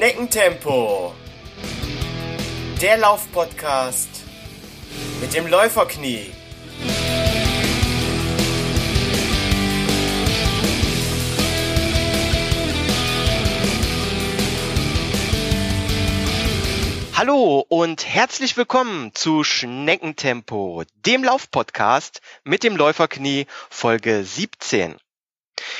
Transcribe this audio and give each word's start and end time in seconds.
Schneckentempo. 0.00 1.14
Der 2.80 2.96
Laufpodcast 2.96 4.08
mit 5.20 5.34
dem 5.34 5.46
Läuferknie. 5.46 6.32
Hallo 17.12 17.66
und 17.68 18.06
herzlich 18.06 18.56
willkommen 18.56 19.14
zu 19.14 19.44
Schneckentempo, 19.44 20.84
dem 21.04 21.22
Laufpodcast 21.24 22.22
mit 22.42 22.62
dem 22.62 22.74
Läuferknie 22.74 23.46
Folge 23.68 24.24
17. 24.24 24.96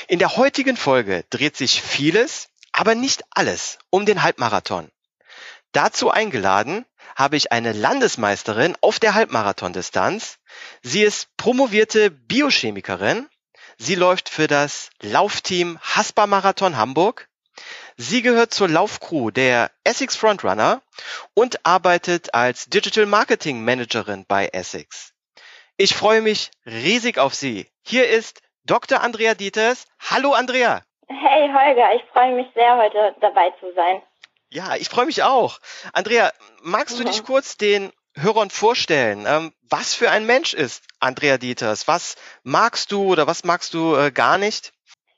In 0.07 0.19
der 0.19 0.37
heutigen 0.37 0.77
Folge 0.77 1.25
dreht 1.31 1.57
sich 1.57 1.81
vieles 1.81 2.50
aber 2.81 2.95
nicht 2.95 3.21
alles 3.29 3.77
um 3.91 4.07
den 4.07 4.23
Halbmarathon. 4.23 4.89
Dazu 5.71 6.09
eingeladen 6.09 6.83
habe 7.15 7.37
ich 7.37 7.51
eine 7.51 7.73
Landesmeisterin 7.73 8.75
auf 8.81 8.97
der 8.99 9.13
Halbmarathondistanz. 9.13 10.39
Sie 10.81 11.03
ist 11.03 11.27
promovierte 11.37 12.09
Biochemikerin. 12.09 13.29
Sie 13.77 13.93
läuft 13.93 14.29
für 14.29 14.47
das 14.47 14.89
Laufteam 14.99 15.77
Haspa 15.79 16.25
Marathon 16.25 16.75
Hamburg. 16.75 17.29
Sie 17.97 18.23
gehört 18.23 18.51
zur 18.51 18.67
Laufcrew 18.67 19.29
der 19.29 19.69
Essex 19.83 20.15
Frontrunner 20.15 20.81
und 21.35 21.63
arbeitet 21.63 22.33
als 22.33 22.65
Digital 22.65 23.05
Marketing 23.05 23.63
Managerin 23.63 24.25
bei 24.27 24.47
Essex. 24.47 25.13
Ich 25.77 25.93
freue 25.93 26.23
mich 26.23 26.49
riesig 26.65 27.19
auf 27.19 27.35
Sie. 27.35 27.67
Hier 27.83 28.09
ist 28.09 28.41
Dr. 28.63 29.01
Andrea 29.01 29.35
Dieters. 29.35 29.85
Hallo 29.99 30.33
Andrea. 30.33 30.83
Hey 31.13 31.51
Holger, 31.51 31.93
ich 31.95 32.03
freue 32.13 32.33
mich 32.33 32.47
sehr, 32.53 32.77
heute 32.77 33.15
dabei 33.19 33.51
zu 33.59 33.73
sein. 33.73 34.01
Ja, 34.49 34.75
ich 34.77 34.87
freue 34.87 35.05
mich 35.05 35.23
auch. 35.23 35.59
Andrea, 35.93 36.31
magst 36.61 36.97
du 36.97 37.03
mhm. 37.03 37.07
dich 37.07 37.25
kurz 37.25 37.57
den 37.57 37.91
Hörern 38.15 38.49
vorstellen? 38.49 39.25
Ähm, 39.27 39.53
was 39.69 39.93
für 39.93 40.09
ein 40.09 40.25
Mensch 40.25 40.53
ist 40.53 40.83
Andrea 40.99 41.37
Dieters? 41.37 41.87
Was 41.87 42.15
magst 42.43 42.91
du 42.91 43.11
oder 43.11 43.27
was 43.27 43.43
magst 43.43 43.73
du 43.73 43.95
äh, 43.95 44.11
gar 44.11 44.37
nicht? 44.37 44.73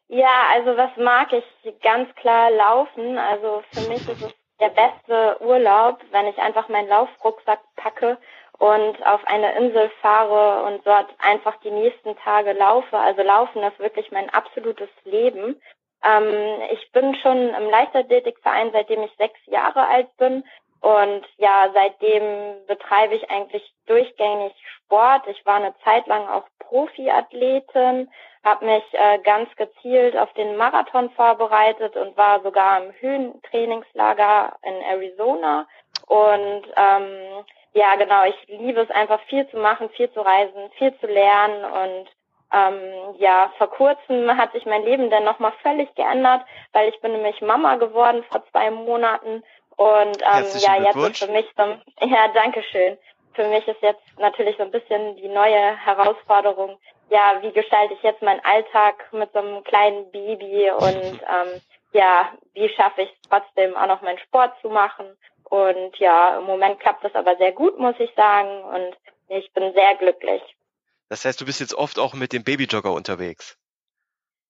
Ja, 0.07 0.47
also 0.53 0.77
was 0.77 0.91
mag 0.97 1.31
ich 1.33 1.81
ganz 1.81 2.13
klar 2.15 2.49
laufen. 2.51 3.17
Also 3.17 3.63
für 3.71 3.87
mich 3.89 4.07
ist 4.07 4.21
es 4.21 4.33
der 4.59 4.69
beste 4.69 5.41
Urlaub, 5.41 5.99
wenn 6.11 6.27
ich 6.27 6.37
einfach 6.37 6.69
meinen 6.69 6.87
Laufrucksack 6.87 7.59
packe 7.75 8.17
und 8.59 9.05
auf 9.05 9.25
eine 9.25 9.57
Insel 9.57 9.91
fahre 10.01 10.63
und 10.63 10.85
dort 10.85 11.09
einfach 11.19 11.55
die 11.61 11.71
nächsten 11.71 12.15
Tage 12.17 12.53
laufe. 12.53 12.97
Also 12.97 13.21
Laufen 13.21 13.63
ist 13.63 13.79
wirklich 13.79 14.11
mein 14.11 14.29
absolutes 14.29 14.89
Leben. 15.03 15.59
Ähm, 16.03 16.61
ich 16.71 16.91
bin 16.91 17.15
schon 17.15 17.53
im 17.53 17.69
Leichtathletikverein, 17.69 18.71
seitdem 18.71 19.03
ich 19.03 19.11
sechs 19.17 19.39
Jahre 19.45 19.87
alt 19.87 20.15
bin. 20.17 20.43
Und 20.81 21.25
ja, 21.37 21.69
seitdem 21.73 22.65
betreibe 22.67 23.15
ich 23.15 23.29
eigentlich 23.29 23.63
durchgängig 23.85 24.53
Sport. 24.75 25.27
Ich 25.27 25.45
war 25.45 25.55
eine 25.55 25.73
Zeit 25.85 26.07
lang 26.07 26.27
auch 26.27 26.43
Profiathletin, 26.59 28.11
habe 28.43 28.65
mich 28.65 28.83
äh, 28.91 29.19
ganz 29.19 29.49
gezielt 29.55 30.17
auf 30.17 30.33
den 30.33 30.57
Marathon 30.57 31.09
vorbereitet 31.11 31.95
und 31.95 32.17
war 32.17 32.41
sogar 32.41 32.83
im 32.83 32.91
Höhentrainingslager 32.99 34.57
in 34.63 34.81
Arizona. 34.81 35.67
Und 36.07 36.63
ähm, 36.75 37.45
ja, 37.73 37.95
genau, 37.95 38.25
ich 38.25 38.47
liebe 38.47 38.81
es 38.81 38.91
einfach 38.91 39.21
viel 39.29 39.47
zu 39.49 39.57
machen, 39.57 39.89
viel 39.91 40.11
zu 40.11 40.19
reisen, 40.19 40.69
viel 40.77 40.93
zu 40.99 41.07
lernen 41.07 41.63
und 41.63 42.09
ähm, 42.53 43.15
ja, 43.17 43.51
vor 43.57 43.67
kurzem 43.69 44.37
hat 44.37 44.51
sich 44.53 44.65
mein 44.65 44.83
Leben 44.83 45.09
dann 45.09 45.23
nochmal 45.23 45.53
völlig 45.61 45.93
geändert, 45.95 46.41
weil 46.71 46.89
ich 46.89 46.99
bin 47.01 47.13
nämlich 47.13 47.41
Mama 47.41 47.75
geworden 47.75 48.23
vor 48.29 48.43
zwei 48.51 48.69
Monaten 48.71 49.43
und 49.75 50.21
ähm, 50.21 50.45
ja, 50.59 50.75
jetzt 50.77 50.95
ist 50.95 51.25
für 51.25 51.31
mich 51.31 51.47
so, 51.57 51.63
ja, 52.05 52.27
danke 52.33 52.63
schön. 52.63 52.97
Für 53.33 53.47
mich 53.47 53.67
ist 53.67 53.81
jetzt 53.81 54.03
natürlich 54.19 54.55
so 54.57 54.63
ein 54.63 54.71
bisschen 54.71 55.15
die 55.15 55.27
neue 55.27 55.75
Herausforderung, 55.77 56.77
ja, 57.09 57.41
wie 57.41 57.51
gestalte 57.51 57.95
ich 57.95 58.03
jetzt 58.03 58.21
meinen 58.21 58.43
Alltag 58.43 59.11
mit 59.11 59.31
so 59.33 59.39
einem 59.39 59.63
kleinen 59.63 60.11
Baby 60.11 60.69
und 60.71 61.21
ähm, 61.21 61.61
ja, 61.93 62.29
wie 62.53 62.69
schaffe 62.69 63.03
ich 63.03 63.09
es 63.09 63.29
trotzdem 63.29 63.75
auch 63.75 63.87
noch 63.87 64.01
meinen 64.01 64.19
Sport 64.19 64.53
zu 64.61 64.69
machen. 64.69 65.17
Und 65.49 65.97
ja, 65.97 66.37
im 66.39 66.45
Moment 66.45 66.79
klappt 66.79 67.03
das 67.03 67.13
aber 67.15 67.35
sehr 67.37 67.51
gut, 67.51 67.77
muss 67.77 67.95
ich 67.99 68.11
sagen. 68.15 68.63
Und 68.63 68.95
ich 69.27 69.51
bin 69.53 69.73
sehr 69.73 69.95
glücklich. 69.95 70.41
Das 71.13 71.25
heißt, 71.25 71.39
du 71.39 71.45
bist 71.45 71.59
jetzt 71.59 71.75
oft 71.75 71.99
auch 71.99 72.15
mit 72.15 72.33
dem 72.33 72.43
Babyjogger 72.43 72.91
unterwegs. 72.91 73.55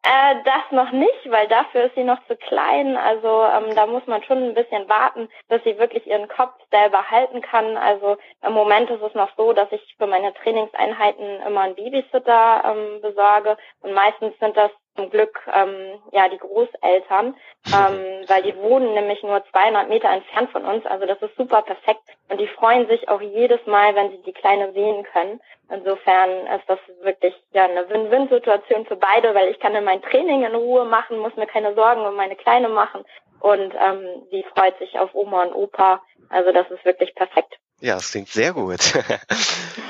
Äh, 0.01 0.35
das 0.45 0.71
noch 0.71 0.93
nicht, 0.93 1.29
weil 1.29 1.49
dafür 1.49 1.87
ist 1.87 1.95
sie 1.95 2.05
noch 2.05 2.25
zu 2.25 2.37
klein. 2.37 2.95
Also 2.95 3.43
ähm, 3.43 3.75
da 3.75 3.85
muss 3.85 4.07
man 4.07 4.23
schon 4.23 4.41
ein 4.41 4.53
bisschen 4.53 4.87
warten, 4.87 5.27
bis 5.49 5.61
sie 5.65 5.77
wirklich 5.77 6.07
ihren 6.07 6.29
Kopf 6.29 6.53
selber 6.71 7.11
halten 7.11 7.41
kann. 7.41 7.75
Also 7.75 8.15
im 8.47 8.53
Moment 8.53 8.89
ist 8.89 9.01
es 9.01 9.13
noch 9.13 9.29
so, 9.35 9.51
dass 9.51 9.69
ich 9.73 9.81
für 9.97 10.07
meine 10.07 10.33
Trainingseinheiten 10.35 11.41
immer 11.41 11.61
einen 11.63 11.75
Babysitter 11.75 12.63
ähm, 12.63 13.01
besorge 13.01 13.57
und 13.81 13.91
meistens 13.91 14.33
sind 14.39 14.55
das 14.55 14.71
zum 14.95 15.09
Glück 15.09 15.39
ähm, 15.53 15.99
ja 16.11 16.29
die 16.29 16.37
Großeltern, 16.37 17.35
ähm, 17.67 18.23
weil 18.27 18.43
die 18.43 18.55
wohnen 18.55 18.93
nämlich 18.93 19.21
nur 19.23 19.43
200 19.51 19.89
Meter 19.89 20.09
entfernt 20.09 20.51
von 20.51 20.65
uns. 20.65 20.85
Also 20.85 21.05
das 21.05 21.21
ist 21.21 21.35
super 21.35 21.61
perfekt 21.61 22.03
und 22.29 22.39
die 22.39 22.47
freuen 22.47 22.87
sich 22.87 23.09
auch 23.09 23.21
jedes 23.21 23.65
Mal, 23.65 23.95
wenn 23.95 24.11
sie 24.11 24.21
die 24.23 24.33
Kleine 24.33 24.71
sehen 24.73 25.03
können. 25.11 25.41
Insofern 25.69 26.47
ist 26.47 26.67
das 26.67 26.79
wirklich 27.01 27.33
ja 27.53 27.65
eine 27.65 27.89
Win-Win-Situation 27.89 28.85
für 28.85 28.97
beide, 28.97 29.33
weil 29.33 29.49
ich 29.49 29.59
kann 29.59 29.73
dann 29.73 29.85
mein 29.85 30.01
Training 30.01 30.43
in 30.43 30.55
Ruhe 30.55 30.85
machen, 30.85 31.19
muss 31.19 31.35
mir 31.35 31.47
keine 31.47 31.73
Sorgen 31.73 32.05
um 32.05 32.15
meine 32.15 32.35
Kleine 32.35 32.69
machen 32.69 33.03
und 33.39 33.73
ähm, 33.73 34.27
sie 34.31 34.45
freut 34.55 34.77
sich 34.79 34.99
auf 34.99 35.13
Oma 35.13 35.43
und 35.43 35.53
Opa. 35.53 36.01
Also 36.29 36.51
das 36.51 36.69
ist 36.71 36.85
wirklich 36.85 37.13
perfekt. 37.15 37.57
Ja, 37.79 37.95
das 37.95 38.11
klingt 38.11 38.29
sehr 38.29 38.53
gut. 38.53 38.79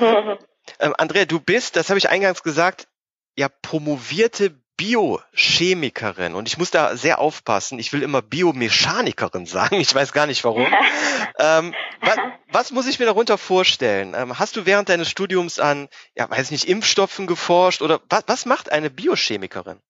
ähm, 0.00 0.94
Andrea, 0.98 1.24
du 1.24 1.40
bist, 1.40 1.76
das 1.76 1.88
habe 1.88 1.98
ich 1.98 2.08
eingangs 2.08 2.42
gesagt, 2.42 2.88
ja 3.36 3.48
promovierte 3.62 4.54
Biochemikerin 4.76 6.34
und 6.34 6.48
ich 6.48 6.58
muss 6.58 6.70
da 6.70 6.96
sehr 6.96 7.20
aufpassen. 7.20 7.78
Ich 7.78 7.92
will 7.92 8.02
immer 8.02 8.22
Biomechanikerin 8.22 9.46
sagen. 9.46 9.76
Ich 9.76 9.94
weiß 9.94 10.12
gar 10.12 10.26
nicht 10.26 10.44
warum. 10.44 10.66
ähm, 11.38 11.74
was, 12.00 12.18
was, 12.50 12.72
muss 12.72 12.88
ich 12.88 12.98
mir 12.98 13.06
darunter 13.06 13.38
vorstellen? 13.38 14.14
Ähm, 14.16 14.38
hast 14.38 14.56
du 14.56 14.66
während 14.66 14.88
deines 14.88 15.08
Studiums 15.08 15.58
an, 15.58 15.88
ja, 16.16 16.28
weiß 16.28 16.50
nicht, 16.50 16.68
Impfstoffen 16.68 17.26
geforscht 17.26 17.82
oder 17.82 18.00
was, 18.08 18.24
was 18.26 18.46
macht 18.46 18.72
eine 18.72 18.90
Biochemikerin? 18.90 19.80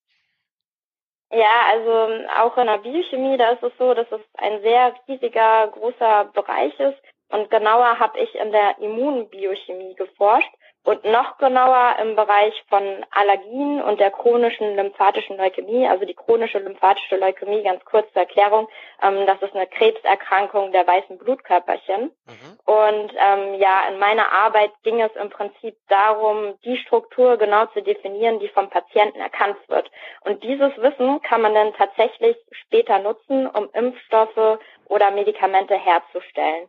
Ja, 1.31 1.73
also 1.73 2.25
auch 2.39 2.57
in 2.59 2.67
der 2.67 2.79
Biochemie, 2.79 3.37
da 3.37 3.53
ist 3.53 3.63
es 3.63 3.73
so, 3.79 3.93
dass 3.95 4.07
es 4.13 4.21
ein 4.35 4.61
sehr 4.63 4.95
riesiger, 5.09 5.69
großer 5.69 6.31
Bereich 6.33 6.79
ist. 6.79 6.99
Und 7.29 7.51
genauer 7.51 7.99
habe 7.99 8.21
ich 8.21 8.35
in 8.35 8.53
der 8.53 8.79
Immunbiochemie 8.79 9.95
geforscht 9.97 10.53
und 10.85 11.03
noch 11.05 11.39
genauer 11.39 11.97
im 12.01 12.15
Bereich 12.15 12.55
von 12.69 12.83
Allergien 13.11 13.83
und 13.83 13.99
der 14.01 14.11
chronischen 14.11 14.77
lymphatischen 14.77 15.39
Leukämie, 15.39 15.89
also 15.89 16.05
die 16.05 16.15
chronische 16.15 16.59
lymphatische 16.59 17.17
Leukämie, 17.17 17.63
ganz 17.63 17.83
kurz 17.87 18.07
zur 18.13 18.23
Erklärung, 18.23 18.69
ähm, 19.03 19.27
das 19.27 19.41
ist 19.41 19.55
eine 19.55 19.67
Krebserkrankung 19.67 20.73
der 20.73 20.87
weißen 20.87 21.17
Blutkörperchen. 21.17 22.13
Mhm. 22.27 22.59
Und 22.67 23.13
ähm, 23.17 23.55
ja, 23.55 23.89
in 23.91 23.99
meiner 23.99 24.31
Arbeit 24.31 24.73
ging 24.83 25.01
es 25.01 25.15
im 25.17 25.31
Prinzip 25.31 25.75
darum, 25.89 26.55
die 26.65 26.77
Struktur 26.77 27.39
genau 27.39 27.65
zu 27.67 27.83
definieren, 27.83 28.39
die 28.39 28.49
vom 28.49 28.69
Patienten 28.69 29.21
erkannt 29.21 29.57
wird. 29.69 29.91
Und 30.21 30.43
dieses 30.43 30.77
Wissen 30.77 31.23
kann 31.23 31.41
man 31.41 31.55
dann 31.55 31.73
tatsächlich 31.75 32.37
später 32.51 32.99
nutzen, 32.99 33.47
um 33.47 33.71
Impfstoffe 33.73 34.59
oder 34.87 35.11
Medikamente 35.13 35.77
herzustellen. 35.77 36.69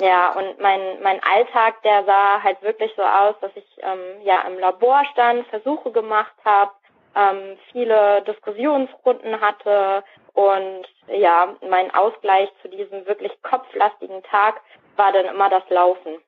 Ja, 0.00 0.32
und 0.32 0.60
mein, 0.60 1.02
mein 1.02 1.22
Alltag, 1.22 1.82
der 1.82 2.04
sah 2.04 2.42
halt 2.42 2.62
wirklich 2.62 2.92
so 2.96 3.02
aus, 3.02 3.34
dass 3.40 3.50
ich 3.54 3.66
ähm, 3.82 4.22
ja 4.22 4.42
im 4.42 4.58
Labor 4.58 5.04
stand, 5.12 5.46
Versuche 5.48 5.90
gemacht 5.92 6.34
habe, 6.44 6.72
ähm, 7.14 7.58
viele 7.72 8.22
Diskussionsrunden 8.22 9.40
hatte 9.40 10.04
und 10.32 10.86
ja, 11.08 11.54
mein 11.68 11.92
Ausgleich 11.92 12.48
zu 12.62 12.68
diesem 12.68 13.06
wirklich 13.06 13.32
kopflastigen 13.42 14.22
Tag 14.24 14.60
war 14.96 15.12
dann 15.12 15.26
immer 15.26 15.50
das 15.50 15.68
Laufen. 15.68 16.18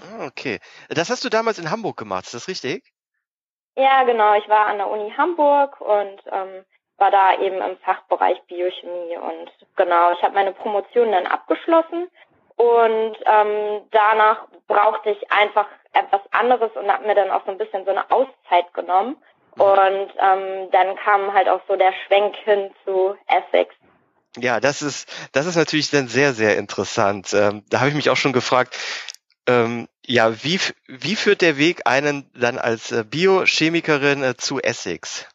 Ah, 0.00 0.26
okay. 0.26 0.60
Das 0.88 1.10
hast 1.10 1.24
du 1.24 1.28
damals 1.28 1.58
in 1.58 1.70
Hamburg 1.70 1.96
gemacht, 1.96 2.24
ist 2.24 2.34
das 2.34 2.48
richtig? 2.48 2.84
Ja, 3.76 4.04
genau. 4.04 4.34
Ich 4.34 4.48
war 4.48 4.66
an 4.66 4.78
der 4.78 4.90
Uni 4.90 5.12
Hamburg 5.16 5.80
und 5.80 6.20
ähm, 6.32 6.64
war 6.98 7.10
da 7.10 7.40
eben 7.40 7.60
im 7.60 7.78
Fachbereich 7.78 8.40
Biochemie 8.46 9.16
und 9.16 9.50
genau, 9.76 10.12
ich 10.12 10.22
habe 10.22 10.34
meine 10.34 10.52
Promotion 10.52 11.12
dann 11.12 11.26
abgeschlossen 11.26 12.08
und 12.58 13.16
ähm, 13.24 13.82
danach 13.92 14.48
brauchte 14.66 15.10
ich 15.10 15.30
einfach 15.30 15.66
etwas 15.92 16.20
anderes 16.32 16.72
und 16.74 16.92
habe 16.92 17.06
mir 17.06 17.14
dann 17.14 17.30
auch 17.30 17.44
so 17.44 17.52
ein 17.52 17.58
bisschen 17.58 17.84
so 17.84 17.92
eine 17.92 18.10
Auszeit 18.10 18.74
genommen. 18.74 19.16
Mhm. 19.54 19.62
Und 19.62 20.08
ähm, 20.20 20.70
dann 20.72 20.96
kam 20.96 21.32
halt 21.32 21.48
auch 21.48 21.60
so 21.68 21.76
der 21.76 21.92
Schwenk 22.04 22.34
hin 22.44 22.70
zu 22.84 23.16
Essex. 23.28 23.74
Ja, 24.36 24.58
das 24.58 24.82
ist, 24.82 25.08
das 25.32 25.46
ist 25.46 25.54
natürlich 25.54 25.90
dann 25.90 26.08
sehr, 26.08 26.32
sehr 26.34 26.58
interessant. 26.58 27.32
Ähm, 27.32 27.64
da 27.70 27.78
habe 27.78 27.90
ich 27.90 27.96
mich 27.96 28.10
auch 28.10 28.16
schon 28.16 28.32
gefragt, 28.32 28.76
ähm, 29.46 29.88
ja, 30.04 30.42
wie, 30.42 30.58
wie 30.88 31.16
führt 31.16 31.42
der 31.42 31.58
Weg 31.58 31.82
einen 31.84 32.28
dann 32.34 32.58
als 32.58 32.90
äh, 32.90 33.04
Biochemikerin 33.04 34.24
äh, 34.24 34.36
zu 34.36 34.60
Essex? 34.60 35.26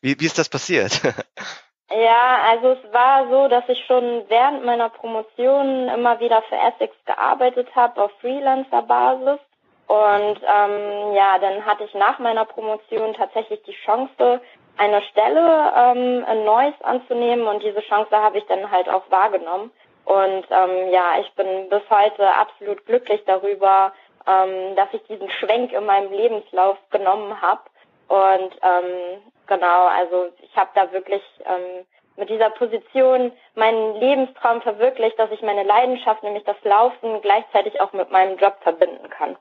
Wie, 0.00 0.18
wie 0.20 0.26
ist 0.26 0.38
das 0.38 0.48
passiert? 0.48 1.00
Ja, 1.92 2.38
also 2.48 2.68
es 2.68 2.92
war 2.92 3.28
so, 3.28 3.48
dass 3.48 3.68
ich 3.68 3.84
schon 3.86 4.24
während 4.28 4.64
meiner 4.64 4.90
Promotion 4.90 5.88
immer 5.88 6.20
wieder 6.20 6.40
für 6.42 6.54
Essex 6.54 6.94
gearbeitet 7.04 7.68
habe 7.74 8.02
auf 8.02 8.12
Freelancer-Basis. 8.20 9.40
Und 9.88 10.40
ähm, 10.40 11.14
ja, 11.14 11.36
dann 11.40 11.66
hatte 11.66 11.82
ich 11.82 11.94
nach 11.94 12.20
meiner 12.20 12.44
Promotion 12.44 13.12
tatsächlich 13.14 13.60
die 13.64 13.74
Chance, 13.84 14.40
eine 14.76 15.02
Stelle 15.02 15.72
ähm, 15.76 16.24
in 16.30 16.44
Neuss 16.44 16.80
anzunehmen 16.82 17.48
und 17.48 17.62
diese 17.62 17.80
Chance 17.80 18.16
habe 18.16 18.38
ich 18.38 18.46
dann 18.46 18.70
halt 18.70 18.88
auch 18.88 19.02
wahrgenommen. 19.10 19.72
Und 20.04 20.46
ähm, 20.48 20.92
ja, 20.92 21.18
ich 21.20 21.32
bin 21.34 21.68
bis 21.68 21.82
heute 21.90 22.32
absolut 22.34 22.86
glücklich 22.86 23.22
darüber, 23.26 23.92
ähm, 24.28 24.76
dass 24.76 24.88
ich 24.92 25.02
diesen 25.08 25.28
Schwenk 25.28 25.72
in 25.72 25.84
meinem 25.84 26.12
Lebenslauf 26.12 26.78
genommen 26.90 27.42
habe. 27.42 27.62
Und 28.10 28.52
ähm, 28.62 29.22
genau, 29.46 29.86
also 29.86 30.32
ich 30.42 30.56
habe 30.56 30.70
da 30.74 30.90
wirklich 30.90 31.22
ähm, 31.44 31.86
mit 32.16 32.28
dieser 32.28 32.50
Position 32.50 33.30
meinen 33.54 33.94
Lebenstraum 34.00 34.62
verwirklicht, 34.62 35.16
dass 35.16 35.30
ich 35.30 35.42
meine 35.42 35.62
Leidenschaft, 35.62 36.24
nämlich 36.24 36.42
das 36.42 36.56
Laufen, 36.64 37.22
gleichzeitig 37.22 37.80
auch 37.80 37.92
mit 37.92 38.10
meinem 38.10 38.36
Job 38.36 38.56
verbinden 38.64 39.08
kann. 39.10 39.36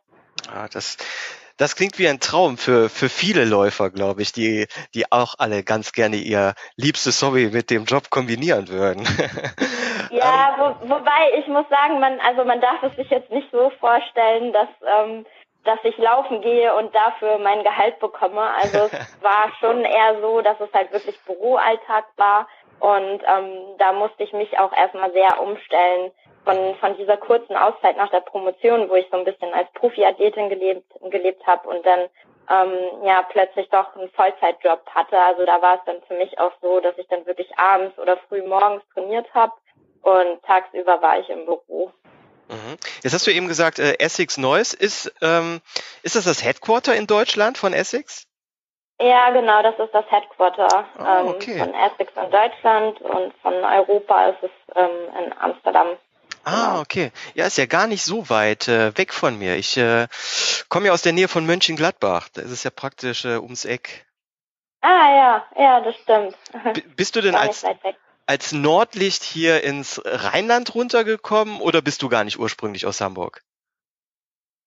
Ah, 0.54 0.68
das, 0.72 0.98
das 1.58 1.76
klingt 1.76 1.98
wie 1.98 2.08
ein 2.08 2.20
Traum 2.20 2.60
für, 2.60 2.90
für 2.90 3.10
viele 3.10 3.44
Läufer, 3.44 3.90
glaube 3.90 4.22
ich, 4.22 4.34
die, 4.34 4.68
die 4.94 5.12
auch 5.12 5.34
alle 5.40 5.64
ganz 5.64 5.92
gerne 5.92 6.18
ihr 6.18 6.54
liebstes 6.76 7.24
Hobby 7.24 7.50
mit 7.52 7.72
dem 7.72 7.86
Job 7.86 8.12
kombinieren 8.12 8.68
würden. 8.70 9.08
Ja, 10.12 10.56
wo, 10.58 10.90
wobei 10.90 11.38
ich 11.38 11.46
muss 11.48 11.70
sagen, 11.70 12.00
man, 12.00 12.20
also 12.22 12.44
man 12.44 12.60
darf 12.60 12.82
es 12.82 12.96
sich 12.96 13.10
jetzt 13.12 13.30
nicht 13.30 13.48
so 13.52 13.72
vorstellen, 13.80 14.52
dass, 14.52 14.68
ähm, 14.98 15.26
dass 15.70 15.80
ich 15.84 15.98
laufen 16.00 16.42
gehe 16.42 16.74
und 16.74 16.96
dafür 16.96 17.38
mein 17.38 17.64
Gehalt 17.64 18.00
bekomme. 18.00 18.42
Also 18.42 18.90
es 18.92 18.92
war 19.22 19.52
schon 19.60 19.86
eher 19.86 20.20
so, 20.20 20.42
dass 20.42 20.60
es 20.60 20.74
halt 20.74 20.92
wirklich 20.92 21.20
Büroalltag 21.26 22.06
war 22.18 22.48
und 22.80 23.22
ähm, 23.24 23.76
da 23.78 23.92
musste 23.92 24.24
ich 24.24 24.34
mich 24.34 24.58
auch 24.58 24.74
erstmal 24.76 25.12
sehr 25.12 25.40
umstellen 25.40 26.12
von, 26.44 26.76
von 26.80 26.98
dieser 26.98 27.18
kurzen 27.18 27.56
Auszeit 27.56 27.98
nach 27.98 28.10
der 28.10 28.22
Promotion, 28.22 28.90
wo 28.90 28.96
ich 28.96 29.08
so 29.12 29.18
ein 29.18 29.26
bisschen 29.26 29.54
als 29.54 29.72
Profiathletin 29.74 30.50
gelebt, 30.50 30.92
gelebt 31.12 31.46
habe 31.46 31.70
und 31.70 31.86
dann 31.86 32.10
ähm, 32.50 33.06
ja 33.06 33.22
plötzlich 33.30 33.70
doch 33.70 33.96
einen 33.96 34.10
Vollzeitjob 34.10 34.82
hatte. 34.90 35.20
Also 35.20 35.46
da 35.46 35.62
war 35.62 35.76
es 35.76 35.82
dann 35.86 36.02
für 36.08 36.16
mich 36.16 36.40
auch 36.40 36.54
so, 36.64 36.80
dass 36.80 36.98
ich 36.98 37.08
dann 37.10 37.28
wirklich 37.28 37.52
abends 37.60 38.00
oder 38.00 38.18
früh 38.28 38.42
morgens 38.42 38.82
trainiert 38.96 39.32
habe 39.36 39.54
und 40.02 40.42
tagsüber 40.48 41.00
war 41.04 41.20
ich 41.20 41.30
im 41.30 41.46
Büro. 41.46 41.92
Mhm. 42.50 42.78
Jetzt 43.04 43.14
hast 43.14 43.28
du 43.28 43.32
eben 43.32 43.48
gesagt, 43.48 43.80
äh, 43.80 44.00
Essex 44.00 44.38
Neuss. 44.38 44.74
Ist, 44.74 45.14
ähm, 45.22 45.62
ist 46.04 46.16
das 46.16 46.26
das 46.26 46.44
Headquarter 46.44 46.96
in 46.96 47.08
Deutschland 47.08 47.58
von 47.58 47.74
Essex? 47.74 48.26
Ja, 49.02 49.30
genau, 49.30 49.64
das 49.64 49.80
ist 49.80 49.94
das 49.94 50.06
Headquarter 50.12 50.86
oh, 50.98 51.30
okay. 51.30 51.54
ähm, 51.54 51.60
von 51.60 51.74
Essex 51.74 52.12
in 52.18 52.32
Deutschland 52.32 53.00
und 53.02 53.34
von 53.42 53.54
Europa 53.54 54.26
ist 54.26 54.44
es 54.44 54.52
ähm, 54.76 55.24
in 55.24 55.34
Amsterdam. 55.38 55.88
Ah, 56.44 56.72
genau. 56.72 56.82
okay. 56.82 57.12
Ja, 57.34 57.46
ist 57.46 57.58
ja 57.58 57.66
gar 57.66 57.88
nicht 57.88 58.04
so 58.04 58.30
weit 58.30 58.68
äh, 58.68 58.98
weg 58.98 59.14
von 59.14 59.38
mir. 59.38 59.56
Ich 59.56 59.78
äh, 59.78 60.08
komme 60.68 60.88
ja 60.88 60.94
aus 60.94 61.02
der 61.02 61.14
Nähe 61.14 61.28
von 61.30 61.46
Mönchengladbach. 61.46 62.28
Da 62.34 62.42
ist 62.42 62.52
es 62.52 62.64
ja 62.64 62.72
praktisch 62.72 63.24
äh, 63.24 63.38
ums 63.38 63.64
Eck. 63.64 64.06
Ah, 64.82 64.88
ja, 64.88 65.46
ja, 65.58 65.80
das 65.82 65.96
stimmt. 65.96 66.38
B 66.74 66.82
bist 66.96 67.16
du 67.16 67.22
denn 67.22 67.36
als, 67.36 67.64
als 68.30 68.52
Nordlicht 68.52 69.24
hier 69.24 69.64
ins 69.64 70.00
Rheinland 70.06 70.76
runtergekommen 70.76 71.60
oder 71.62 71.82
bist 71.82 72.04
du 72.04 72.10
gar 72.10 72.24
nicht 72.24 72.38
ursprünglich 72.38 72.86
aus 72.86 73.02
Hamburg? 73.02 73.42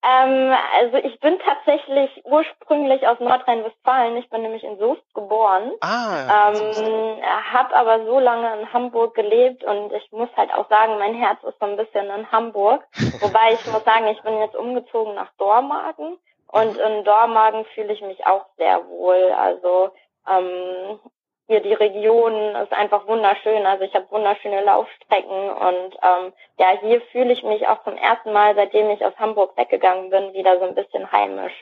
Ähm, 0.05 0.53
also 0.81 0.97
ich 0.97 1.20
bin 1.20 1.38
tatsächlich 1.38 2.11
ursprünglich 2.25 3.06
aus 3.06 3.20
Nordrhein-Westfalen. 3.20 4.17
Ich 4.17 4.29
bin 4.31 4.43
nämlich 4.43 4.64
in 4.64 4.79
Soest 4.79 5.03
geboren. 5.14 5.70
Ah, 5.81 6.50
ähm, 6.50 7.23
habe 7.53 7.76
aber 7.76 8.05
so 8.05 8.19
lange 8.19 8.61
in 8.61 8.73
Hamburg 8.73 9.14
gelebt 9.14 9.62
und 9.62 9.93
ich 9.93 10.11
muss 10.11 10.29
halt 10.37 10.53
auch 10.53 10.69
sagen, 10.69 10.99
mein 10.99 11.15
Herz 11.15 11.38
ist 11.44 11.61
so 11.61 11.67
ein 11.67 11.76
bisschen 11.76 12.11
in 12.11 12.32
Hamburg. 12.32 12.82
Wobei 13.20 13.53
ich 13.53 13.65
muss 13.73 13.85
sagen, 13.85 14.08
ich 14.08 14.20
bin 14.23 14.41
jetzt 14.41 14.56
umgezogen 14.56 15.15
nach 15.15 15.31
Dormagen 15.38 16.19
und 16.49 16.76
in 16.76 17.05
Dormagen 17.05 17.65
fühle 17.76 17.93
ich 17.93 18.00
mich 18.03 18.26
auch 18.26 18.47
sehr 18.56 18.85
wohl. 18.88 19.32
Also 19.38 19.93
ähm, 20.29 20.99
hier 21.52 21.60
die 21.60 21.75
Region 21.75 22.56
ist 22.56 22.72
einfach 22.72 23.06
wunderschön. 23.06 23.66
Also 23.66 23.84
ich 23.84 23.93
habe 23.94 24.10
wunderschöne 24.10 24.64
Laufstrecken 24.64 25.50
und 25.50 25.94
ähm, 26.02 26.32
ja, 26.58 26.78
hier 26.81 27.02
fühle 27.12 27.31
ich 27.32 27.43
mich 27.43 27.69
auch 27.69 27.84
zum 27.84 27.94
ersten 27.94 28.32
Mal, 28.32 28.54
seitdem 28.54 28.88
ich 28.88 29.04
aus 29.04 29.12
Hamburg 29.19 29.54
weggegangen 29.58 30.08
bin, 30.08 30.32
wieder 30.32 30.58
so 30.58 30.64
ein 30.64 30.75
bisschen 30.75 31.12
heimisch. 31.12 31.52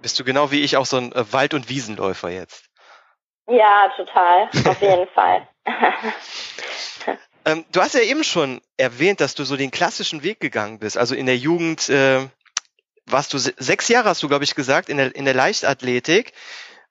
Bist 0.00 0.20
du 0.20 0.24
genau 0.24 0.52
wie 0.52 0.62
ich 0.62 0.76
auch 0.76 0.86
so 0.86 0.98
ein 0.98 1.10
äh, 1.12 1.32
Wald- 1.32 1.52
und 1.52 1.68
Wiesenläufer 1.68 2.30
jetzt? 2.30 2.70
Ja, 3.48 3.92
total, 3.96 4.48
auf 4.70 4.80
jeden 4.80 5.08
Fall. 5.08 5.48
ähm, 7.44 7.64
du 7.72 7.80
hast 7.80 7.94
ja 7.94 8.02
eben 8.02 8.22
schon 8.22 8.60
erwähnt, 8.76 9.20
dass 9.20 9.34
du 9.34 9.42
so 9.42 9.56
den 9.56 9.72
klassischen 9.72 10.22
Weg 10.22 10.38
gegangen 10.38 10.78
bist. 10.78 10.96
Also 10.96 11.16
in 11.16 11.26
der 11.26 11.36
Jugend 11.36 11.88
äh, 11.88 12.20
warst 13.06 13.34
du 13.34 13.38
sechs 13.38 13.88
Jahre, 13.88 14.10
hast 14.10 14.22
du 14.22 14.28
glaube 14.28 14.44
ich 14.44 14.54
gesagt, 14.54 14.88
in 14.88 14.98
der, 14.98 15.14
in 15.16 15.24
der 15.24 15.34
Leichtathletik. 15.34 16.32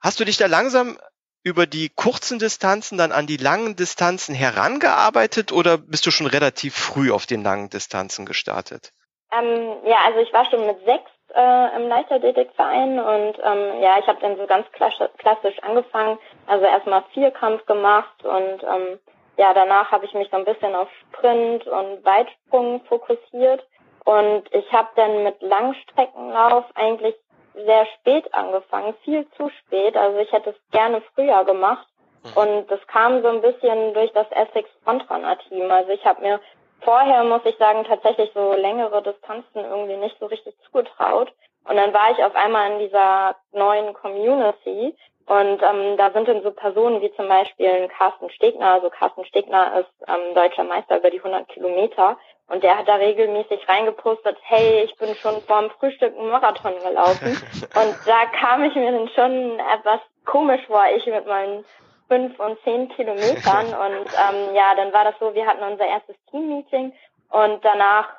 Hast 0.01 0.19
du 0.19 0.25
dich 0.25 0.35
da 0.35 0.47
langsam 0.47 0.99
über 1.43 1.65
die 1.65 1.89
kurzen 1.89 2.39
Distanzen 2.39 2.97
dann 2.97 3.11
an 3.11 3.27
die 3.27 3.37
langen 3.37 3.75
Distanzen 3.75 4.33
herangearbeitet 4.33 5.51
oder 5.51 5.77
bist 5.77 6.05
du 6.05 6.11
schon 6.11 6.27
relativ 6.27 6.73
früh 6.73 7.11
auf 7.11 7.25
den 7.25 7.43
langen 7.43 7.69
Distanzen 7.69 8.25
gestartet? 8.25 8.91
Ähm, 9.31 9.77
ja, 9.85 9.97
also 10.05 10.19
ich 10.19 10.31
war 10.31 10.45
schon 10.49 10.65
mit 10.65 10.77
sechs 10.85 11.09
äh, 11.33 11.75
im 11.75 11.87
Leichtathletikverein 11.87 12.99
und 12.99 13.39
ähm, 13.43 13.81
ja, 13.81 13.97
ich 13.99 14.07
habe 14.07 14.19
dann 14.21 14.37
so 14.37 14.45
ganz 14.45 14.67
klassisch 14.71 15.59
angefangen, 15.63 16.17
also 16.47 16.65
erstmal 16.65 17.03
Vierkampf 17.13 17.65
gemacht 17.65 18.23
und 18.23 18.63
ähm, 18.63 18.99
ja, 19.37 19.53
danach 19.53 19.91
habe 19.91 20.05
ich 20.05 20.13
mich 20.13 20.29
so 20.29 20.37
ein 20.37 20.45
bisschen 20.45 20.75
auf 20.75 20.87
Sprint 21.01 21.65
und 21.65 22.05
Weitsprung 22.05 22.81
fokussiert 22.85 23.65
und 24.05 24.43
ich 24.51 24.71
habe 24.71 24.89
dann 24.95 25.23
mit 25.23 25.41
Langstreckenlauf 25.41 26.65
eigentlich 26.75 27.15
sehr 27.53 27.85
spät 27.97 28.33
angefangen, 28.33 28.95
viel 29.03 29.27
zu 29.31 29.49
spät. 29.49 29.95
Also 29.95 30.17
ich 30.19 30.31
hätte 30.31 30.51
es 30.51 30.71
gerne 30.71 31.01
früher 31.13 31.43
gemacht. 31.43 31.87
Mhm. 32.23 32.37
Und 32.37 32.71
das 32.71 32.85
kam 32.87 33.21
so 33.21 33.29
ein 33.29 33.41
bisschen 33.41 33.93
durch 33.93 34.11
das 34.13 34.27
Essex 34.31 34.69
Frontrunner 34.83 35.37
Team. 35.39 35.69
Also 35.71 35.91
ich 35.91 36.05
habe 36.05 36.21
mir 36.21 36.39
vorher, 36.81 37.23
muss 37.23 37.45
ich 37.45 37.57
sagen, 37.57 37.83
tatsächlich 37.85 38.31
so 38.33 38.53
längere 38.53 39.01
Distanzen 39.01 39.63
irgendwie 39.63 39.97
nicht 39.97 40.17
so 40.19 40.25
richtig 40.27 40.55
zugetraut. 40.65 41.31
Und 41.65 41.77
dann 41.77 41.93
war 41.93 42.11
ich 42.11 42.23
auf 42.23 42.35
einmal 42.35 42.71
in 42.71 42.79
dieser 42.79 43.35
neuen 43.53 43.93
Community 43.93 44.95
und 45.25 45.63
ähm, 45.63 45.95
da 45.97 46.11
sind 46.11 46.27
dann 46.27 46.43
so 46.43 46.51
Personen 46.51 47.01
wie 47.01 47.13
zum 47.13 47.27
Beispiel 47.29 47.87
Carsten 47.97 48.29
Stegner. 48.29 48.73
Also 48.73 48.89
Carsten 48.89 49.25
Stegner 49.25 49.79
ist 49.79 50.07
ähm, 50.07 50.35
deutscher 50.35 50.65
Meister 50.65 50.97
über 50.97 51.09
die 51.09 51.19
100 51.19 51.47
Kilometer. 51.47 52.17
Und 52.47 52.63
der 52.63 52.77
hat 52.77 52.87
da 52.87 52.95
regelmäßig 52.95 53.67
reingepostet, 53.67 54.37
hey, 54.41 54.83
ich 54.83 54.95
bin 54.97 55.15
schon 55.15 55.41
vorm 55.41 55.69
Frühstück 55.79 56.15
einen 56.17 56.29
Marathon 56.29 56.77
gelaufen. 56.79 57.37
Und 57.75 57.97
da 58.05 58.25
kam 58.37 58.63
ich 58.63 58.75
mir 58.75 58.91
dann 58.91 59.09
schon 59.09 59.59
etwas 59.59 60.01
komisch 60.25 60.61
vor, 60.67 60.83
ich 60.95 61.05
mit 61.05 61.25
meinen 61.25 61.65
fünf 62.09 62.37
und 62.39 62.61
zehn 62.63 62.89
Kilometern. 62.89 63.67
Und 63.67 64.07
ähm, 64.07 64.55
ja, 64.55 64.75
dann 64.75 64.93
war 64.93 65.05
das 65.05 65.15
so, 65.19 65.33
wir 65.33 65.45
hatten 65.47 65.63
unser 65.63 65.85
erstes 65.85 66.15
Team-Meeting 66.29 66.93
und 67.31 67.65
danach 67.65 68.09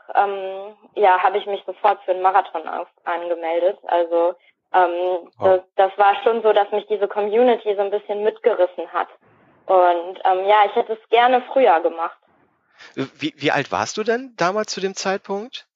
ja, 0.95 1.23
habe 1.23 1.39
ich 1.39 1.47
mich 1.47 1.63
sofort 1.67 2.03
für 2.05 2.13
einen 2.13 2.23
Marathon 2.23 2.67
auf, 2.67 2.89
angemeldet. 3.05 3.79
Also 3.87 4.35
ähm, 4.73 5.29
oh. 5.41 5.45
das, 5.45 5.61
das 5.77 5.99
war 5.99 6.17
schon 6.23 6.43
so, 6.43 6.53
dass 6.53 6.71
mich 6.73 6.87
diese 6.87 7.09
Community 7.09 7.75
so 7.75 7.83
ein 7.83 7.91
bisschen 7.91 8.23
mitgerissen 8.23 8.93
hat. 8.93 9.09
Und 9.67 10.21
ähm, 10.25 10.47
ja, 10.47 10.57
ich 10.67 10.75
hätte 10.75 10.95
es 10.95 11.09
gerne 11.09 11.43
früher 11.53 11.81
gemacht. 11.81 12.19
Wie, 12.95 13.35
wie 13.37 13.51
alt 13.51 13.73
warst 13.73 13.97
du 13.97 14.05
denn 14.05 14.35
damals 14.37 14.73
zu 14.73 14.81
dem 14.81 14.95
Zeitpunkt? 14.95 15.67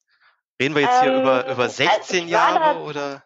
Reden 0.61 0.75
wir 0.75 0.81
jetzt 0.81 1.01
hier 1.01 1.13
ähm, 1.13 1.21
über, 1.21 1.47
über 1.47 1.69
16 1.69 2.27
Jahre 2.27 2.59
da, 2.59 2.75
oder? 2.81 3.23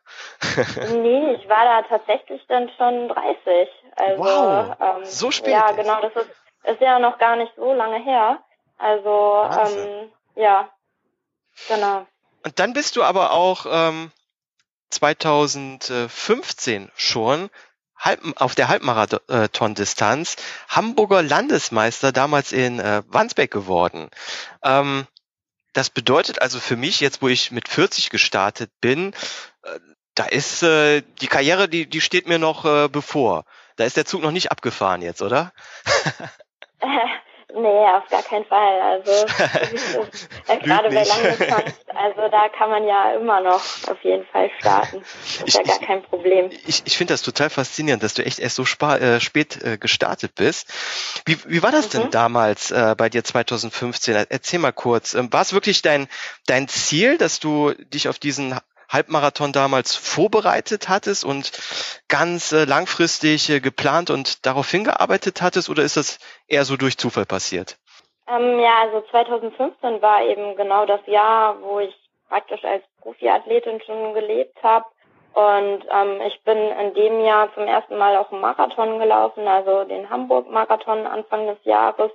nee, 0.93 1.33
ich 1.33 1.49
war 1.49 1.65
da 1.65 1.81
tatsächlich 1.89 2.45
dann 2.47 2.69
schon 2.77 3.09
30. 3.09 3.69
Also, 3.95 4.23
wow, 4.23 4.75
ähm, 4.79 5.05
so 5.05 5.31
spät. 5.31 5.53
Ja, 5.53 5.71
genau, 5.71 5.99
das 6.01 6.15
ist, 6.15 6.29
ist 6.65 6.79
ja 6.81 6.99
noch 6.99 7.17
gar 7.17 7.35
nicht 7.35 7.51
so 7.55 7.73
lange 7.73 7.97
her. 8.03 8.43
Also, 8.77 9.49
ähm, 9.51 10.11
ja, 10.35 10.69
genau. 11.67 12.05
Und 12.43 12.59
dann 12.59 12.73
bist 12.73 12.97
du 12.97 13.03
aber 13.03 13.31
auch 13.31 13.65
ähm, 13.67 14.11
2015 14.91 16.91
schon 16.95 17.49
Halb, 18.03 18.21
auf 18.35 18.53
der 18.53 18.67
Halbmarathon-Distanz 18.67 20.35
Hamburger 20.67 21.23
Landesmeister 21.23 22.11
damals 22.11 22.51
in 22.51 22.79
äh, 22.79 23.01
Wandsbek 23.07 23.49
geworden. 23.49 24.09
Ähm, 24.63 25.07
das 25.73 25.89
bedeutet 25.89 26.41
also 26.41 26.59
für 26.59 26.75
mich, 26.75 26.99
jetzt 26.99 27.21
wo 27.21 27.27
ich 27.27 27.51
mit 27.51 27.67
40 27.67 28.09
gestartet 28.09 28.69
bin, 28.81 29.13
äh, 29.63 29.79
da 30.15 30.25
ist 30.25 30.61
äh, 30.63 31.01
die 31.21 31.27
Karriere, 31.27 31.67
die, 31.67 31.87
die 31.87 32.01
steht 32.01 32.27
mir 32.27 32.39
noch 32.39 32.65
äh, 32.65 32.87
bevor. 32.87 33.45
Da 33.77 33.85
ist 33.85 33.97
der 33.97 34.05
Zug 34.05 34.21
noch 34.21 34.31
nicht 34.31 34.51
abgefahren 34.51 35.01
jetzt, 35.01 35.21
oder? 35.21 35.51
Nee, 37.55 37.85
auf 37.95 38.09
gar 38.09 38.23
keinen 38.23 38.45
Fall. 38.45 38.81
Also 38.81 39.11
äh, 40.47 40.57
gerade 40.57 40.89
bei 40.89 41.03
Langdistanz, 41.03 41.75
also 41.87 42.21
da 42.31 42.49
kann 42.49 42.69
man 42.69 42.87
ja 42.87 43.13
immer 43.13 43.41
noch 43.41 43.61
auf 43.87 44.03
jeden 44.03 44.25
Fall 44.25 44.49
starten. 44.59 45.01
Das 45.01 45.35
ist 45.35 45.47
ich, 45.47 45.53
ja 45.53 45.63
gar 45.63 45.79
kein 45.79 46.01
Problem. 46.03 46.49
Ich, 46.65 46.81
ich 46.85 46.97
finde 46.97 47.13
das 47.13 47.21
total 47.21 47.51
faszinierend, 47.51 48.01
dass 48.01 48.15
du 48.15 48.25
echt 48.25 48.39
erst 48.39 48.55
so 48.55 48.63
äh, 48.63 49.19
spät 49.19 49.63
äh, 49.63 49.77
gestartet 49.77 50.33
bist. 50.35 50.73
Wie, 51.25 51.37
wie 51.45 51.61
war 51.61 51.71
das 51.71 51.93
mhm. 51.93 52.01
denn 52.01 52.11
damals 52.11 52.71
äh, 52.71 52.95
bei 52.97 53.09
dir 53.09 53.23
2015? 53.23 54.25
Erzähl 54.29 54.59
mal 54.59 54.73
kurz. 54.73 55.13
Ähm, 55.13 55.31
war 55.31 55.41
es 55.41 55.53
wirklich 55.53 55.83
dein, 55.83 56.07
dein 56.47 56.67
Ziel, 56.67 57.19
dass 57.19 57.39
du 57.39 57.73
dich 57.93 58.09
auf 58.09 58.17
diesen 58.17 58.57
Halbmarathon 58.93 59.51
damals 59.51 59.95
vorbereitet 59.95 60.87
hattest 60.87 61.25
und 61.25 61.51
ganz 62.07 62.51
äh, 62.51 62.65
langfristig 62.65 63.49
äh, 63.49 63.59
geplant 63.59 64.09
und 64.09 64.45
darauf 64.45 64.69
hingearbeitet 64.69 65.41
hattest 65.41 65.69
oder 65.69 65.83
ist 65.83 65.97
das 65.97 66.19
eher 66.47 66.63
so 66.63 66.77
durch 66.77 66.97
Zufall 66.97 67.25
passiert? 67.25 67.77
Ähm, 68.27 68.59
ja, 68.59 68.83
also 68.83 69.01
2015 69.09 70.01
war 70.01 70.23
eben 70.23 70.55
genau 70.55 70.85
das 70.85 71.01
Jahr, 71.07 71.61
wo 71.61 71.79
ich 71.79 71.93
praktisch 72.29 72.63
als 72.63 72.83
Profiathletin 73.01 73.81
schon 73.85 74.13
gelebt 74.13 74.61
habe. 74.63 74.85
Und 75.33 75.83
ähm, 75.91 76.21
ich 76.27 76.41
bin 76.43 76.57
in 76.57 76.93
dem 76.93 77.19
Jahr 77.21 77.53
zum 77.55 77.63
ersten 77.63 77.97
Mal 77.97 78.17
auch 78.17 78.31
einen 78.31 78.41
Marathon 78.41 78.99
gelaufen, 78.99 79.47
also 79.47 79.83
den 79.83 80.09
Hamburg-Marathon 80.09 81.07
Anfang 81.07 81.47
des 81.47 81.57
Jahres. 81.63 82.11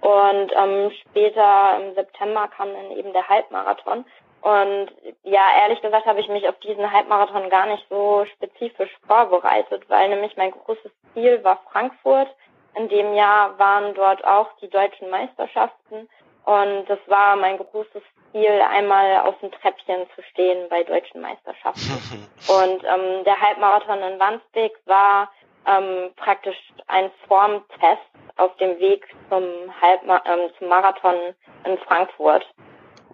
Und 0.00 0.52
ähm, 0.56 0.90
später 1.02 1.78
im 1.80 1.94
September 1.94 2.48
kam 2.48 2.72
dann 2.72 2.92
eben 2.92 3.12
der 3.12 3.28
Halbmarathon. 3.28 4.04
Und 4.42 4.90
ja, 5.22 5.42
ehrlich 5.62 5.82
gesagt 5.82 6.06
habe 6.06 6.20
ich 6.20 6.28
mich 6.28 6.48
auf 6.48 6.58
diesen 6.60 6.90
Halbmarathon 6.90 7.50
gar 7.50 7.66
nicht 7.66 7.84
so 7.90 8.24
spezifisch 8.34 8.90
vorbereitet, 9.06 9.84
weil 9.88 10.08
nämlich 10.08 10.36
mein 10.36 10.52
großes 10.52 10.90
Ziel 11.12 11.44
war 11.44 11.60
Frankfurt. 11.70 12.28
In 12.74 12.88
dem 12.88 13.14
Jahr 13.14 13.58
waren 13.58 13.94
dort 13.94 14.24
auch 14.24 14.48
die 14.62 14.70
deutschen 14.70 15.10
Meisterschaften 15.10 16.08
und 16.44 16.84
das 16.88 16.98
war 17.06 17.36
mein 17.36 17.58
großes 17.58 18.02
Ziel, 18.32 18.62
einmal 18.72 19.26
auf 19.26 19.38
dem 19.40 19.50
Treppchen 19.50 20.06
zu 20.14 20.22
stehen 20.30 20.68
bei 20.68 20.84
deutschen 20.84 21.20
Meisterschaften. 21.20 22.26
und 22.48 22.84
ähm, 22.84 23.24
der 23.24 23.40
Halbmarathon 23.40 23.98
in 23.98 24.18
Wandsbek 24.20 24.72
war 24.86 25.30
ähm, 25.66 26.12
praktisch 26.16 26.56
ein 26.86 27.10
Formtest 27.28 28.00
auf 28.36 28.56
dem 28.56 28.78
Weg 28.78 29.06
zum 29.28 29.44
Halbma 29.80 30.22
ähm, 30.24 30.50
zum 30.58 30.68
Marathon 30.68 31.34
in 31.64 31.76
Frankfurt. 31.78 32.46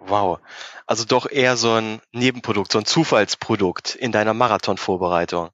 Wow. 0.05 0.39
Also 0.85 1.05
doch 1.05 1.29
eher 1.29 1.57
so 1.57 1.73
ein 1.73 2.01
Nebenprodukt, 2.11 2.71
so 2.71 2.79
ein 2.79 2.85
Zufallsprodukt 2.85 3.95
in 3.95 4.11
deiner 4.11 4.33
Marathonvorbereitung. 4.33 5.49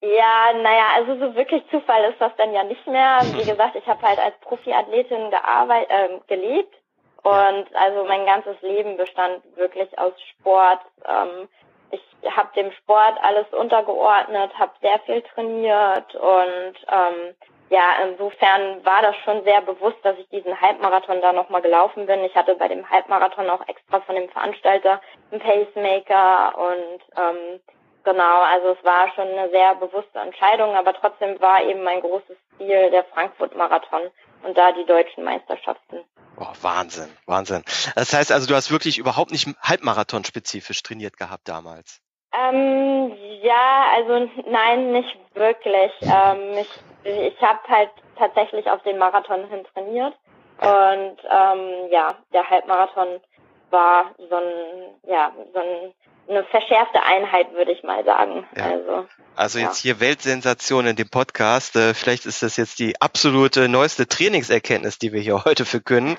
Ja, 0.00 0.52
naja, 0.54 0.86
also 0.96 1.18
so 1.18 1.34
wirklich 1.34 1.62
Zufall 1.70 2.04
ist 2.10 2.20
das 2.20 2.32
dann 2.36 2.52
ja 2.52 2.62
nicht 2.62 2.86
mehr. 2.86 3.20
Wie 3.32 3.44
gesagt, 3.50 3.74
ich 3.74 3.86
habe 3.86 4.00
halt 4.02 4.18
als 4.18 4.38
Profiathletin 4.40 5.30
gearbeitet, 5.30 5.90
äh, 5.90 6.18
gelebt 6.28 6.74
und 7.22 7.66
also 7.74 8.04
mein 8.04 8.24
ganzes 8.24 8.60
Leben 8.62 8.96
bestand 8.96 9.42
wirklich 9.56 9.98
aus 9.98 10.12
Sport. 10.30 10.80
Ähm, 11.04 11.48
ich 11.90 12.00
habe 12.30 12.50
dem 12.54 12.70
Sport 12.72 13.18
alles 13.22 13.46
untergeordnet, 13.52 14.56
habe 14.58 14.72
sehr 14.80 14.98
viel 15.00 15.22
trainiert 15.22 16.14
und 16.14 16.74
ähm, 16.88 17.34
ja, 17.70 17.96
insofern 18.08 18.84
war 18.84 19.02
das 19.02 19.16
schon 19.24 19.44
sehr 19.44 19.60
bewusst, 19.60 19.98
dass 20.02 20.16
ich 20.18 20.28
diesen 20.30 20.58
Halbmarathon 20.58 21.20
da 21.20 21.32
nochmal 21.32 21.60
gelaufen 21.60 22.06
bin. 22.06 22.24
Ich 22.24 22.34
hatte 22.34 22.54
bei 22.54 22.68
dem 22.68 22.88
Halbmarathon 22.88 23.50
auch 23.50 23.66
extra 23.68 24.00
von 24.00 24.14
dem 24.14 24.28
Veranstalter 24.30 25.00
einen 25.30 25.40
Pacemaker 25.40 26.56
und 26.56 27.00
ähm, 27.16 27.60
genau, 28.04 28.40
also 28.42 28.70
es 28.70 28.84
war 28.84 29.12
schon 29.14 29.28
eine 29.28 29.50
sehr 29.50 29.74
bewusste 29.74 30.18
Entscheidung, 30.18 30.74
aber 30.76 30.94
trotzdem 30.94 31.38
war 31.40 31.62
eben 31.62 31.82
mein 31.82 32.00
großes 32.00 32.36
Ziel 32.56 32.90
der 32.90 33.04
Frankfurt-Marathon 33.04 34.10
und 34.44 34.56
da 34.56 34.72
die 34.72 34.86
deutschen 34.86 35.24
Meisterschaften. 35.24 36.04
Oh, 36.40 36.46
Wahnsinn, 36.62 37.10
Wahnsinn. 37.26 37.64
Das 37.96 38.14
heißt 38.14 38.32
also, 38.32 38.46
du 38.46 38.54
hast 38.54 38.70
wirklich 38.70 38.96
überhaupt 38.96 39.30
nicht 39.30 39.48
Halbmarathon-spezifisch 39.60 40.82
trainiert 40.82 41.18
gehabt 41.18 41.48
damals. 41.48 42.00
Ähm, 42.32 43.12
ja, 43.42 43.86
also 43.94 44.30
nein, 44.46 44.92
nicht 44.92 45.18
wirklich. 45.34 45.92
Ähm, 46.02 46.58
ich 46.58 46.68
ich 47.04 47.40
habe 47.40 47.60
halt 47.68 47.90
tatsächlich 48.16 48.70
auf 48.70 48.82
den 48.82 48.98
Marathon 48.98 49.48
hin 49.48 49.64
trainiert 49.72 50.14
und 50.60 51.18
ähm, 51.30 51.88
ja, 51.90 52.14
der 52.32 52.50
Halbmarathon 52.50 53.20
war 53.70 54.14
so 54.18 54.36
ein, 54.36 54.94
ja, 55.06 55.32
so 55.52 55.60
ein, 55.60 55.94
eine 56.28 56.44
verschärfte 56.44 57.02
Einheit, 57.02 57.52
würde 57.52 57.72
ich 57.72 57.82
mal 57.84 58.04
sagen. 58.04 58.46
Ja. 58.56 58.64
Also, 58.64 59.06
also 59.36 59.58
jetzt 59.60 59.84
ja. 59.84 59.92
hier 59.92 60.00
Weltsensation 60.00 60.86
in 60.86 60.96
dem 60.96 61.08
Podcast. 61.08 61.76
Äh, 61.76 61.94
vielleicht 61.94 62.26
ist 62.26 62.42
das 62.42 62.56
jetzt 62.56 62.80
die 62.80 63.00
absolute 63.00 63.68
neueste 63.68 64.08
Trainingserkenntnis, 64.08 64.98
die 64.98 65.12
wir 65.12 65.20
hier 65.20 65.44
heute 65.44 65.64
verkünden. 65.64 66.16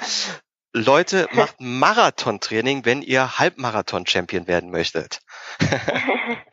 Leute, 0.74 1.28
macht 1.34 1.56
Marathontraining, 1.60 2.86
wenn 2.86 3.02
ihr 3.02 3.40
Halbmarathon-Champion 3.40 4.48
werden 4.48 4.72
möchtet. 4.72 5.20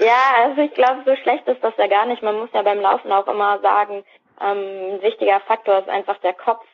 Ja, 0.00 0.44
also 0.44 0.60
ich 0.62 0.72
glaube, 0.74 1.02
so 1.04 1.16
schlecht 1.16 1.46
ist 1.48 1.62
das 1.62 1.76
ja 1.76 1.86
gar 1.86 2.06
nicht. 2.06 2.22
Man 2.22 2.38
muss 2.38 2.50
ja 2.52 2.62
beim 2.62 2.80
Laufen 2.80 3.10
auch 3.12 3.26
immer 3.26 3.58
sagen, 3.60 4.04
ähm, 4.40 4.94
ein 4.94 5.02
wichtiger 5.02 5.40
Faktor 5.40 5.78
ist 5.78 5.88
einfach 5.88 6.18
der 6.18 6.34
Kopf. 6.34 6.64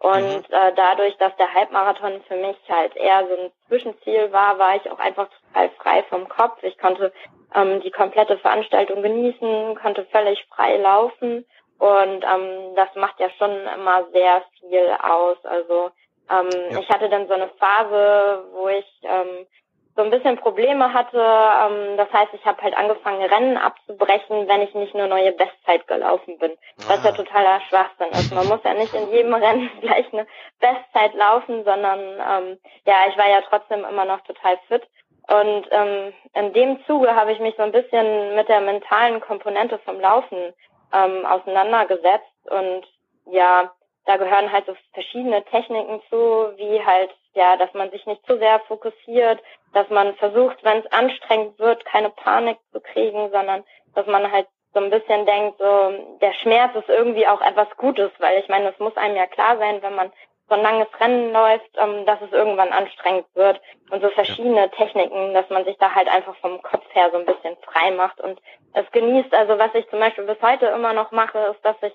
Und 0.00 0.48
mhm. 0.48 0.54
äh, 0.54 0.72
dadurch, 0.74 1.16
dass 1.18 1.34
der 1.36 1.54
Halbmarathon 1.54 2.22
für 2.26 2.34
mich 2.34 2.56
halt 2.68 2.96
eher 2.96 3.24
so 3.28 3.42
ein 3.44 3.52
Zwischenziel 3.68 4.32
war, 4.32 4.58
war 4.58 4.74
ich 4.74 4.90
auch 4.90 4.98
einfach 4.98 5.28
total 5.28 5.70
frei 5.78 6.02
vom 6.08 6.28
Kopf. 6.28 6.60
Ich 6.62 6.76
konnte 6.76 7.12
ähm, 7.54 7.80
die 7.82 7.92
komplette 7.92 8.36
Veranstaltung 8.38 9.02
genießen, 9.02 9.78
konnte 9.80 10.04
völlig 10.06 10.44
frei 10.46 10.78
laufen. 10.78 11.46
Und 11.78 12.24
ähm, 12.24 12.74
das 12.74 12.88
macht 12.96 13.20
ja 13.20 13.30
schon 13.38 13.52
immer 13.76 14.04
sehr 14.12 14.42
viel 14.58 14.88
aus. 15.02 15.36
Also 15.44 15.90
ähm, 16.30 16.50
ja. 16.70 16.80
ich 16.80 16.88
hatte 16.88 17.08
dann 17.08 17.28
so 17.28 17.34
eine 17.34 17.48
Phase, 17.58 18.44
wo 18.52 18.68
ich 18.68 18.86
ähm, 19.02 19.46
so 19.94 20.02
ein 20.02 20.10
bisschen 20.10 20.36
Probleme 20.36 20.92
hatte. 20.92 21.18
Ähm, 21.18 21.96
das 21.96 22.12
heißt, 22.12 22.32
ich 22.34 22.44
habe 22.44 22.62
halt 22.62 22.76
angefangen, 22.76 23.22
Rennen 23.22 23.56
abzubrechen, 23.56 24.48
wenn 24.48 24.62
ich 24.62 24.74
nicht 24.74 24.94
nur 24.94 25.06
neue 25.06 25.32
Bestzeit 25.32 25.86
gelaufen 25.86 26.38
bin. 26.38 26.52
Was 26.86 27.04
ah. 27.04 27.08
ja 27.08 27.12
totaler 27.12 27.60
Schwachsinn 27.68 28.08
ist. 28.12 28.34
Man 28.34 28.48
muss 28.48 28.60
ja 28.64 28.74
nicht 28.74 28.94
in 28.94 29.10
jedem 29.10 29.34
Rennen 29.34 29.70
gleich 29.80 30.12
eine 30.12 30.26
Bestzeit 30.60 31.14
laufen, 31.14 31.64
sondern 31.64 32.00
ähm, 32.00 32.58
ja, 32.86 32.94
ich 33.08 33.16
war 33.18 33.28
ja 33.28 33.42
trotzdem 33.48 33.84
immer 33.84 34.04
noch 34.04 34.20
total 34.22 34.58
fit. 34.68 34.82
Und 35.28 35.68
ähm, 35.70 36.12
in 36.34 36.52
dem 36.52 36.84
Zuge 36.86 37.14
habe 37.14 37.32
ich 37.32 37.38
mich 37.38 37.54
so 37.56 37.62
ein 37.62 37.72
bisschen 37.72 38.34
mit 38.34 38.48
der 38.48 38.60
mentalen 38.60 39.20
Komponente 39.20 39.78
vom 39.78 40.00
Laufen 40.00 40.52
ähm, 40.92 41.24
auseinandergesetzt 41.24 42.50
und 42.50 42.84
ja, 43.30 43.70
da 44.06 44.16
gehören 44.16 44.50
halt 44.52 44.66
so 44.66 44.74
verschiedene 44.92 45.44
Techniken 45.44 46.00
zu, 46.10 46.16
wie 46.56 46.84
halt, 46.84 47.10
ja, 47.34 47.56
dass 47.56 47.72
man 47.74 47.90
sich 47.90 48.04
nicht 48.06 48.24
zu 48.26 48.38
sehr 48.38 48.60
fokussiert, 48.60 49.40
dass 49.72 49.88
man 49.90 50.14
versucht, 50.16 50.62
wenn 50.64 50.78
es 50.78 50.92
anstrengend 50.92 51.58
wird, 51.58 51.84
keine 51.84 52.10
Panik 52.10 52.58
zu 52.72 52.80
kriegen, 52.80 53.30
sondern 53.30 53.64
dass 53.94 54.06
man 54.06 54.30
halt 54.30 54.46
so 54.74 54.80
ein 54.80 54.90
bisschen 54.90 55.26
denkt, 55.26 55.58
so, 55.58 56.18
der 56.20 56.32
Schmerz 56.34 56.74
ist 56.74 56.88
irgendwie 56.88 57.26
auch 57.26 57.40
etwas 57.42 57.68
Gutes, 57.76 58.10
weil 58.18 58.38
ich 58.38 58.48
meine, 58.48 58.70
es 58.70 58.78
muss 58.78 58.96
einem 58.96 59.16
ja 59.16 59.26
klar 59.26 59.58
sein, 59.58 59.82
wenn 59.82 59.94
man 59.94 60.10
so 60.48 60.54
ein 60.54 60.62
langes 60.62 60.88
Rennen 61.00 61.32
läuft, 61.32 61.70
ähm, 61.78 62.04
dass 62.04 62.20
es 62.20 62.32
irgendwann 62.32 62.72
anstrengend 62.72 63.26
wird 63.34 63.60
und 63.90 64.02
so 64.02 64.08
verschiedene 64.10 64.70
Techniken, 64.70 65.34
dass 65.34 65.48
man 65.50 65.64
sich 65.64 65.76
da 65.78 65.94
halt 65.94 66.08
einfach 66.08 66.36
vom 66.36 66.60
Kopf 66.62 66.84
her 66.94 67.10
so 67.12 67.18
ein 67.18 67.26
bisschen 67.26 67.56
frei 67.62 67.90
macht 67.92 68.20
und 68.20 68.40
es 68.74 68.90
genießt. 68.92 69.32
Also 69.34 69.58
was 69.58 69.74
ich 69.74 69.88
zum 69.88 70.00
Beispiel 70.00 70.24
bis 70.24 70.40
heute 70.42 70.66
immer 70.66 70.92
noch 70.92 71.10
mache, 71.12 71.38
ist, 71.38 71.64
dass 71.64 71.76
ich 71.82 71.92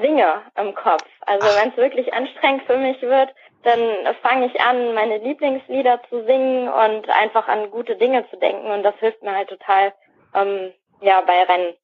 singe 0.00 0.42
im 0.56 0.74
Kopf. 0.74 1.04
Also 1.20 1.46
wenn 1.46 1.70
es 1.70 1.76
wirklich 1.76 2.12
anstrengend 2.12 2.64
für 2.66 2.76
mich 2.76 3.00
wird, 3.02 3.30
dann 3.62 3.80
fange 4.22 4.46
ich 4.46 4.60
an, 4.60 4.94
meine 4.94 5.18
Lieblingslieder 5.18 6.00
zu 6.08 6.24
singen 6.24 6.68
und 6.68 7.08
einfach 7.10 7.48
an 7.48 7.70
gute 7.70 7.96
Dinge 7.96 8.28
zu 8.30 8.36
denken 8.36 8.70
und 8.70 8.82
das 8.82 8.94
hilft 9.00 9.22
mir 9.22 9.34
halt 9.34 9.48
total 9.48 9.92
ähm, 10.34 10.72
ja 11.00 11.20
bei 11.22 11.42
Rennen. 11.42 11.74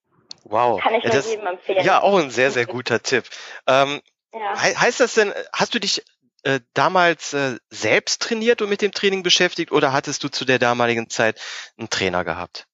Wow. 0.45 0.81
Kann 0.81 0.95
ich 0.95 1.05
ja, 1.05 1.11
das, 1.11 1.31
jedem 1.31 1.47
empfehlen. 1.47 1.85
Ja, 1.85 2.03
auch 2.03 2.19
ein 2.19 2.31
sehr, 2.31 2.51
sehr 2.51 2.67
guter 2.77 3.03
Tipp. 3.03 3.25
Ähm, 3.67 4.01
ja. 4.33 4.61
he 4.61 4.75
heißt 4.77 5.01
das 5.01 5.15
denn, 5.15 5.33
hast 5.53 5.75
du 5.75 5.81
dich 5.81 6.05
äh, 6.45 6.61
damals 6.75 7.33
äh, 7.33 7.59
selbst 7.71 8.23
trainiert 8.23 8.61
und 8.61 8.69
mit 8.69 8.83
dem 8.83 8.93
Training 8.93 9.23
beschäftigt 9.23 9.73
oder 9.73 9.93
hattest 9.93 10.23
du 10.23 10.29
zu 10.29 10.45
der 10.45 10.59
damaligen 10.59 11.09
Zeit 11.09 11.41
einen 11.79 11.91
Trainer 11.91 12.25
gehabt? 12.25 12.67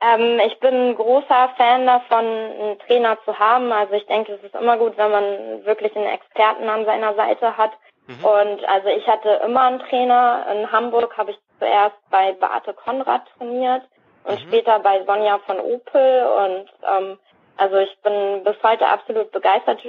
Ähm, 0.00 0.40
ich 0.46 0.58
bin 0.60 0.90
ein 0.90 0.94
großer 0.94 1.50
Fan 1.56 1.86
davon, 1.86 2.24
einen 2.24 2.78
Trainer 2.80 3.18
zu 3.24 3.38
haben. 3.38 3.72
Also 3.72 3.94
ich 3.94 4.06
denke, 4.06 4.32
es 4.32 4.42
ist 4.42 4.54
immer 4.54 4.76
gut, 4.76 4.96
wenn 4.96 5.10
man 5.10 5.64
wirklich 5.64 5.94
einen 5.96 6.06
Experten 6.06 6.68
an 6.68 6.84
seiner 6.84 7.14
Seite 7.14 7.56
hat. 7.56 7.72
Mhm. 8.06 8.24
Und 8.24 8.64
also 8.68 8.88
ich 8.88 9.06
hatte 9.06 9.40
immer 9.44 9.62
einen 9.62 9.80
Trainer. 9.80 10.46
In 10.52 10.70
Hamburg 10.70 11.16
habe 11.16 11.32
ich 11.32 11.38
zuerst 11.58 11.96
bei 12.10 12.32
Beate 12.32 12.74
Konrad 12.74 13.22
trainiert 13.36 13.82
und 14.24 14.40
mhm. 14.40 14.48
später 14.48 14.78
bei 14.78 15.04
Sonja 15.04 15.38
von 15.38 15.58
Opel. 15.58 16.26
Und 16.26 16.70
ähm, 16.96 17.18
also 17.56 17.76
ich 17.78 17.98
bin 18.02 18.44
bis 18.44 18.56
heute 18.62 18.86
absolut 18.86 19.32
begeistert 19.32 19.82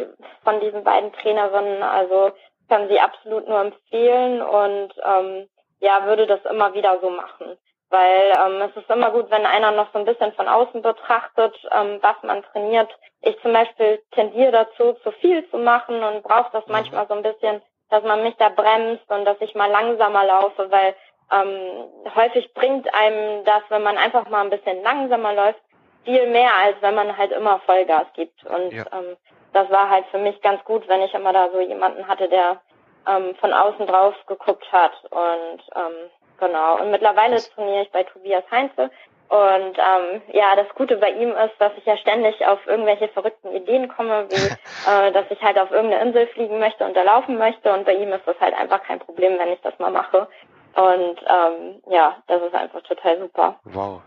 von 0.43 0.59
diesen 0.59 0.83
beiden 0.83 1.13
Trainerinnen. 1.13 1.83
Also 1.83 2.31
kann 2.67 2.87
sie 2.87 2.99
absolut 2.99 3.47
nur 3.47 3.61
empfehlen 3.61 4.41
und 4.41 4.93
ähm, 5.03 5.49
ja, 5.79 6.05
würde 6.05 6.27
das 6.27 6.43
immer 6.45 6.73
wieder 6.73 6.99
so 7.01 7.09
machen. 7.09 7.57
Weil 7.89 8.33
ähm, 8.45 8.61
es 8.61 8.75
ist 8.75 8.89
immer 8.89 9.11
gut, 9.11 9.29
wenn 9.31 9.45
einer 9.45 9.71
noch 9.71 9.91
so 9.93 9.99
ein 9.99 10.05
bisschen 10.05 10.33
von 10.33 10.47
außen 10.47 10.81
betrachtet, 10.81 11.55
ähm, 11.71 11.99
was 12.01 12.15
man 12.23 12.43
trainiert. 12.51 12.89
Ich 13.21 13.39
zum 13.41 13.53
Beispiel 13.53 14.01
tendiere 14.11 14.51
dazu, 14.51 14.93
zu 15.03 15.11
viel 15.13 15.49
zu 15.49 15.57
machen 15.57 16.03
und 16.03 16.23
brauche 16.23 16.51
das 16.51 16.65
mhm. 16.67 16.73
manchmal 16.73 17.07
so 17.07 17.15
ein 17.15 17.23
bisschen, 17.23 17.61
dass 17.89 18.03
man 18.03 18.23
mich 18.23 18.35
da 18.37 18.49
bremst 18.49 19.09
und 19.09 19.25
dass 19.25 19.37
ich 19.41 19.55
mal 19.55 19.69
langsamer 19.69 20.25
laufe, 20.25 20.69
weil 20.69 20.95
ähm, 21.31 22.13
häufig 22.15 22.53
bringt 22.53 22.93
einem 22.93 23.43
das, 23.45 23.63
wenn 23.69 23.83
man 23.83 23.97
einfach 23.97 24.29
mal 24.29 24.41
ein 24.41 24.49
bisschen 24.49 24.83
langsamer 24.83 25.33
läuft, 25.33 25.59
viel 26.03 26.27
mehr, 26.27 26.51
als 26.63 26.77
wenn 26.81 26.95
man 26.95 27.17
halt 27.17 27.31
immer 27.31 27.59
Vollgas 27.65 28.07
gibt. 28.13 28.43
Und 28.45 28.71
ja. 28.71 28.85
ähm, 28.93 29.17
das 29.53 29.69
war 29.69 29.89
halt 29.89 30.05
für 30.11 30.17
mich 30.17 30.41
ganz 30.41 30.63
gut, 30.63 30.87
wenn 30.87 31.01
ich 31.01 31.13
immer 31.13 31.33
da 31.33 31.49
so 31.51 31.59
jemanden 31.59 32.07
hatte, 32.07 32.29
der 32.29 32.61
ähm, 33.07 33.35
von 33.35 33.53
außen 33.53 33.85
drauf 33.87 34.15
geguckt 34.27 34.71
hat. 34.71 34.93
Und 35.11 35.61
ähm, 35.75 36.09
genau. 36.39 36.81
Und 36.81 36.91
mittlerweile 36.91 37.37
trainiere 37.37 37.83
ich 37.83 37.91
bei 37.91 38.03
Tobias 38.03 38.43
Heinze. 38.51 38.89
Und 39.29 39.77
ähm, 39.77 40.21
ja, 40.33 40.55
das 40.55 40.67
Gute 40.73 40.97
bei 40.97 41.11
ihm 41.11 41.29
ist, 41.29 41.53
dass 41.59 41.71
ich 41.77 41.85
ja 41.85 41.95
ständig 41.97 42.43
auf 42.47 42.65
irgendwelche 42.65 43.09
verrückten 43.09 43.55
Ideen 43.55 43.87
komme, 43.87 44.27
wie 44.29 44.35
äh, 44.91 45.11
dass 45.11 45.25
ich 45.29 45.41
halt 45.41 45.59
auf 45.59 45.69
irgendeine 45.69 46.03
Insel 46.03 46.27
fliegen 46.27 46.59
möchte 46.59 46.83
und 46.83 46.95
da 46.97 47.03
laufen 47.03 47.37
möchte. 47.37 47.71
Und 47.71 47.85
bei 47.85 47.93
ihm 47.93 48.11
ist 48.11 48.25
das 48.25 48.39
halt 48.39 48.55
einfach 48.55 48.83
kein 48.83 48.99
Problem, 48.99 49.37
wenn 49.37 49.53
ich 49.53 49.61
das 49.61 49.77
mal 49.77 49.91
mache. 49.91 50.27
Und 50.75 51.19
ähm, 51.27 51.81
ja, 51.89 52.17
das 52.27 52.41
ist 52.41 52.55
einfach 52.55 52.81
total 52.81 53.19
super. 53.19 53.59
Wow. 53.65 54.01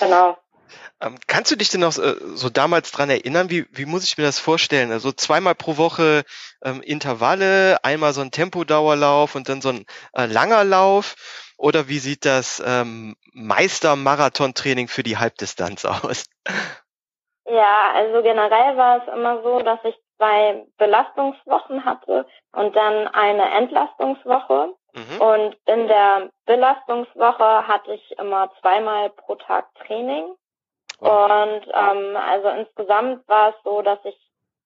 Genau. 0.00 0.36
Ähm, 1.00 1.16
kannst 1.26 1.50
du 1.50 1.56
dich 1.56 1.68
denn 1.68 1.80
noch 1.80 1.96
äh, 1.98 2.14
so 2.34 2.50
damals 2.50 2.90
dran 2.92 3.10
erinnern? 3.10 3.50
Wie, 3.50 3.66
wie 3.70 3.86
muss 3.86 4.04
ich 4.04 4.18
mir 4.18 4.24
das 4.24 4.38
vorstellen? 4.38 4.92
Also 4.92 5.12
zweimal 5.12 5.54
pro 5.54 5.76
Woche 5.76 6.24
ähm, 6.62 6.82
Intervalle, 6.82 7.78
einmal 7.82 8.12
so 8.12 8.20
ein 8.20 8.30
Tempodauerlauf 8.30 9.34
und 9.34 9.48
dann 9.48 9.60
so 9.60 9.70
ein 9.70 9.86
äh, 10.14 10.26
langer 10.26 10.64
Lauf. 10.64 11.16
Oder 11.56 11.88
wie 11.88 11.98
sieht 11.98 12.24
das 12.24 12.62
ähm, 12.64 13.16
Meister-Marathon-Training 13.32 14.88
für 14.88 15.02
die 15.02 15.18
Halbdistanz 15.18 15.84
aus? 15.84 16.24
Ja, 17.46 17.92
also 17.94 18.22
generell 18.22 18.76
war 18.76 19.02
es 19.02 19.14
immer 19.14 19.42
so, 19.42 19.60
dass 19.60 19.78
ich 19.84 19.94
zwei 20.16 20.64
Belastungswochen 20.78 21.84
hatte 21.84 22.26
und 22.52 22.74
dann 22.74 23.08
eine 23.08 23.50
Entlastungswoche. 23.50 24.74
Mhm. 24.94 25.20
Und 25.20 25.56
in 25.66 25.88
der 25.88 26.30
Belastungswoche 26.46 27.66
hatte 27.66 27.94
ich 27.94 28.18
immer 28.18 28.50
zweimal 28.60 29.10
pro 29.10 29.34
Tag 29.34 29.66
Training. 29.86 30.34
Und 31.08 31.66
ähm, 31.68 32.16
also 32.16 32.48
insgesamt 32.48 33.28
war 33.28 33.50
es 33.50 33.54
so, 33.64 33.82
dass 33.82 33.98
ich 34.04 34.18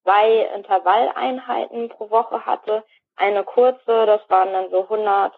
zwei 0.02 0.48
Intervalleinheiten 0.54 1.88
pro 1.90 2.10
Woche 2.10 2.46
hatte. 2.46 2.84
Eine 3.16 3.42
kurze, 3.44 4.06
das 4.06 4.20
waren 4.28 4.52
dann 4.52 4.70
so 4.70 4.82
100, 4.82 5.32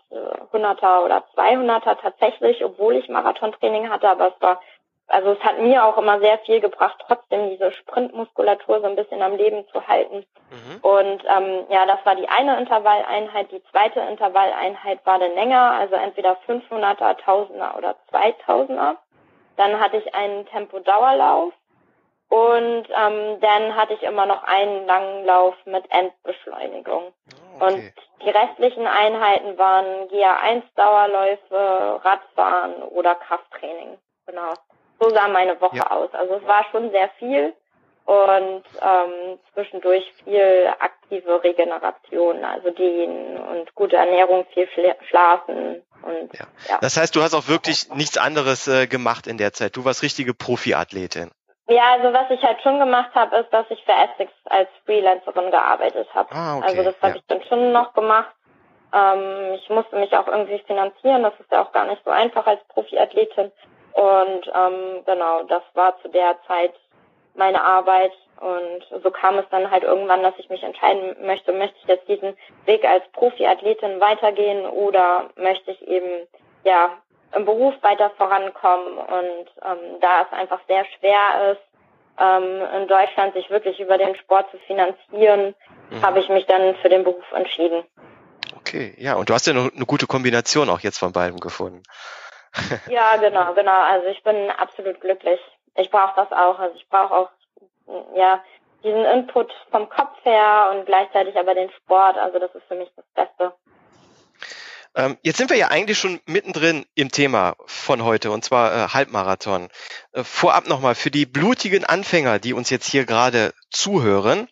100er 0.52 1.04
oder 1.04 1.24
200er 1.34 1.98
tatsächlich, 2.00 2.62
obwohl 2.64 2.96
ich 2.96 3.08
Marathontraining 3.08 3.88
hatte, 3.88 4.10
aber 4.10 4.28
es 4.28 4.40
war, 4.40 4.60
also 5.08 5.32
es 5.32 5.40
hat 5.40 5.58
mir 5.58 5.84
auch 5.84 5.96
immer 5.96 6.20
sehr 6.20 6.38
viel 6.40 6.60
gebracht, 6.60 7.02
trotzdem 7.06 7.48
diese 7.50 7.72
Sprintmuskulatur 7.72 8.80
so 8.80 8.86
ein 8.86 8.96
bisschen 8.96 9.22
am 9.22 9.34
Leben 9.34 9.66
zu 9.72 9.88
halten. 9.88 10.26
Mhm. 10.50 10.78
Und 10.82 11.24
ähm, 11.24 11.64
ja, 11.70 11.86
das 11.86 12.04
war 12.04 12.14
die 12.16 12.28
eine 12.28 12.58
Intervalleinheit. 12.58 13.50
Die 13.50 13.62
zweite 13.70 14.00
Intervalleinheit 14.00 15.04
war 15.06 15.18
dann 15.18 15.34
länger, 15.34 15.72
also 15.72 15.94
entweder 15.94 16.36
500er, 16.46 17.18
1000er 17.18 17.78
oder 17.78 17.96
2000er. 18.12 18.96
Dann 19.60 19.78
hatte 19.78 19.98
ich 19.98 20.14
einen 20.14 20.46
Tempodauerlauf 20.46 21.52
und 22.30 22.84
ähm, 22.96 23.40
dann 23.42 23.76
hatte 23.76 23.92
ich 23.92 24.02
immer 24.04 24.24
noch 24.24 24.42
einen 24.44 24.86
langen 24.86 25.26
Lauf 25.26 25.54
mit 25.66 25.84
Endbeschleunigung. 25.90 27.12
Oh, 27.12 27.56
okay. 27.56 27.74
Und 27.74 27.92
die 28.24 28.30
restlichen 28.30 28.86
Einheiten 28.86 29.58
waren 29.58 30.08
GA1-Dauerläufe, 30.08 32.00
Radfahren 32.02 32.84
oder 32.84 33.14
Krafttraining. 33.16 33.98
Genau. 34.24 34.54
So 34.98 35.10
sah 35.10 35.28
meine 35.28 35.60
Woche 35.60 35.76
ja. 35.76 35.90
aus. 35.90 36.08
Also 36.14 36.36
es 36.36 36.46
war 36.46 36.64
schon 36.70 36.90
sehr 36.90 37.10
viel 37.18 37.52
und 38.10 38.64
ähm, 38.82 39.38
zwischendurch 39.54 40.02
viel 40.24 40.66
aktive 40.80 41.44
Regeneration, 41.44 42.44
also 42.44 42.70
Dehnen 42.70 43.36
und 43.36 43.72
gute 43.76 43.94
Ernährung, 43.96 44.46
viel 44.52 44.68
Schlafen 45.08 45.82
und 46.02 46.34
ja. 46.34 46.46
ja. 46.68 46.78
Das 46.80 46.96
heißt, 46.96 47.14
du 47.14 47.22
hast 47.22 47.34
auch 47.34 47.46
wirklich 47.46 47.88
nichts 47.94 48.18
anderes 48.18 48.66
äh, 48.66 48.88
gemacht 48.88 49.28
in 49.28 49.38
der 49.38 49.52
Zeit. 49.52 49.76
Du 49.76 49.84
warst 49.84 50.02
richtige 50.02 50.34
Profiathletin. 50.34 51.30
Ja, 51.68 51.92
also 51.92 52.12
was 52.12 52.28
ich 52.30 52.42
halt 52.42 52.60
schon 52.62 52.80
gemacht 52.80 53.14
habe, 53.14 53.36
ist, 53.36 53.52
dass 53.52 53.66
ich 53.70 53.80
für 53.84 53.92
Essex 53.92 54.32
als 54.46 54.68
Freelancerin 54.86 55.52
gearbeitet 55.52 56.08
habe. 56.12 56.34
Ah, 56.34 56.56
okay. 56.56 56.66
Also 56.66 56.82
das 56.82 56.96
habe 57.00 57.12
ja. 57.12 57.16
ich 57.18 57.26
dann 57.28 57.44
schon 57.44 57.70
noch 57.70 57.92
gemacht. 57.92 58.34
Ähm, 58.92 59.54
ich 59.54 59.70
musste 59.70 59.94
mich 59.94 60.12
auch 60.16 60.26
irgendwie 60.26 60.58
finanzieren. 60.66 61.22
Das 61.22 61.34
ist 61.38 61.52
ja 61.52 61.62
auch 61.62 61.70
gar 61.70 61.84
nicht 61.84 62.02
so 62.04 62.10
einfach 62.10 62.44
als 62.44 62.60
Profiathletin. 62.74 63.52
Und 63.92 64.50
ähm, 64.52 65.04
genau, 65.06 65.44
das 65.44 65.62
war 65.74 65.96
zu 66.02 66.08
der 66.08 66.38
Zeit 66.48 66.74
meine 67.34 67.64
Arbeit. 67.64 68.12
Und 68.40 69.02
so 69.02 69.10
kam 69.10 69.38
es 69.38 69.44
dann 69.50 69.70
halt 69.70 69.82
irgendwann, 69.82 70.22
dass 70.22 70.34
ich 70.38 70.48
mich 70.48 70.62
entscheiden 70.62 71.16
möchte, 71.26 71.52
möchte 71.52 71.76
ich 71.82 71.88
jetzt 71.88 72.08
diesen 72.08 72.36
Weg 72.64 72.84
als 72.84 73.04
Profiathletin 73.12 74.00
weitergehen 74.00 74.66
oder 74.66 75.30
möchte 75.36 75.72
ich 75.72 75.86
eben 75.86 76.26
ja 76.64 76.90
im 77.36 77.44
Beruf 77.44 77.74
weiter 77.82 78.10
vorankommen. 78.16 78.98
Und 78.98 79.46
ähm, 79.62 80.00
da 80.00 80.22
es 80.22 80.32
einfach 80.32 80.60
sehr 80.68 80.84
schwer 80.98 81.52
ist, 81.52 81.70
ähm, 82.18 82.62
in 82.82 82.88
Deutschland 82.88 83.34
sich 83.34 83.50
wirklich 83.50 83.78
über 83.80 83.98
den 83.98 84.14
Sport 84.16 84.50
zu 84.50 84.58
finanzieren, 84.66 85.54
mhm. 85.90 86.02
habe 86.02 86.20
ich 86.20 86.28
mich 86.28 86.46
dann 86.46 86.74
für 86.76 86.88
den 86.88 87.04
Beruf 87.04 87.30
entschieden. 87.32 87.84
Okay, 88.58 88.94
ja, 88.98 89.14
und 89.14 89.28
du 89.28 89.34
hast 89.34 89.46
ja 89.46 89.52
eine, 89.52 89.70
eine 89.74 89.86
gute 89.86 90.06
Kombination 90.06 90.68
auch 90.70 90.80
jetzt 90.80 90.98
von 90.98 91.12
beidem 91.12 91.38
gefunden. 91.38 91.82
ja, 92.88 93.16
genau, 93.16 93.54
genau. 93.54 93.80
Also 93.90 94.08
ich 94.08 94.22
bin 94.22 94.50
absolut 94.50 95.00
glücklich. 95.00 95.40
Ich 95.80 95.90
brauche 95.90 96.14
das 96.16 96.32
auch. 96.32 96.58
Also 96.58 96.76
ich 96.76 96.88
brauche 96.88 97.14
auch 97.14 97.30
ja 98.14 98.42
diesen 98.82 99.04
Input 99.04 99.52
vom 99.70 99.88
Kopf 99.88 100.24
her 100.24 100.70
und 100.72 100.86
gleichzeitig 100.86 101.38
aber 101.38 101.54
den 101.54 101.70
Sport. 101.70 102.18
Also 102.18 102.38
das 102.38 102.54
ist 102.54 102.66
für 102.68 102.76
mich 102.76 102.90
das 102.96 103.04
Beste. 103.14 103.52
Ähm, 104.96 105.18
jetzt 105.22 105.38
sind 105.38 105.50
wir 105.50 105.56
ja 105.56 105.68
eigentlich 105.68 105.98
schon 105.98 106.20
mittendrin 106.26 106.84
im 106.94 107.12
Thema 107.12 107.54
von 107.66 108.02
heute, 108.02 108.32
und 108.32 108.44
zwar 108.44 108.74
äh, 108.74 108.88
Halbmarathon. 108.88 109.68
Äh, 110.12 110.24
vorab 110.24 110.66
nochmal 110.66 110.96
für 110.96 111.12
die 111.12 111.26
blutigen 111.26 111.84
Anfänger, 111.84 112.40
die 112.40 112.54
uns 112.54 112.70
jetzt 112.70 112.90
hier 112.90 113.04
gerade 113.04 113.54
zuhören. 113.70 114.48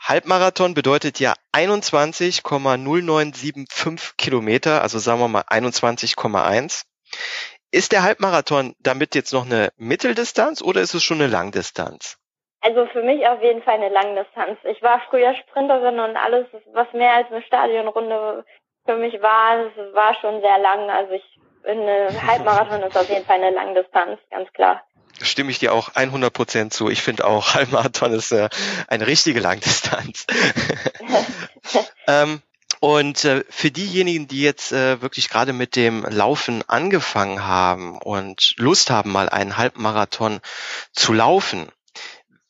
Halbmarathon 0.00 0.72
bedeutet 0.72 1.20
ja 1.20 1.34
21,0975 1.52 4.16
Kilometer, 4.16 4.80
also 4.80 4.98
sagen 4.98 5.20
wir 5.20 5.28
mal 5.28 5.42
21,1. 5.42 6.84
Ist 7.76 7.92
der 7.92 8.04
Halbmarathon 8.04 8.74
damit 8.78 9.14
jetzt 9.14 9.34
noch 9.34 9.44
eine 9.44 9.68
Mitteldistanz 9.76 10.62
oder 10.62 10.80
ist 10.80 10.94
es 10.94 11.04
schon 11.04 11.20
eine 11.20 11.26
Langdistanz? 11.26 12.16
Also 12.62 12.86
für 12.86 13.02
mich 13.02 13.28
auf 13.28 13.42
jeden 13.42 13.62
Fall 13.62 13.74
eine 13.74 13.90
Langdistanz. 13.90 14.58
Ich 14.64 14.80
war 14.80 15.02
früher 15.10 15.34
Sprinterin 15.34 16.00
und 16.00 16.16
alles, 16.16 16.46
was 16.72 16.90
mehr 16.94 17.12
als 17.12 17.30
eine 17.30 17.42
Stadionrunde 17.42 18.46
für 18.86 18.96
mich 18.96 19.20
war, 19.20 19.66
es 19.66 19.94
war 19.94 20.14
schon 20.22 20.40
sehr 20.40 20.58
lang. 20.58 20.88
Also 20.88 21.12
ich 21.12 21.38
eine 21.66 22.08
Halbmarathon 22.26 22.82
ist 22.82 22.96
auf 22.96 23.10
jeden 23.10 23.26
Fall 23.26 23.42
eine 23.42 23.50
Langdistanz, 23.50 24.20
ganz 24.30 24.50
klar. 24.54 24.82
Stimme 25.20 25.50
ich 25.50 25.58
dir 25.58 25.74
auch 25.74 25.94
100 25.94 26.32
Prozent 26.32 26.72
zu. 26.72 26.88
Ich 26.88 27.02
finde 27.02 27.26
auch, 27.26 27.54
Halbmarathon 27.54 28.14
ist 28.14 28.32
äh, 28.32 28.48
eine 28.88 29.06
richtige 29.06 29.40
Langdistanz. 29.40 30.26
ähm, 32.08 32.40
und 32.80 33.24
äh, 33.24 33.44
für 33.48 33.70
diejenigen, 33.70 34.28
die 34.28 34.42
jetzt 34.42 34.72
äh, 34.72 35.00
wirklich 35.00 35.28
gerade 35.28 35.52
mit 35.52 35.76
dem 35.76 36.04
Laufen 36.04 36.62
angefangen 36.68 37.44
haben 37.44 37.98
und 37.98 38.54
Lust 38.56 38.90
haben, 38.90 39.12
mal 39.12 39.28
einen 39.28 39.56
Halbmarathon 39.56 40.40
zu 40.92 41.12
laufen, 41.12 41.68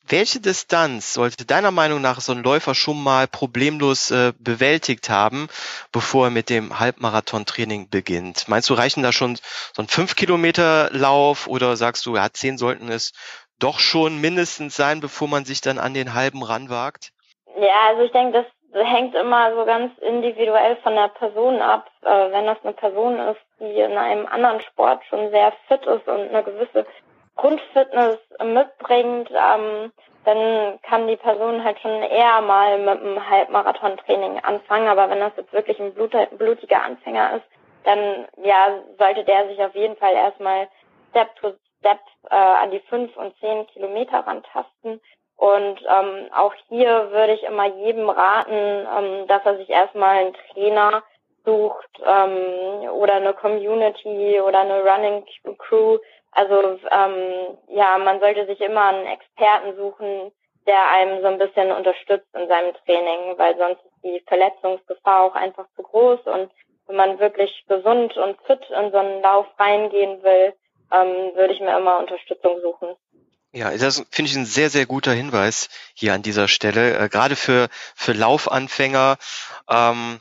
welche 0.09 0.41
Distanz 0.41 1.15
sollte 1.15 1.45
deiner 1.45 1.73
Meinung 1.73 2.01
nach 2.01 2.21
so 2.21 2.33
ein 2.33 2.43
Läufer 2.43 2.75
schon 2.75 3.03
mal 3.03 3.27
problemlos 3.27 4.11
äh, 4.12 4.33
bewältigt 4.39 5.11
haben, 5.11 5.49
bevor 5.91 6.27
er 6.27 6.31
mit 6.31 6.49
dem 6.49 6.79
Halbmarathon-Training 6.79 7.89
beginnt? 7.91 8.47
Meinst 8.47 8.71
du, 8.71 8.75
reichen 8.75 9.03
da 9.03 9.12
schon 9.12 9.37
so 9.75 9.83
ein 9.83 9.89
5-Kilometer-Lauf 9.89 11.49
oder 11.49 11.77
sagst 11.77 12.07
du, 12.07 12.15
ja, 12.15 12.33
10 12.33 12.57
sollten 12.57 12.89
es 12.89 13.12
doch 13.59 13.81
schon 13.81 14.21
mindestens 14.21 14.77
sein, 14.77 15.01
bevor 15.01 15.29
man 15.29 15.45
sich 15.45 15.61
dann 15.61 15.79
an 15.79 15.95
den 15.95 16.15
halben 16.15 16.43
ranwagt? 16.45 17.12
Ja, 17.59 17.89
also 17.89 18.03
ich 18.03 18.12
denke, 18.12 18.43
das 18.43 18.47
hängt 18.85 19.15
immer 19.15 19.55
so 19.55 19.65
ganz 19.65 19.97
individuell 19.99 20.77
von 20.77 20.95
der 20.95 21.09
Person 21.09 21.61
ab. 21.61 21.89
Äh, 22.03 22.33
wenn 22.33 22.47
das 22.47 22.59
eine 22.62 22.73
Person 22.73 23.19
ist, 23.19 23.41
die 23.61 23.81
in 23.81 23.97
einem 23.97 24.27
anderen 24.27 24.61
Sport 24.61 25.05
schon 25.07 25.31
sehr 25.31 25.53
fit 25.69 25.85
ist 25.87 26.07
und 26.09 26.29
eine 26.29 26.43
gewisse 26.43 26.87
Grundfitness 27.37 28.19
mitbringt, 28.43 29.31
ähm, 29.31 29.93
dann 30.25 30.81
kann 30.83 31.07
die 31.07 31.17
Person 31.17 31.62
halt 31.62 31.79
schon 31.81 32.03
eher 32.03 32.41
mal 32.41 32.79
mit 32.79 33.01
einem 33.01 33.31
Halbmarathon-Training 33.31 34.41
anfangen. 34.41 34.89
Aber 34.89 35.09
wenn 35.09 35.21
das 35.21 35.37
jetzt 35.37 35.53
wirklich 35.53 35.79
ein 35.81 35.95
blutiger 35.95 36.83
Anfänger 36.83 37.37
ist, 37.37 37.47
dann 37.85 38.27
ja 38.43 38.81
sollte 38.99 39.25
der 39.25 39.47
sich 39.49 39.61
auf 39.62 39.75
jeden 39.75 39.97
Fall 39.97 40.12
erstmal 40.15 40.69
Step 41.11 41.35
to 41.37 41.55
Step 41.79 42.01
äh, 42.31 42.35
an 42.35 42.71
die 42.73 42.81
fünf 42.81 43.17
und 43.17 43.37
zehn 43.39 43.67
Kilometer 43.69 44.27
rantasten. 44.27 45.01
Und 45.37 45.81
ähm, 45.83 46.29
auch 46.35 46.55
hier 46.68 47.11
würde 47.11 47.35
ich 47.35 47.42
immer 47.42 47.66
jedem 47.66 48.09
raten, 48.09 48.87
ähm, 48.96 49.27
dass 49.27 49.44
er 49.44 49.57
sich 49.59 49.68
erstmal 49.68 50.16
einen 50.18 50.37
Trainer 50.53 51.03
sucht 51.44 51.88
ähm, 52.05 52.90
oder 52.90 53.14
eine 53.14 53.35
Community 53.35 54.40
oder 54.40 54.61
eine 54.61 54.83
Running 54.83 55.25
Crew. 55.59 55.99
Also 56.33 56.79
ähm, 56.90 57.59
ja, 57.68 57.99
man 57.99 58.20
sollte 58.20 58.46
sich 58.46 58.61
immer 58.61 58.88
einen 58.88 59.07
Experten 59.07 59.77
suchen, 59.77 60.33
der 60.66 60.90
einem 60.90 61.20
so 61.20 61.29
ein 61.29 61.38
bisschen 61.38 61.70
unterstützt 61.70 62.29
in 62.35 62.49
seinem 62.49 62.75
Training, 62.85 63.38
weil 63.38 63.57
sonst 63.57 63.85
ist 63.85 64.05
die 64.05 64.20
Verletzungsgefahr 64.27 65.22
auch 65.22 65.35
einfach 65.35 65.66
zu 65.77 65.83
groß 65.83 66.20
und 66.27 66.51
wenn 66.87 66.96
man 66.96 67.18
wirklich 67.18 67.64
gesund 67.68 68.16
und 68.16 68.40
fit 68.42 68.64
in 68.70 68.90
so 68.90 68.99
einen 68.99 69.22
Lauf 69.22 69.46
reingehen 69.59 70.22
will, 70.22 70.55
ähm, 70.92 71.35
würde 71.35 71.53
ich 71.53 71.61
mir 71.61 71.77
immer 71.77 71.99
Unterstützung 71.99 72.61
suchen. 72.61 72.96
Ja, 73.52 73.70
das 73.76 74.04
finde 74.11 74.30
ich 74.30 74.37
ein 74.37 74.44
sehr, 74.44 74.70
sehr 74.70 74.87
guter 74.87 75.12
Hinweis 75.12 75.68
hier 75.94 76.12
an 76.12 76.22
dieser 76.22 76.48
Stelle. 76.48 76.98
Äh, 76.98 77.09
gerade 77.09 77.37
für, 77.37 77.68
für 77.94 78.12
Laufanfänger, 78.12 79.16
ähm, 79.68 80.20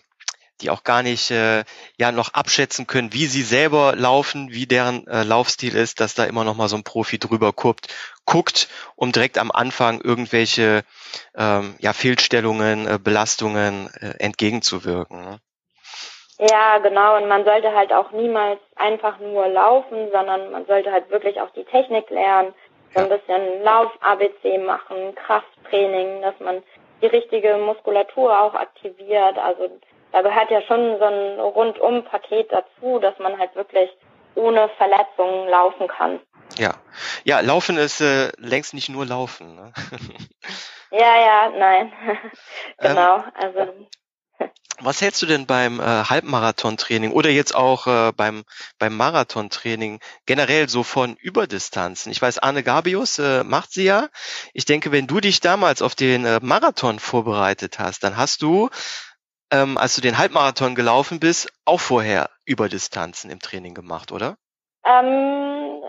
die 0.61 0.69
auch 0.69 0.83
gar 0.83 1.03
nicht 1.03 1.31
äh, 1.31 1.65
ja 1.97 2.11
noch 2.11 2.33
abschätzen 2.33 2.87
können, 2.87 3.11
wie 3.11 3.25
sie 3.25 3.41
selber 3.41 3.93
laufen, 3.95 4.51
wie 4.51 4.67
deren 4.67 5.05
äh, 5.07 5.23
Laufstil 5.23 5.75
ist, 5.75 5.99
dass 5.99 6.13
da 6.13 6.23
immer 6.23 6.45
noch 6.45 6.55
mal 6.55 6.69
so 6.69 6.77
ein 6.77 6.83
Profi 6.83 7.19
drüber 7.19 7.51
guckt, 7.51 7.93
guckt, 8.25 8.69
um 8.95 9.11
direkt 9.11 9.37
am 9.37 9.51
Anfang 9.51 9.99
irgendwelche 10.01 10.83
ähm, 11.35 11.75
ja, 11.79 11.91
Fehlstellungen, 11.91 12.87
äh, 12.87 12.99
Belastungen 13.03 13.89
äh, 13.99 14.17
entgegenzuwirken. 14.19 15.25
Ne? 15.25 15.39
Ja, 16.37 16.79
genau. 16.79 17.17
Und 17.17 17.27
man 17.27 17.45
sollte 17.45 17.73
halt 17.73 17.93
auch 17.93 18.11
niemals 18.11 18.59
einfach 18.75 19.19
nur 19.19 19.47
laufen, 19.47 20.09
sondern 20.11 20.51
man 20.51 20.65
sollte 20.65 20.91
halt 20.91 21.09
wirklich 21.09 21.39
auch 21.39 21.49
die 21.51 21.63
Technik 21.63 22.09
lernen, 22.09 22.53
so 22.93 23.01
ein 23.01 23.09
bisschen 23.09 23.63
Lauf-ABC 23.63 24.59
machen, 24.59 25.15
Krafttraining, 25.15 26.21
dass 26.21 26.39
man 26.39 26.63
die 27.01 27.07
richtige 27.07 27.57
Muskulatur 27.57 28.39
auch 28.39 28.53
aktiviert. 28.53 29.37
Also 29.37 29.69
da 30.11 30.21
gehört 30.21 30.49
ja 30.49 30.61
schon 30.61 30.97
so 30.97 31.05
ein 31.05 31.39
Rundum-Paket 31.39 32.51
dazu, 32.51 32.99
dass 32.99 33.17
man 33.19 33.37
halt 33.37 33.55
wirklich 33.55 33.89
ohne 34.35 34.69
Verletzungen 34.77 35.49
laufen 35.49 35.87
kann. 35.87 36.19
Ja, 36.57 36.75
ja, 37.23 37.41
Laufen 37.41 37.77
ist 37.77 38.01
äh, 38.01 38.31
längst 38.37 38.73
nicht 38.73 38.89
nur 38.89 39.05
Laufen. 39.05 39.55
Ne? 39.55 39.73
ja, 40.91 41.19
ja, 41.19 41.49
nein, 41.57 41.91
genau. 42.77 43.17
Ähm, 43.17 43.23
also 43.33 43.87
was 44.81 45.01
hältst 45.01 45.21
du 45.21 45.25
denn 45.25 45.45
beim 45.45 45.79
äh, 45.79 45.83
Halbmarathon-Training 45.83 47.11
oder 47.11 47.29
jetzt 47.29 47.55
auch 47.55 47.87
äh, 47.87 48.11
beim, 48.11 48.43
beim 48.79 48.95
Marathon-Training 48.97 49.99
generell 50.25 50.69
so 50.69 50.83
von 50.83 51.15
Überdistanzen? 51.15 52.11
Ich 52.11 52.21
weiß, 52.21 52.39
Arne 52.39 52.63
Gabius 52.63 53.19
äh, 53.19 53.43
macht 53.43 53.71
sie 53.71 53.83
ja. 53.83 54.09
Ich 54.53 54.65
denke, 54.65 54.91
wenn 54.91 55.07
du 55.07 55.19
dich 55.19 55.39
damals 55.39 55.81
auf 55.81 55.95
den 55.95 56.25
äh, 56.25 56.39
Marathon 56.41 56.99
vorbereitet 56.99 57.79
hast, 57.79 58.03
dann 58.03 58.17
hast 58.17 58.41
du, 58.41 58.69
ähm, 59.51 59.77
als 59.77 59.95
du 59.95 60.01
den 60.01 60.17
Halbmarathon 60.17 60.75
gelaufen 60.75 61.19
bist, 61.19 61.51
auch 61.65 61.79
vorher 61.79 62.29
Überdistanzen 62.45 63.29
im 63.29 63.39
Training 63.39 63.73
gemacht, 63.73 64.11
oder? 64.11 64.37
Ähm, 64.85 65.81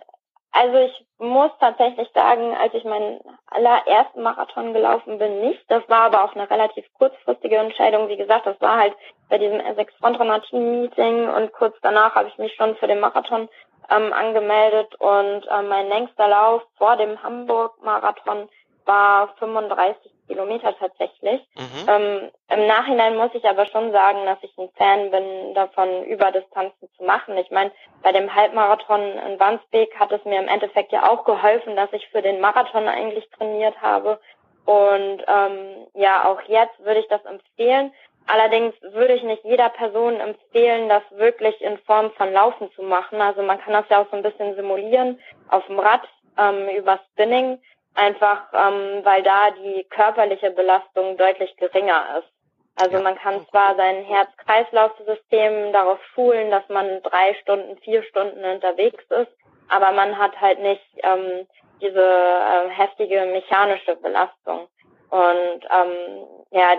also 0.52 0.78
ich 0.78 1.05
muss 1.18 1.50
tatsächlich 1.60 2.08
sagen, 2.12 2.54
als 2.56 2.74
ich 2.74 2.84
meinen 2.84 3.20
allerersten 3.46 4.22
Marathon 4.22 4.74
gelaufen 4.74 5.18
bin, 5.18 5.40
nicht. 5.40 5.64
Das 5.68 5.88
war 5.88 6.02
aber 6.02 6.24
auch 6.24 6.34
eine 6.34 6.50
relativ 6.50 6.84
kurzfristige 6.98 7.56
Entscheidung. 7.56 8.08
Wie 8.08 8.16
gesagt, 8.16 8.46
das 8.46 8.60
war 8.60 8.76
halt 8.76 8.94
bei 9.28 9.38
diesem 9.38 9.58
R6 9.58 9.88
Frontrunner 9.98 10.42
Team 10.42 10.82
Meeting 10.82 11.28
und 11.28 11.52
kurz 11.52 11.76
danach 11.80 12.14
habe 12.14 12.28
ich 12.28 12.38
mich 12.38 12.54
schon 12.54 12.76
für 12.76 12.86
den 12.86 13.00
Marathon 13.00 13.48
ähm, 13.90 14.12
angemeldet 14.12 14.94
und 14.98 15.46
äh, 15.46 15.62
mein 15.62 15.88
längster 15.88 16.28
Lauf 16.28 16.62
vor 16.76 16.96
dem 16.96 17.22
Hamburg 17.22 17.82
Marathon 17.82 18.48
war 18.84 19.34
35 19.38 20.12
Kilometer 20.26 20.76
tatsächlich. 20.78 21.46
Mhm. 21.54 21.88
Ähm, 21.88 22.30
Im 22.48 22.66
Nachhinein 22.66 23.16
muss 23.16 23.30
ich 23.34 23.44
aber 23.44 23.66
schon 23.66 23.92
sagen, 23.92 24.24
dass 24.24 24.38
ich 24.42 24.56
ein 24.58 24.68
Fan 24.76 25.10
bin, 25.10 25.54
davon 25.54 26.04
Überdistanzen 26.04 26.88
zu 26.96 27.04
machen. 27.04 27.36
Ich 27.38 27.50
meine, 27.50 27.72
bei 28.02 28.12
dem 28.12 28.34
Halbmarathon 28.34 29.00
in 29.00 29.40
Wandsbek 29.40 29.98
hat 29.98 30.12
es 30.12 30.24
mir 30.24 30.40
im 30.40 30.48
Endeffekt 30.48 30.92
ja 30.92 31.10
auch 31.10 31.24
geholfen, 31.24 31.76
dass 31.76 31.92
ich 31.92 32.08
für 32.08 32.22
den 32.22 32.40
Marathon 32.40 32.88
eigentlich 32.88 33.28
trainiert 33.30 33.80
habe. 33.80 34.20
Und 34.64 35.22
ähm, 35.28 35.86
ja, 35.94 36.24
auch 36.26 36.42
jetzt 36.42 36.78
würde 36.80 37.00
ich 37.00 37.08
das 37.08 37.24
empfehlen. 37.24 37.92
Allerdings 38.26 38.74
würde 38.82 39.14
ich 39.14 39.22
nicht 39.22 39.44
jeder 39.44 39.68
Person 39.68 40.18
empfehlen, 40.18 40.88
das 40.88 41.02
wirklich 41.12 41.60
in 41.60 41.78
Form 41.78 42.10
von 42.12 42.32
Laufen 42.32 42.70
zu 42.72 42.82
machen. 42.82 43.20
Also 43.20 43.42
man 43.42 43.60
kann 43.60 43.72
das 43.72 43.88
ja 43.88 44.02
auch 44.02 44.10
so 44.10 44.16
ein 44.16 44.24
bisschen 44.24 44.56
simulieren 44.56 45.20
auf 45.48 45.64
dem 45.66 45.78
Rad 45.78 46.02
ähm, 46.36 46.68
über 46.76 46.98
Spinning 47.12 47.60
einfach 47.96 48.52
ähm, 48.52 49.04
weil 49.04 49.22
da 49.22 49.50
die 49.52 49.84
körperliche 49.84 50.50
Belastung 50.50 51.16
deutlich 51.16 51.56
geringer 51.56 52.18
ist. 52.18 52.28
Also 52.76 52.98
ja. 52.98 53.02
man 53.02 53.16
kann 53.16 53.46
zwar 53.48 53.74
sein 53.76 54.04
Herz-Kreislauf-System 54.04 55.72
darauf 55.72 55.98
schulen, 56.14 56.50
dass 56.50 56.68
man 56.68 57.02
drei 57.02 57.34
Stunden, 57.40 57.78
vier 57.78 58.02
Stunden 58.02 58.44
unterwegs 58.44 59.02
ist, 59.10 59.32
aber 59.68 59.92
man 59.92 60.18
hat 60.18 60.38
halt 60.40 60.58
nicht 60.60 60.84
ähm, 61.02 61.46
diese 61.80 62.02
äh, 62.02 62.68
heftige 62.68 63.24
mechanische 63.26 63.96
Belastung. 63.96 64.68
Und 65.10 65.64
ähm, 65.64 66.26
ja, 66.50 66.74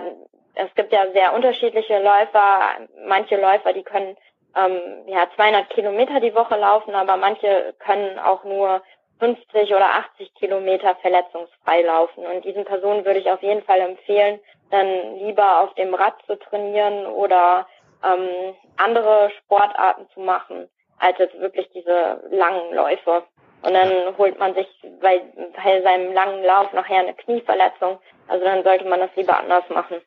es 0.54 0.74
gibt 0.74 0.92
ja 0.92 1.10
sehr 1.12 1.34
unterschiedliche 1.34 1.98
Läufer. 1.98 2.86
Manche 3.06 3.36
Läufer, 3.40 3.72
die 3.72 3.82
können 3.82 4.16
ähm, 4.56 5.04
ja 5.06 5.28
200 5.34 5.70
Kilometer 5.70 6.20
die 6.20 6.34
Woche 6.34 6.56
laufen, 6.56 6.94
aber 6.94 7.16
manche 7.16 7.74
können 7.78 8.18
auch 8.18 8.44
nur 8.44 8.82
50 9.18 9.74
oder 9.74 9.94
80 10.14 10.34
Kilometer 10.34 10.94
verletzungsfrei 10.96 11.82
laufen. 11.82 12.24
Und 12.26 12.44
diesen 12.44 12.64
Personen 12.64 13.04
würde 13.04 13.20
ich 13.20 13.30
auf 13.30 13.42
jeden 13.42 13.62
Fall 13.62 13.80
empfehlen, 13.80 14.40
dann 14.70 15.16
lieber 15.16 15.60
auf 15.60 15.74
dem 15.74 15.94
Rad 15.94 16.14
zu 16.26 16.38
trainieren 16.38 17.06
oder 17.06 17.66
ähm, 18.04 18.54
andere 18.76 19.30
Sportarten 19.38 20.08
zu 20.14 20.20
machen, 20.20 20.68
als 20.98 21.18
jetzt 21.18 21.38
wirklich 21.40 21.68
diese 21.74 22.22
langen 22.30 22.74
Läufe. 22.74 23.24
Und 23.62 23.74
dann 23.74 24.16
holt 24.16 24.38
man 24.38 24.54
sich 24.54 24.68
bei, 25.00 25.20
bei 25.56 25.82
seinem 25.82 26.12
langen 26.12 26.44
Lauf 26.44 26.72
nachher 26.72 27.00
eine 27.00 27.14
Knieverletzung. 27.14 27.98
Also 28.28 28.44
dann 28.44 28.62
sollte 28.62 28.84
man 28.84 29.00
das 29.00 29.10
lieber 29.16 29.36
anders 29.36 29.68
machen. 29.68 30.00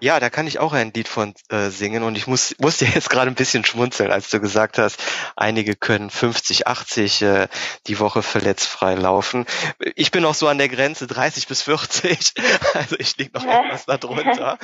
Ja, 0.00 0.18
da 0.18 0.30
kann 0.30 0.46
ich 0.46 0.58
auch 0.58 0.72
ein 0.72 0.92
Lied 0.94 1.08
von 1.08 1.34
äh, 1.50 1.68
singen 1.68 2.02
und 2.02 2.16
ich 2.16 2.26
muss 2.26 2.54
musste 2.58 2.84
jetzt 2.94 3.10
gerade 3.10 3.30
ein 3.30 3.34
bisschen 3.34 3.64
schmunzeln, 3.64 4.10
als 4.10 4.30
du 4.30 4.40
gesagt 4.40 4.78
hast, 4.78 5.02
einige 5.36 5.76
können 5.76 6.10
50, 6.10 6.66
80 6.66 7.22
äh, 7.22 7.48
die 7.86 8.00
Woche 8.00 8.22
verletzfrei 8.22 8.94
laufen. 8.94 9.46
Ich 9.94 10.10
bin 10.10 10.22
noch 10.22 10.34
so 10.34 10.48
an 10.48 10.58
der 10.58 10.68
Grenze 10.68 11.06
30 11.06 11.46
bis 11.46 11.62
40, 11.62 12.32
also 12.74 12.96
ich 12.98 13.16
liege 13.18 13.32
noch 13.34 13.44
etwas 13.44 13.86
darunter. 13.86 14.58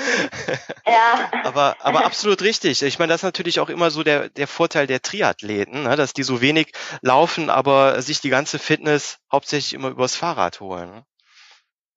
ja. 0.87 1.31
aber 1.45 1.77
aber 1.81 2.05
absolut 2.05 2.41
richtig. 2.43 2.83
Ich 2.83 2.99
meine, 2.99 3.13
das 3.13 3.21
ist 3.21 3.25
natürlich 3.25 3.61
auch 3.61 3.69
immer 3.69 3.91
so 3.91 4.03
der 4.03 4.31
der 4.31 4.47
Vorteil 4.47 4.87
der 4.87 5.03
Triathleten, 5.03 5.83
ne, 5.83 5.97
dass 5.97 6.15
die 6.15 6.23
so 6.23 6.41
wenig 6.41 6.73
laufen, 7.03 7.51
aber 7.51 8.01
sich 8.01 8.21
die 8.21 8.31
ganze 8.31 8.59
Fitness 8.59 9.19
hauptsächlich 9.31 9.75
immer 9.75 9.89
übers 9.89 10.17
Fahrrad 10.17 10.61
holen. 10.61 10.91
Ne? 10.91 11.05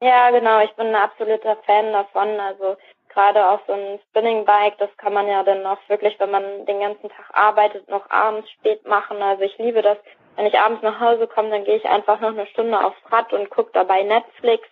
Ja, 0.02 0.32
genau. 0.32 0.62
Ich 0.62 0.72
bin 0.76 0.88
ein 0.88 0.96
absoluter 0.96 1.58
Fan 1.66 1.92
davon. 1.92 2.40
Also 2.40 2.78
gerade 3.10 3.50
auch 3.50 3.60
so 3.68 3.74
ein 3.74 4.00
Spinning 4.10 4.46
Bike, 4.46 4.78
das 4.78 4.90
kann 4.98 5.14
man 5.14 5.28
ja 5.28 5.44
dann 5.44 5.62
noch 5.64 5.78
wirklich, 5.88 6.20
wenn 6.20 6.32
man 6.32 6.66
den 6.66 6.80
ganzen 6.80 7.10
Tag 7.10 7.26
arbeitet, 7.34 7.90
noch 7.90 8.10
abends 8.10 8.50
spät 8.52 8.86
machen. 8.88 9.22
Also 9.22 9.44
ich 9.44 9.58
liebe 9.58 9.82
das. 9.82 9.98
Wenn 10.36 10.46
ich 10.46 10.58
abends 10.58 10.82
nach 10.84 11.00
Hause 11.00 11.28
komme, 11.28 11.50
dann 11.50 11.66
gehe 11.66 11.76
ich 11.76 11.86
einfach 11.86 12.20
noch 12.22 12.30
eine 12.30 12.48
Stunde 12.48 12.80
aufs 12.84 13.00
Rad 13.12 13.34
und 13.34 13.50
gucke 13.50 13.72
dabei 13.74 14.04
Netflix. 14.04 14.68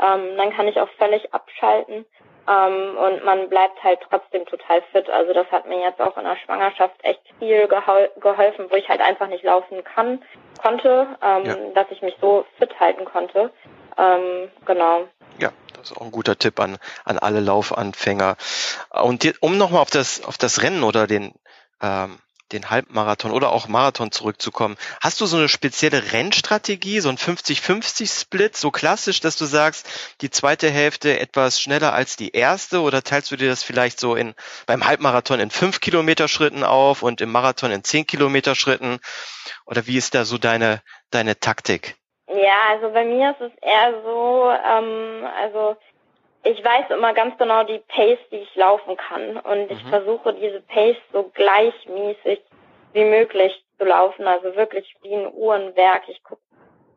Ähm, 0.00 0.36
dann 0.36 0.50
kann 0.52 0.66
ich 0.66 0.80
auch 0.80 0.88
völlig 0.98 1.34
abschalten. 1.34 2.06
Ähm, 2.48 2.96
und 2.96 3.24
man 3.24 3.48
bleibt 3.48 3.82
halt 3.84 4.00
trotzdem 4.08 4.46
total 4.46 4.82
fit. 4.92 5.08
Also 5.10 5.32
das 5.34 5.50
hat 5.52 5.66
mir 5.66 5.80
jetzt 5.80 6.00
auch 6.00 6.16
in 6.16 6.24
der 6.24 6.36
Schwangerschaft 6.36 6.96
echt 7.02 7.22
viel 7.38 7.68
gehol 7.68 8.10
geholfen, 8.20 8.66
wo 8.70 8.76
ich 8.76 8.88
halt 8.88 9.00
einfach 9.00 9.28
nicht 9.28 9.44
laufen 9.44 9.84
kann, 9.84 10.22
konnte, 10.60 11.06
ähm, 11.22 11.44
ja. 11.44 11.54
dass 11.74 11.90
ich 11.90 12.02
mich 12.02 12.16
so 12.20 12.44
fit 12.58 12.78
halten 12.80 13.04
konnte. 13.04 13.50
Ähm, 13.98 14.50
genau. 14.64 15.06
Ja, 15.38 15.50
das 15.80 15.90
ist 15.90 15.96
auch 15.96 16.02
ein 16.02 16.10
guter 16.10 16.38
Tipp 16.38 16.60
an, 16.60 16.78
an 17.04 17.18
alle 17.18 17.40
Laufanfänger. 17.40 18.36
Und 18.90 19.22
die, 19.22 19.34
um 19.40 19.58
nochmal 19.58 19.82
auf 19.82 19.90
das, 19.90 20.22
auf 20.22 20.38
das 20.38 20.62
Rennen 20.62 20.82
oder 20.82 21.06
den, 21.06 21.34
ähm, 21.80 22.18
den 22.52 22.70
Halbmarathon 22.70 23.30
oder 23.30 23.50
auch 23.50 23.68
Marathon 23.68 24.10
zurückzukommen. 24.10 24.76
Hast 25.00 25.20
du 25.20 25.26
so 25.26 25.36
eine 25.36 25.48
spezielle 25.48 26.12
Rennstrategie, 26.12 27.00
so 27.00 27.08
ein 27.08 27.16
50-50-Split, 27.16 28.56
so 28.56 28.70
klassisch, 28.70 29.20
dass 29.20 29.36
du 29.36 29.44
sagst, 29.44 29.86
die 30.20 30.30
zweite 30.30 30.70
Hälfte 30.70 31.20
etwas 31.20 31.60
schneller 31.60 31.92
als 31.92 32.16
die 32.16 32.30
erste 32.30 32.80
oder 32.80 33.02
teilst 33.02 33.30
du 33.30 33.36
dir 33.36 33.48
das 33.48 33.62
vielleicht 33.62 34.00
so 34.00 34.16
in, 34.16 34.34
beim 34.66 34.84
Halbmarathon 34.84 35.40
in 35.40 35.50
5 35.50 35.80
Kilometer 35.80 36.28
Schritten 36.28 36.64
auf 36.64 37.02
und 37.02 37.20
im 37.20 37.30
Marathon 37.30 37.70
in 37.70 37.84
10 37.84 38.06
Kilometer 38.06 38.54
Schritten? 38.54 38.98
Oder 39.64 39.86
wie 39.86 39.96
ist 39.96 40.14
da 40.14 40.24
so 40.24 40.38
deine, 40.38 40.82
deine 41.10 41.38
Taktik? 41.38 41.99
Ja, 42.32 42.54
also 42.70 42.90
bei 42.90 43.04
mir 43.04 43.30
ist 43.30 43.40
es 43.40 43.52
eher 43.60 44.02
so, 44.04 44.50
ähm, 44.50 45.26
also 45.40 45.76
ich 46.42 46.64
weiß 46.64 46.90
immer 46.90 47.12
ganz 47.12 47.36
genau 47.38 47.64
die 47.64 47.82
Pace, 47.88 48.18
die 48.30 48.36
ich 48.36 48.54
laufen 48.54 48.96
kann. 48.96 49.36
Und 49.38 49.70
mhm. 49.70 49.70
ich 49.70 49.82
versuche 49.84 50.34
diese 50.34 50.60
Pace 50.62 50.96
so 51.12 51.30
gleichmäßig 51.34 52.40
wie 52.92 53.04
möglich 53.04 53.64
zu 53.78 53.84
laufen. 53.84 54.26
Also 54.26 54.54
wirklich 54.56 54.94
wie 55.02 55.14
ein 55.14 55.32
Uhrenwerk. 55.32 56.08
Ich 56.08 56.22
gucke 56.22 56.40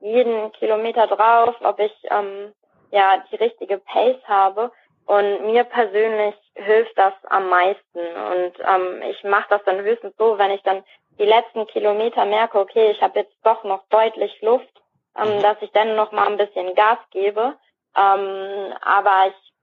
jeden 0.02 0.52
Kilometer 0.54 1.08
drauf, 1.08 1.56
ob 1.64 1.80
ich 1.80 1.94
ähm, 2.12 2.54
ja 2.92 3.24
die 3.32 3.36
richtige 3.36 3.80
Pace 3.80 4.22
habe. 4.26 4.72
Und 5.06 5.48
mir 5.48 5.66
persönlich 5.66 6.36
hilft 6.56 6.98
das 6.98 7.14
am 7.30 7.50
meisten. 7.50 8.00
Und 8.00 8.54
ähm, 8.60 9.02
ich 9.10 9.24
mache 9.24 9.50
das 9.50 9.64
dann 9.66 9.82
höchstens 9.82 10.16
so, 10.18 10.38
wenn 10.38 10.52
ich 10.52 10.62
dann 10.62 10.84
die 11.20 11.26
letzten 11.26 11.68
Kilometer 11.68 12.26
merke, 12.26 12.60
okay, 12.60 12.92
ich 12.92 13.02
habe 13.02 13.20
jetzt 13.20 13.36
doch 13.44 13.64
noch 13.64 13.84
deutlich 13.90 14.42
Luft, 14.42 14.83
ähm, 15.18 15.38
mhm. 15.38 15.42
dass 15.42 15.62
ich 15.62 15.72
dann 15.72 15.96
noch 15.96 16.12
mal 16.12 16.28
ein 16.28 16.38
bisschen 16.38 16.76
Gas 16.76 17.00
gebe. 17.12 17.56
Ähm, 17.96 18.74
aber 18.82 19.28
ich 19.28 19.54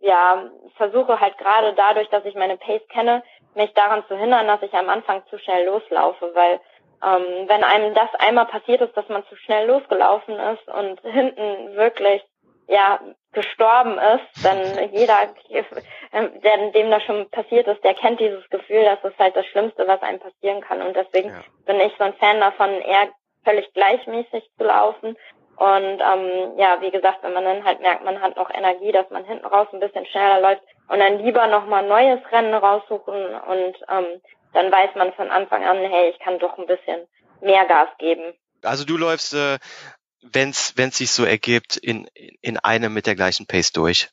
ja, 0.00 0.50
versuche 0.76 1.20
halt 1.20 1.38
gerade 1.38 1.74
dadurch, 1.74 2.08
dass 2.08 2.24
ich 2.24 2.34
meine 2.34 2.56
Pace 2.56 2.86
kenne, 2.88 3.22
mich 3.54 3.72
daran 3.74 4.04
zu 4.08 4.16
hindern, 4.16 4.46
dass 4.48 4.62
ich 4.62 4.72
am 4.74 4.88
Anfang 4.88 5.24
zu 5.28 5.38
schnell 5.38 5.66
loslaufe, 5.66 6.34
weil 6.34 6.60
ähm, 7.04 7.48
wenn 7.48 7.64
einem 7.64 7.94
das 7.94 8.12
einmal 8.18 8.46
passiert 8.46 8.80
ist, 8.80 8.96
dass 8.96 9.08
man 9.08 9.24
zu 9.26 9.36
schnell 9.36 9.66
losgelaufen 9.66 10.38
ist 10.38 10.68
und 10.68 11.00
hinten 11.02 11.76
wirklich 11.76 12.22
ja 12.68 13.00
gestorben 13.32 13.98
ist, 13.98 14.44
dann 14.44 14.90
jeder, 14.92 15.16
der 16.12 16.70
dem 16.70 16.90
das 16.90 17.02
schon 17.04 17.28
passiert 17.30 17.66
ist, 17.66 17.82
der 17.84 17.94
kennt 17.94 18.20
dieses 18.20 18.48
Gefühl, 18.50 18.84
das 18.84 19.02
ist 19.04 19.18
halt 19.18 19.36
das 19.36 19.46
Schlimmste, 19.46 19.86
was 19.86 20.02
einem 20.02 20.20
passieren 20.20 20.60
kann. 20.60 20.82
Und 20.82 20.94
deswegen 20.94 21.30
ja. 21.30 21.42
bin 21.64 21.80
ich 21.80 21.92
so 21.96 22.04
ein 22.04 22.14
Fan 22.14 22.40
davon, 22.40 22.70
eher 22.80 23.08
völlig 23.44 23.72
gleichmäßig 23.72 24.50
zu 24.56 24.64
laufen. 24.64 25.16
Und 25.56 26.00
ähm, 26.00 26.58
ja, 26.58 26.80
wie 26.80 26.90
gesagt, 26.90 27.22
wenn 27.22 27.34
man 27.34 27.44
dann 27.44 27.64
halt 27.64 27.80
merkt, 27.80 28.04
man 28.04 28.20
hat 28.20 28.36
noch 28.36 28.50
Energie, 28.50 28.90
dass 28.90 29.08
man 29.10 29.24
hinten 29.24 29.46
raus 29.46 29.68
ein 29.72 29.80
bisschen 29.80 30.06
schneller 30.06 30.40
läuft 30.40 30.62
und 30.88 30.98
dann 30.98 31.18
lieber 31.18 31.46
nochmal 31.46 31.82
ein 31.82 31.88
neues 31.88 32.20
Rennen 32.32 32.54
raussuchen 32.54 33.34
und 33.34 33.76
ähm, 33.88 34.20
dann 34.54 34.72
weiß 34.72 34.94
man 34.96 35.12
von 35.12 35.30
Anfang 35.30 35.64
an, 35.64 35.78
hey, 35.78 36.10
ich 36.10 36.18
kann 36.18 36.38
doch 36.38 36.58
ein 36.58 36.66
bisschen 36.66 37.06
mehr 37.40 37.64
Gas 37.66 37.88
geben. 37.98 38.34
Also 38.62 38.84
du 38.84 38.96
läufst, 38.96 39.34
äh, 39.34 39.58
wenn 40.22 40.50
es 40.50 40.74
sich 40.96 41.10
so 41.12 41.24
ergibt, 41.24 41.76
in, 41.76 42.08
in 42.40 42.58
einem 42.58 42.92
mit 42.94 43.06
der 43.06 43.14
gleichen 43.14 43.46
Pace 43.46 43.72
durch. 43.72 44.08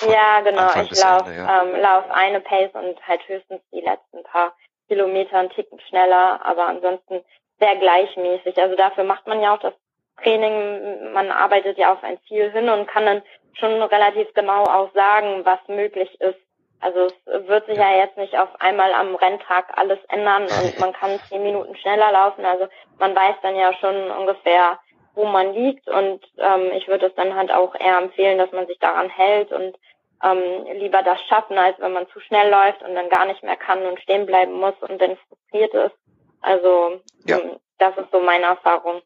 Ja, 0.00 0.40
genau. 0.40 0.62
Anfang 0.62 0.88
ich 0.90 1.02
laufe 1.02 1.32
ja. 1.32 1.62
ähm, 1.62 1.76
lauf 1.80 2.10
eine 2.10 2.40
Pace 2.40 2.72
und 2.74 3.06
halt 3.06 3.26
höchstens 3.28 3.60
die 3.72 3.80
letzten 3.80 4.22
paar 4.24 4.56
Kilometer 4.88 5.38
einen 5.38 5.50
Ticken 5.50 5.80
schneller, 5.88 6.44
aber 6.44 6.66
ansonsten 6.66 7.22
sehr 7.62 7.76
gleichmäßig. 7.76 8.58
Also 8.58 8.76
dafür 8.76 9.04
macht 9.04 9.26
man 9.26 9.40
ja 9.40 9.54
auch 9.54 9.60
das 9.60 9.74
Training. 10.22 11.12
Man 11.12 11.30
arbeitet 11.30 11.78
ja 11.78 11.92
auf 11.92 12.02
ein 12.02 12.18
Ziel 12.26 12.50
hin 12.50 12.68
und 12.68 12.88
kann 12.88 13.06
dann 13.06 13.22
schon 13.54 13.80
relativ 13.82 14.32
genau 14.34 14.64
auch 14.64 14.92
sagen, 14.92 15.44
was 15.44 15.60
möglich 15.68 16.20
ist. 16.20 16.38
Also 16.80 17.06
es 17.06 17.48
wird 17.48 17.66
sich 17.66 17.76
ja 17.76 17.96
jetzt 17.96 18.16
nicht 18.16 18.36
auf 18.36 18.48
einmal 18.60 18.92
am 18.92 19.14
Renntag 19.14 19.78
alles 19.78 20.00
ändern 20.08 20.42
und 20.42 20.78
man 20.80 20.92
kann 20.92 21.20
zehn 21.28 21.42
Minuten 21.42 21.76
schneller 21.76 22.10
laufen. 22.10 22.44
Also 22.44 22.66
man 22.98 23.14
weiß 23.14 23.36
dann 23.42 23.54
ja 23.54 23.72
schon 23.74 24.10
ungefähr, 24.10 24.78
wo 25.14 25.24
man 25.26 25.54
liegt 25.54 25.88
und 25.88 26.24
ähm, 26.38 26.72
ich 26.74 26.88
würde 26.88 27.06
es 27.06 27.14
dann 27.14 27.36
halt 27.36 27.52
auch 27.52 27.74
eher 27.76 27.98
empfehlen, 27.98 28.38
dass 28.38 28.50
man 28.50 28.66
sich 28.66 28.78
daran 28.78 29.10
hält 29.10 29.52
und 29.52 29.76
ähm, 30.24 30.66
lieber 30.78 31.02
das 31.02 31.20
schaffen, 31.28 31.58
als 31.58 31.78
wenn 31.78 31.92
man 31.92 32.08
zu 32.08 32.18
schnell 32.20 32.50
läuft 32.50 32.82
und 32.82 32.94
dann 32.94 33.08
gar 33.08 33.26
nicht 33.26 33.42
mehr 33.42 33.56
kann 33.56 33.84
und 33.84 34.00
stehen 34.00 34.26
bleiben 34.26 34.54
muss 34.54 34.74
und 34.80 35.00
dann 35.00 35.16
frustriert 35.28 35.74
ist. 35.74 36.01
Also 36.42 37.00
ja. 37.24 37.38
ähm, 37.38 37.58
das 37.78 37.96
ist 37.96 38.10
so 38.12 38.20
meine 38.20 38.46
Erfahrung. 38.46 39.02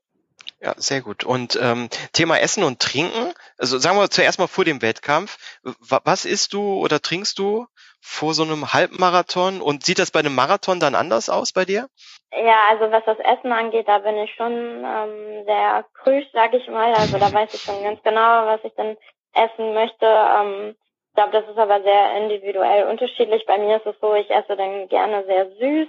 Ja, 0.61 0.73
sehr 0.77 1.03
gut. 1.03 1.25
Und 1.25 1.59
ähm, 1.61 1.89
Thema 2.13 2.39
Essen 2.39 2.65
und 2.65 2.81
Trinken. 2.81 3.35
Also 3.59 3.79
sagen 3.79 3.99
wir 3.99 4.09
zuerst 4.09 4.39
mal 4.39 4.47
vor 4.47 4.65
dem 4.65 4.81
Wettkampf. 4.81 5.39
Was 5.63 6.25
isst 6.25 6.55
du 6.55 6.81
oder 6.81 7.01
trinkst 7.01 7.39
du 7.39 7.67
vor 8.01 8.33
so 8.33 8.43
einem 8.43 8.73
Halbmarathon? 8.73 9.61
Und 9.61 9.85
sieht 9.85 9.99
das 9.99 10.11
bei 10.11 10.21
einem 10.21 10.35
Marathon 10.35 10.81
dann 10.81 10.95
anders 10.95 11.29
aus 11.29 11.53
bei 11.53 11.67
dir? 11.67 11.89
Ja, 12.33 12.59
also 12.71 12.91
was 12.91 13.05
das 13.05 13.19
Essen 13.19 13.53
angeht, 13.53 13.87
da 13.87 13.99
bin 13.99 14.17
ich 14.17 14.35
schon 14.35 14.53
ähm, 14.53 15.45
sehr 15.45 15.85
krüsch, 16.03 16.27
sag 16.33 16.55
ich 16.55 16.67
mal. 16.69 16.95
Also 16.95 17.19
da 17.19 17.33
weiß 17.33 17.53
ich 17.53 17.61
schon 17.61 17.83
ganz 17.83 18.03
genau, 18.03 18.47
was 18.47 18.61
ich 18.65 18.73
dann 18.77 18.97
essen 19.35 19.75
möchte. 19.75 20.07
Ähm, 20.07 20.75
ich 21.09 21.15
glaube, 21.15 21.33
das 21.33 21.49
ist 21.49 21.59
aber 21.59 21.83
sehr 21.83 22.17
individuell 22.17 22.89
unterschiedlich. 22.89 23.45
Bei 23.47 23.59
mir 23.59 23.77
ist 23.77 23.87
es 23.87 23.97
so, 24.01 24.15
ich 24.15 24.31
esse 24.31 24.57
dann 24.57 24.89
gerne 24.89 25.25
sehr 25.25 25.51
süß. 25.51 25.89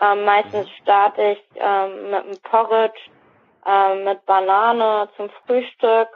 Ähm, 0.00 0.24
meistens 0.24 0.68
starte 0.82 1.22
ich 1.32 1.42
ähm, 1.56 2.10
mit 2.10 2.24
einem 2.24 2.38
Porridge 2.42 3.00
ähm, 3.66 4.04
mit 4.04 4.24
Banane 4.26 5.08
zum 5.16 5.30
Frühstück. 5.46 6.08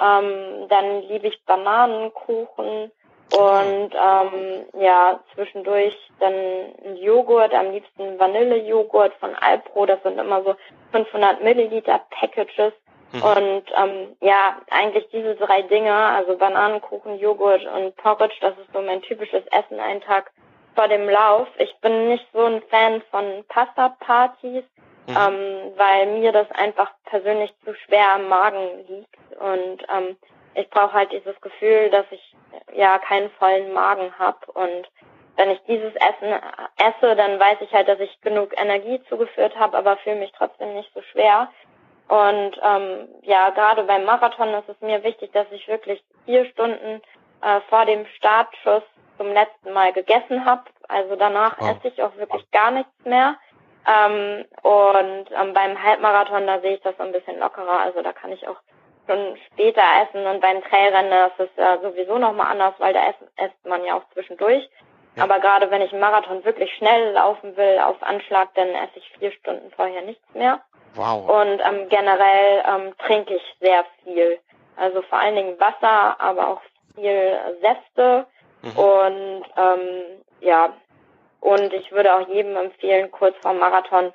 Ähm, 0.00 0.68
dann 0.68 1.02
liebe 1.02 1.28
ich 1.28 1.44
Bananenkuchen 1.44 2.90
und 3.32 3.90
ähm, 3.94 4.66
ja, 4.78 5.20
zwischendurch 5.34 5.96
dann 6.20 6.34
ein 6.34 6.96
Joghurt, 6.96 7.54
am 7.54 7.72
liebsten 7.72 8.18
Vanillejoghurt 8.18 9.14
von 9.14 9.34
Alpro, 9.34 9.86
das 9.86 10.02
sind 10.02 10.18
immer 10.18 10.42
so 10.42 10.54
500 10.92 11.42
Milliliter 11.42 12.00
Packages. 12.10 12.74
Mhm. 13.12 13.22
Und 13.22 13.64
ähm, 13.76 14.16
ja, 14.20 14.60
eigentlich 14.70 15.08
diese 15.12 15.34
drei 15.36 15.62
Dinge, 15.62 15.94
also 15.94 16.36
Bananenkuchen, 16.36 17.18
Joghurt 17.18 17.64
und 17.66 17.96
Porridge, 17.96 18.36
das 18.40 18.52
ist 18.58 18.72
so 18.72 18.82
mein 18.82 19.00
typisches 19.02 19.44
Essen 19.46 19.80
einen 19.80 20.02
Tag 20.02 20.30
vor 20.74 20.88
dem 20.88 21.08
Lauf. 21.08 21.48
Ich 21.58 21.74
bin 21.80 22.08
nicht 22.08 22.26
so 22.32 22.44
ein 22.44 22.62
Fan 22.70 23.02
von 23.10 23.44
Pasta-Partys 23.48 24.64
mhm. 25.06 25.16
ähm, 25.16 25.72
weil 25.76 26.06
mir 26.18 26.32
das 26.32 26.50
einfach 26.52 26.90
persönlich 27.04 27.52
zu 27.64 27.74
schwer 27.74 28.14
am 28.14 28.28
Magen 28.28 28.84
liegt 28.88 29.16
und 29.40 29.82
ähm, 29.94 30.16
ich 30.54 30.68
brauche 30.68 30.92
halt 30.92 31.12
dieses 31.12 31.40
Gefühl, 31.40 31.90
dass 31.90 32.04
ich 32.10 32.34
ja 32.74 32.98
keinen 32.98 33.30
vollen 33.32 33.72
Magen 33.72 34.12
habe 34.18 34.38
und 34.52 34.88
wenn 35.36 35.50
ich 35.50 35.60
dieses 35.66 35.94
Essen 35.94 36.38
esse, 36.76 37.16
dann 37.16 37.40
weiß 37.40 37.56
ich 37.60 37.72
halt, 37.72 37.88
dass 37.88 37.98
ich 38.00 38.20
genug 38.20 38.52
Energie 38.60 39.02
zugeführt 39.08 39.58
habe, 39.58 39.78
aber 39.78 39.96
fühle 39.96 40.16
mich 40.16 40.32
trotzdem 40.36 40.74
nicht 40.74 40.92
so 40.92 41.00
schwer. 41.00 41.48
Und 42.06 42.60
ähm, 42.62 43.08
ja, 43.22 43.48
gerade 43.48 43.84
beim 43.84 44.04
Marathon 44.04 44.52
ist 44.52 44.68
es 44.68 44.78
mir 44.82 45.02
wichtig, 45.02 45.32
dass 45.32 45.50
ich 45.50 45.66
wirklich 45.68 46.04
vier 46.26 46.44
Stunden 46.44 47.00
äh, 47.42 47.60
vor 47.68 47.84
dem 47.84 48.06
Startschuss 48.16 48.82
zum 49.18 49.32
letzten 49.32 49.72
Mal 49.72 49.92
gegessen 49.92 50.44
habe. 50.44 50.62
Also 50.88 51.16
danach 51.16 51.58
wow. 51.60 51.70
esse 51.70 51.88
ich 51.88 52.02
auch 52.02 52.16
wirklich 52.16 52.50
gar 52.50 52.70
nichts 52.70 52.92
mehr. 53.04 53.36
Ähm, 53.86 54.44
und 54.62 55.30
ähm, 55.32 55.54
beim 55.54 55.82
Halbmarathon, 55.82 56.46
da 56.46 56.60
sehe 56.60 56.74
ich 56.74 56.82
das 56.82 56.98
ein 57.00 57.12
bisschen 57.12 57.38
lockerer. 57.38 57.80
Also 57.80 58.02
da 58.02 58.12
kann 58.12 58.32
ich 58.32 58.46
auch 58.46 58.58
schon 59.06 59.36
später 59.52 59.82
essen. 60.02 60.26
Und 60.26 60.40
beim 60.40 60.62
Trailrennen, 60.62 61.30
ist 61.38 61.56
ja 61.56 61.78
sowieso 61.80 62.18
nochmal 62.18 62.52
anders, 62.52 62.74
weil 62.78 62.92
da 62.92 63.08
esst, 63.08 63.22
esst 63.36 63.66
man 63.66 63.84
ja 63.84 63.96
auch 63.96 64.04
zwischendurch. 64.12 64.68
Ja. 65.16 65.24
Aber 65.24 65.40
gerade 65.40 65.70
wenn 65.70 65.82
ich 65.82 65.92
einen 65.92 66.00
Marathon 66.00 66.44
wirklich 66.44 66.72
schnell 66.74 67.12
laufen 67.12 67.56
will, 67.56 67.78
auf 67.80 68.02
Anschlag, 68.02 68.54
dann 68.54 68.68
esse 68.68 68.96
ich 68.98 69.12
vier 69.18 69.32
Stunden 69.32 69.70
vorher 69.72 70.02
nichts 70.02 70.34
mehr. 70.34 70.60
Wow. 70.94 71.28
Und 71.28 71.60
ähm, 71.60 71.88
generell 71.88 72.64
ähm, 72.66 72.94
trinke 72.98 73.34
ich 73.34 73.56
sehr 73.60 73.84
viel. 74.04 74.38
Also 74.76 75.02
vor 75.02 75.18
allen 75.18 75.36
Dingen 75.36 75.60
Wasser, 75.60 76.20
aber 76.20 76.48
auch 76.48 76.60
viel 76.94 77.38
Säfte. 77.60 78.26
Mhm. 78.62 78.78
Und 78.78 79.44
ähm, 79.56 80.22
ja, 80.40 80.72
und 81.40 81.72
ich 81.72 81.90
würde 81.90 82.14
auch 82.14 82.28
jedem 82.28 82.56
empfehlen, 82.56 83.10
kurz 83.10 83.36
vor 83.42 83.52
Marathon 83.52 84.12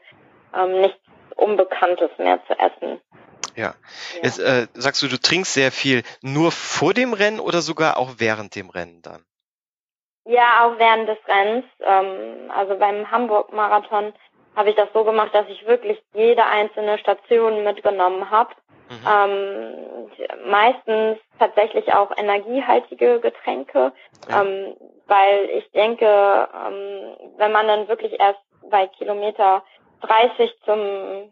ähm, 0.55 0.81
nichts 0.81 0.99
Unbekanntes 1.35 2.09
mehr 2.17 2.39
zu 2.47 2.53
essen. 2.53 3.01
Ja. 3.55 3.65
ja. 3.65 3.73
Jetzt 4.23 4.39
äh, 4.39 4.67
sagst 4.73 5.01
du, 5.01 5.07
du 5.07 5.19
trinkst 5.19 5.53
sehr 5.53 5.71
viel 5.71 6.03
nur 6.21 6.51
vor 6.51 6.93
dem 6.93 7.13
Rennen 7.13 7.39
oder 7.39 7.61
sogar 7.61 7.97
auch 7.97 8.15
während 8.17 8.55
dem 8.55 8.69
Rennen 8.69 9.01
dann? 9.01 9.23
Ja, 10.25 10.65
auch 10.65 10.77
während 10.77 11.07
des 11.07 11.17
Rennens. 11.27 11.65
Ähm, 11.79 12.51
also 12.51 12.77
beim 12.77 13.09
Hamburg-Marathon 13.09 14.13
habe 14.57 14.71
ich 14.71 14.75
das 14.75 14.89
so 14.91 15.03
gemacht, 15.03 15.33
dass 15.33 15.47
ich 15.49 15.67
wirklich 15.67 16.01
jede 16.15 16.43
einzelne 16.43 16.97
Station 16.97 17.63
mitgenommen 17.63 18.31
habe. 18.31 18.49
Mhm. 18.89 19.07
Ähm, 19.07 20.49
meistens 20.49 21.19
tatsächlich 21.37 21.93
auch 21.93 22.09
energiehaltige 22.17 23.19
Getränke, 23.19 23.93
ja. 24.27 24.41
ähm, 24.41 24.75
weil 25.05 25.49
ich 25.57 25.69
denke, 25.71 26.05
ähm, 26.05 27.15
wenn 27.37 27.51
man 27.51 27.67
dann 27.67 27.87
wirklich 27.87 28.19
erst 28.19 28.39
bei 28.69 28.87
Kilometer 28.87 29.63
30 30.01 30.51
zum 30.65 31.31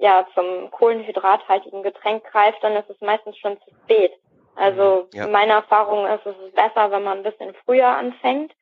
ja 0.00 0.26
zum 0.34 0.70
kohlenhydrathaltigen 0.70 1.82
Getränk 1.82 2.24
greift, 2.24 2.62
dann 2.62 2.76
ist 2.76 2.88
es 2.88 3.00
meistens 3.00 3.36
schon 3.36 3.58
zu 3.60 3.70
spät. 3.84 4.12
Also 4.54 5.08
mhm. 5.12 5.18
ja. 5.18 5.26
meine 5.26 5.52
Erfahrung 5.52 6.06
ist, 6.06 6.24
es 6.24 6.36
ist 6.46 6.54
besser, 6.54 6.90
wenn 6.90 7.02
man 7.02 7.18
ein 7.18 7.24
bisschen 7.24 7.54
früher 7.64 7.88
anfängt 7.88 8.52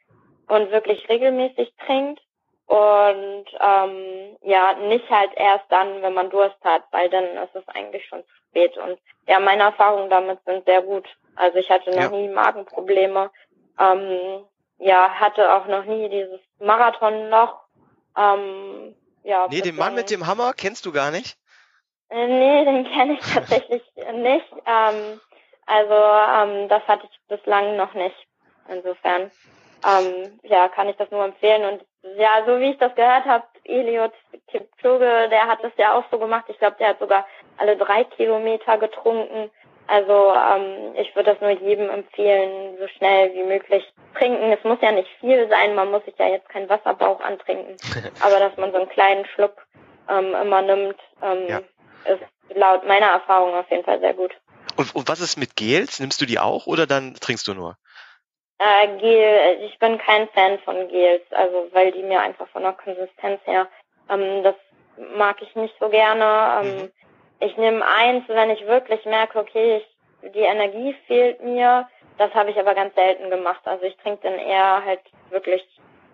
und 0.48 0.72
wirklich 0.72 1.08
regelmäßig 1.08 1.72
trinkt 1.86 2.20
und 2.70 3.46
ähm, 3.58 4.36
ja, 4.42 4.74
nicht 4.74 5.10
halt 5.10 5.32
erst 5.34 5.64
dann, 5.70 6.02
wenn 6.02 6.14
man 6.14 6.30
Durst 6.30 6.62
hat, 6.62 6.84
weil 6.92 7.10
dann 7.10 7.24
ist 7.24 7.56
es 7.56 7.66
eigentlich 7.66 8.06
schon 8.06 8.22
zu 8.22 8.34
spät. 8.48 8.76
Und 8.76 8.96
ja, 9.26 9.40
meine 9.40 9.64
Erfahrungen 9.64 10.08
damit 10.08 10.38
sind 10.44 10.64
sehr 10.66 10.80
gut. 10.82 11.08
Also 11.34 11.58
ich 11.58 11.68
hatte 11.68 11.90
noch 11.90 11.96
ja. 11.96 12.10
nie 12.10 12.28
Magenprobleme. 12.28 13.32
Ähm, 13.76 14.44
ja, 14.78 15.10
hatte 15.10 15.52
auch 15.52 15.66
noch 15.66 15.84
nie 15.84 16.08
dieses 16.10 16.38
Marathonloch. 16.60 17.60
Ähm, 18.16 18.94
ja, 19.24 19.48
nee, 19.50 19.62
den 19.62 19.74
Mann 19.74 19.96
mit 19.96 20.08
dem 20.12 20.28
Hammer 20.28 20.52
kennst 20.52 20.86
du 20.86 20.92
gar 20.92 21.10
nicht? 21.10 21.36
Äh, 22.08 22.28
nee, 22.28 22.64
den 22.66 22.84
kenne 22.92 23.14
ich 23.14 23.34
tatsächlich 23.34 23.82
nicht. 23.96 24.52
Ähm, 24.64 25.20
also 25.66 25.92
ähm, 25.92 26.68
das 26.68 26.86
hatte 26.86 27.08
ich 27.10 27.18
bislang 27.26 27.76
noch 27.76 27.94
nicht. 27.94 28.28
Insofern 28.68 29.32
ähm, 29.86 30.40
ja, 30.42 30.68
kann 30.68 30.88
ich 30.88 30.96
das 30.96 31.10
nur 31.10 31.24
empfehlen. 31.24 31.64
Und 31.64 31.84
ja, 32.18 32.44
so 32.46 32.58
wie 32.60 32.70
ich 32.70 32.78
das 32.78 32.94
gehört 32.94 33.24
habe, 33.24 33.44
Eliot 33.64 34.12
Kipchoge, 34.48 35.28
der 35.30 35.46
hat 35.46 35.62
das 35.62 35.72
ja 35.76 35.94
auch 35.94 36.04
so 36.10 36.18
gemacht. 36.18 36.46
Ich 36.48 36.58
glaube, 36.58 36.76
der 36.78 36.88
hat 36.88 36.98
sogar 36.98 37.26
alle 37.58 37.76
drei 37.76 38.04
Kilometer 38.04 38.78
getrunken. 38.78 39.50
Also 39.86 40.32
ähm, 40.34 40.94
ich 40.94 41.14
würde 41.16 41.32
das 41.32 41.40
nur 41.40 41.50
jedem 41.50 41.90
empfehlen, 41.90 42.76
so 42.78 42.86
schnell 42.96 43.34
wie 43.34 43.42
möglich 43.42 43.84
trinken. 44.16 44.52
Es 44.52 44.62
muss 44.62 44.78
ja 44.80 44.92
nicht 44.92 45.08
viel 45.18 45.48
sein, 45.48 45.74
man 45.74 45.90
muss 45.90 46.04
sich 46.04 46.14
ja 46.16 46.28
jetzt 46.28 46.48
keinen 46.48 46.68
Wasserbauch 46.68 47.20
antrinken, 47.20 47.76
aber 48.20 48.38
dass 48.38 48.56
man 48.56 48.70
so 48.70 48.78
einen 48.78 48.88
kleinen 48.88 49.26
Schluck 49.26 49.66
ähm, 50.08 50.32
immer 50.40 50.62
nimmt, 50.62 50.96
ähm, 51.22 51.48
ja. 51.48 51.58
ist 52.04 52.22
laut 52.54 52.86
meiner 52.86 53.06
Erfahrung 53.06 53.54
auf 53.54 53.68
jeden 53.68 53.84
Fall 53.84 53.98
sehr 53.98 54.14
gut. 54.14 54.32
Und, 54.76 54.94
und 54.94 55.08
was 55.08 55.20
ist 55.20 55.36
mit 55.36 55.56
Gels? 55.56 55.98
Nimmst 55.98 56.20
du 56.20 56.26
die 56.26 56.38
auch 56.38 56.66
oder 56.66 56.86
dann 56.86 57.14
trinkst 57.14 57.48
du 57.48 57.54
nur? 57.54 57.76
Äh, 58.60 58.98
Gel, 58.98 59.58
ich 59.62 59.78
bin 59.78 59.96
kein 59.96 60.28
Fan 60.28 60.58
von 60.58 60.88
Gels, 60.88 61.22
also 61.30 61.68
weil 61.72 61.92
die 61.92 62.02
mir 62.02 62.20
einfach 62.20 62.46
von 62.48 62.62
der 62.62 62.74
Konsistenz 62.74 63.40
her, 63.46 63.66
ähm, 64.10 64.42
das 64.42 64.54
mag 65.16 65.40
ich 65.40 65.54
nicht 65.56 65.74
so 65.80 65.88
gerne. 65.88 66.60
Ähm, 66.60 66.76
mhm. 66.76 66.92
Ich 67.40 67.56
nehme 67.56 67.82
eins, 67.86 68.24
wenn 68.28 68.50
ich 68.50 68.66
wirklich 68.66 69.02
merke, 69.06 69.38
okay, 69.38 69.78
ich, 69.78 70.32
die 70.34 70.40
Energie 70.40 70.94
fehlt 71.06 71.42
mir. 71.42 71.88
Das 72.18 72.34
habe 72.34 72.50
ich 72.50 72.58
aber 72.58 72.74
ganz 72.74 72.94
selten 72.94 73.30
gemacht. 73.30 73.62
Also 73.64 73.86
ich 73.86 73.96
trinke 73.96 74.28
dann 74.28 74.38
eher 74.38 74.84
halt 74.84 75.00
wirklich 75.30 75.66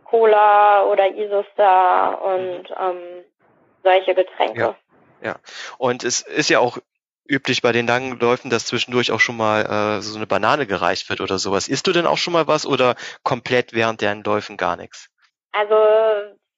Cola 0.04 0.84
oder 0.84 1.08
Isostar 1.16 2.22
und 2.22 2.70
mhm. 2.70 2.76
ähm, 2.78 3.24
solche 3.82 4.14
Getränke. 4.14 4.60
Ja. 4.60 4.76
ja. 5.20 5.36
Und 5.78 6.04
es 6.04 6.20
ist 6.20 6.48
ja 6.48 6.60
auch 6.60 6.78
üblich 7.28 7.62
bei 7.62 7.72
den 7.72 7.86
langen 7.86 8.18
Läufen, 8.18 8.50
dass 8.50 8.66
zwischendurch 8.66 9.12
auch 9.12 9.20
schon 9.20 9.36
mal 9.36 9.98
äh, 9.98 10.00
so 10.00 10.16
eine 10.16 10.26
Banane 10.26 10.66
gereicht 10.66 11.08
wird 11.08 11.20
oder 11.20 11.38
sowas. 11.38 11.68
Isst 11.68 11.86
du 11.86 11.92
denn 11.92 12.06
auch 12.06 12.18
schon 12.18 12.32
mal 12.32 12.46
was 12.46 12.66
oder 12.66 12.94
komplett 13.22 13.72
während 13.72 14.00
deren 14.00 14.22
Läufen 14.22 14.56
gar 14.56 14.76
nichts? 14.76 15.08
Also 15.52 15.74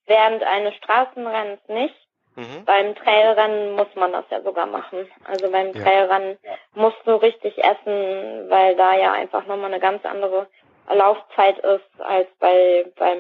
während 0.07 0.42
eines 0.42 0.74
Straßenrennens 0.76 1.61
nicht. 1.68 1.94
Mhm. 2.37 2.64
Beim 2.64 2.94
Trailrennen 2.94 3.72
muss 3.74 3.88
man 3.96 4.12
das 4.12 4.24
ja 4.31 4.40
sogar 4.42 4.66
machen. 4.66 5.09
Also 5.24 5.50
beim 5.50 5.72
ja. 5.72 5.83
Trailrennen 5.83 6.38
musst 6.74 6.98
du 7.04 7.16
richtig 7.16 7.59
essen, 7.59 8.48
weil 8.48 8.76
da 8.76 8.96
ja 8.96 9.12
einfach 9.12 9.46
nochmal 9.46 9.72
eine 9.72 9.81
ganz 9.81 10.04
andere 10.04 10.46
Laufzeit 10.92 11.59
ist 11.59 12.00
als 12.00 12.28
bei 12.38 12.87
beim 12.96 13.18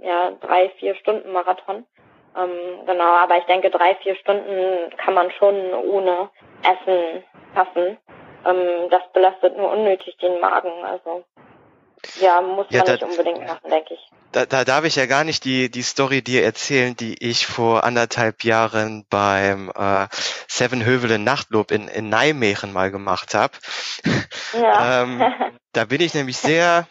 ja 0.00 0.32
drei 0.40 0.68
vier 0.78 0.94
Stunden 0.96 1.32
Marathon. 1.32 1.86
Ähm, 2.36 2.86
genau, 2.86 3.16
aber 3.16 3.38
ich 3.38 3.44
denke 3.44 3.70
drei 3.70 3.94
vier 3.96 4.16
Stunden 4.16 4.90
kann 4.96 5.14
man 5.14 5.30
schon 5.32 5.74
ohne 5.74 6.30
Essen 6.62 7.24
passen. 7.54 7.98
Ähm, 8.46 8.90
das 8.90 9.02
belastet 9.12 9.56
nur 9.56 9.70
unnötig 9.72 10.16
den 10.18 10.40
Magen. 10.40 10.84
Also 10.84 11.24
ja, 12.20 12.40
muss 12.40 12.66
ja, 12.70 12.78
man 12.78 12.86
da, 12.86 12.92
nicht 12.92 13.02
unbedingt 13.04 13.46
machen, 13.46 13.70
denke 13.70 13.94
ich. 13.94 14.00
Da, 14.32 14.44
da 14.44 14.64
darf 14.64 14.84
ich 14.84 14.96
ja 14.96 15.06
gar 15.06 15.24
nicht 15.24 15.44
die, 15.44 15.70
die 15.70 15.82
Story 15.82 16.22
dir 16.22 16.44
erzählen, 16.44 16.94
die 16.94 17.14
ich 17.26 17.46
vor 17.46 17.84
anderthalb 17.84 18.44
Jahren 18.44 19.06
beim 19.08 19.70
äh, 19.74 20.06
Seven 20.46 20.84
Hövelen 20.84 21.24
Nachtlob 21.24 21.70
in, 21.70 21.88
in 21.88 22.08
Nijmegen 22.08 22.72
mal 22.72 22.90
gemacht 22.90 23.34
habe. 23.34 23.54
Ja. 24.52 25.02
ähm, 25.02 25.32
da 25.72 25.86
bin 25.86 26.00
ich 26.00 26.14
nämlich 26.14 26.36
sehr, 26.36 26.86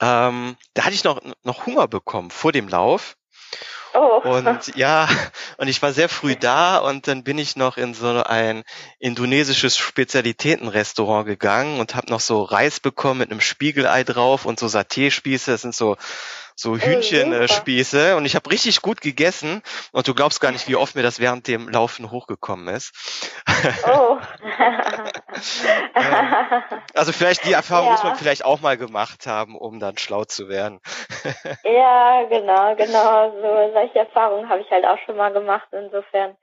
ähm, 0.00 0.56
da 0.74 0.84
hatte 0.84 0.94
ich 0.94 1.04
noch, 1.04 1.20
noch 1.44 1.66
Hunger 1.66 1.86
bekommen 1.86 2.30
vor 2.30 2.50
dem 2.50 2.68
Lauf. 2.68 3.16
Oh. 3.94 4.20
Und 4.24 4.74
ja, 4.76 5.08
und 5.58 5.68
ich 5.68 5.82
war 5.82 5.92
sehr 5.92 6.08
früh 6.08 6.36
da 6.36 6.78
und 6.78 7.08
dann 7.08 7.24
bin 7.24 7.38
ich 7.38 7.56
noch 7.56 7.76
in 7.76 7.94
so 7.94 8.22
ein 8.22 8.64
indonesisches 8.98 9.76
Spezialitätenrestaurant 9.76 11.26
gegangen 11.26 11.80
und 11.80 11.94
habe 11.94 12.10
noch 12.10 12.20
so 12.20 12.42
Reis 12.42 12.80
bekommen 12.80 13.18
mit 13.20 13.30
einem 13.30 13.40
Spiegelei 13.40 14.04
drauf 14.04 14.44
und 14.46 14.58
so 14.58 14.66
Saté-Spieße. 14.66 15.50
Das 15.50 15.62
sind 15.62 15.74
so 15.74 15.96
so 16.62 16.76
Hühnchenspieße 16.76 18.16
und 18.16 18.24
ich 18.24 18.34
habe 18.36 18.50
richtig 18.50 18.80
gut 18.82 19.00
gegessen 19.00 19.62
und 19.92 20.06
du 20.08 20.14
glaubst 20.14 20.40
gar 20.40 20.52
nicht, 20.52 20.68
wie 20.68 20.76
oft 20.76 20.94
mir 20.94 21.02
das 21.02 21.20
während 21.20 21.48
dem 21.48 21.68
Laufen 21.68 22.10
hochgekommen 22.10 22.68
ist. 22.74 22.92
Oh. 23.86 24.18
also 26.94 27.12
vielleicht 27.12 27.44
die 27.44 27.52
Erfahrung 27.52 27.86
ja. 27.86 27.92
muss 27.92 28.04
man 28.04 28.16
vielleicht 28.16 28.44
auch 28.44 28.60
mal 28.60 28.76
gemacht 28.76 29.26
haben, 29.26 29.56
um 29.56 29.80
dann 29.80 29.98
schlau 29.98 30.24
zu 30.24 30.48
werden. 30.48 30.80
ja, 31.64 32.24
genau, 32.28 32.76
genau. 32.76 33.30
So 33.40 33.72
solche 33.72 33.98
Erfahrungen 33.98 34.48
habe 34.48 34.60
ich 34.60 34.70
halt 34.70 34.84
auch 34.84 34.98
schon 35.04 35.16
mal 35.16 35.32
gemacht. 35.32 35.68
Insofern 35.72 36.36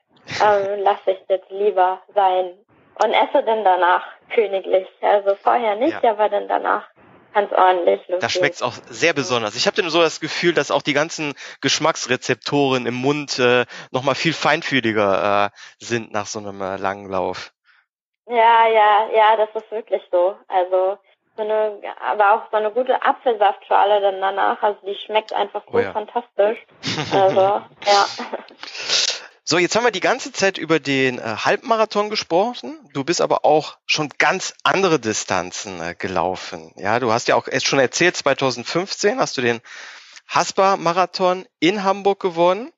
ähm, 0.44 0.80
lasse 0.84 1.12
ich 1.12 1.20
jetzt 1.30 1.50
lieber 1.50 2.02
sein 2.14 2.54
und 3.04 3.14
esse 3.14 3.44
dann 3.44 3.64
danach 3.64 4.06
königlich. 4.34 4.88
Also 5.02 5.36
vorher 5.36 5.76
nicht, 5.76 6.04
ja. 6.04 6.12
aber 6.12 6.30
dann 6.30 6.48
danach 6.48 6.88
ganz 7.34 7.52
ordentlich. 7.52 8.00
Lustig. 8.08 8.20
Da 8.20 8.30
schmeckt's 8.30 8.62
auch 8.62 8.74
sehr 8.90 9.14
besonders. 9.14 9.56
Ich 9.56 9.68
habe 9.68 9.76
denn 9.76 9.90
so 9.90 10.02
das 10.02 10.20
Gefühl, 10.20 10.54
dass 10.54 10.72
auch 10.72 10.82
die 10.82 10.94
ganzen 10.94 11.34
Geschmacksrezeptoren 11.62 12.86
im 12.86 12.96
Mund 12.96 13.40
äh, 13.40 13.66
nochmal 13.92 14.16
viel 14.16 14.34
feinfühliger 14.34 15.52
äh, 15.52 15.84
sind 15.84 16.12
nach 16.12 16.26
so 16.26 16.40
einem 16.40 16.62
äh, 16.62 16.78
langen 16.78 17.10
Lauf. 17.10 17.52
Ja, 18.28 18.68
ja, 18.68 19.10
ja, 19.14 19.38
das 19.38 19.50
ist 19.64 19.72
wirklich 19.72 20.02
so. 20.12 20.36
Also 20.48 20.98
so 21.36 21.44
eine, 21.44 21.80
aber 22.02 22.34
auch 22.34 22.52
so 22.52 22.58
eine 22.58 22.72
gute 22.72 23.02
Apfelsaftschale 23.02 24.02
dann 24.02 24.22
danach. 24.22 24.62
Also 24.62 24.80
die 24.86 24.96
schmeckt 25.06 25.34
einfach 25.34 25.64
so 25.72 25.78
oh 25.78 25.80
ja. 25.80 25.92
fantastisch. 25.92 26.60
Also 27.14 27.42
ja. 27.42 28.06
So, 29.52 29.58
jetzt 29.58 29.76
haben 29.76 29.84
wir 29.84 29.90
die 29.90 30.00
ganze 30.00 30.32
Zeit 30.32 30.60
über 30.60 30.80
den 30.80 31.18
äh, 31.18 31.22
Halbmarathon 31.24 32.12
gesprochen. 32.12 32.78
Du 32.94 33.04
bist 33.04 33.20
aber 33.20 33.46
auch 33.46 33.80
schon 33.88 34.10
ganz 34.20 34.54
andere 34.62 35.00
Distanzen 35.00 35.82
äh, 35.82 35.96
gelaufen. 35.98 36.72
Ja, 36.76 37.00
du 37.00 37.12
hast 37.12 37.30
ja 37.30 37.34
auch 37.34 37.48
erst 37.48 37.66
schon 37.66 37.80
erzählt, 37.80 38.16
2015 38.16 39.20
hast 39.20 39.38
du 39.38 39.42
den 39.42 39.60
Haspa-Marathon 40.28 41.48
in 41.60 41.84
Hamburg 41.84 42.20
gewonnen. 42.20 42.72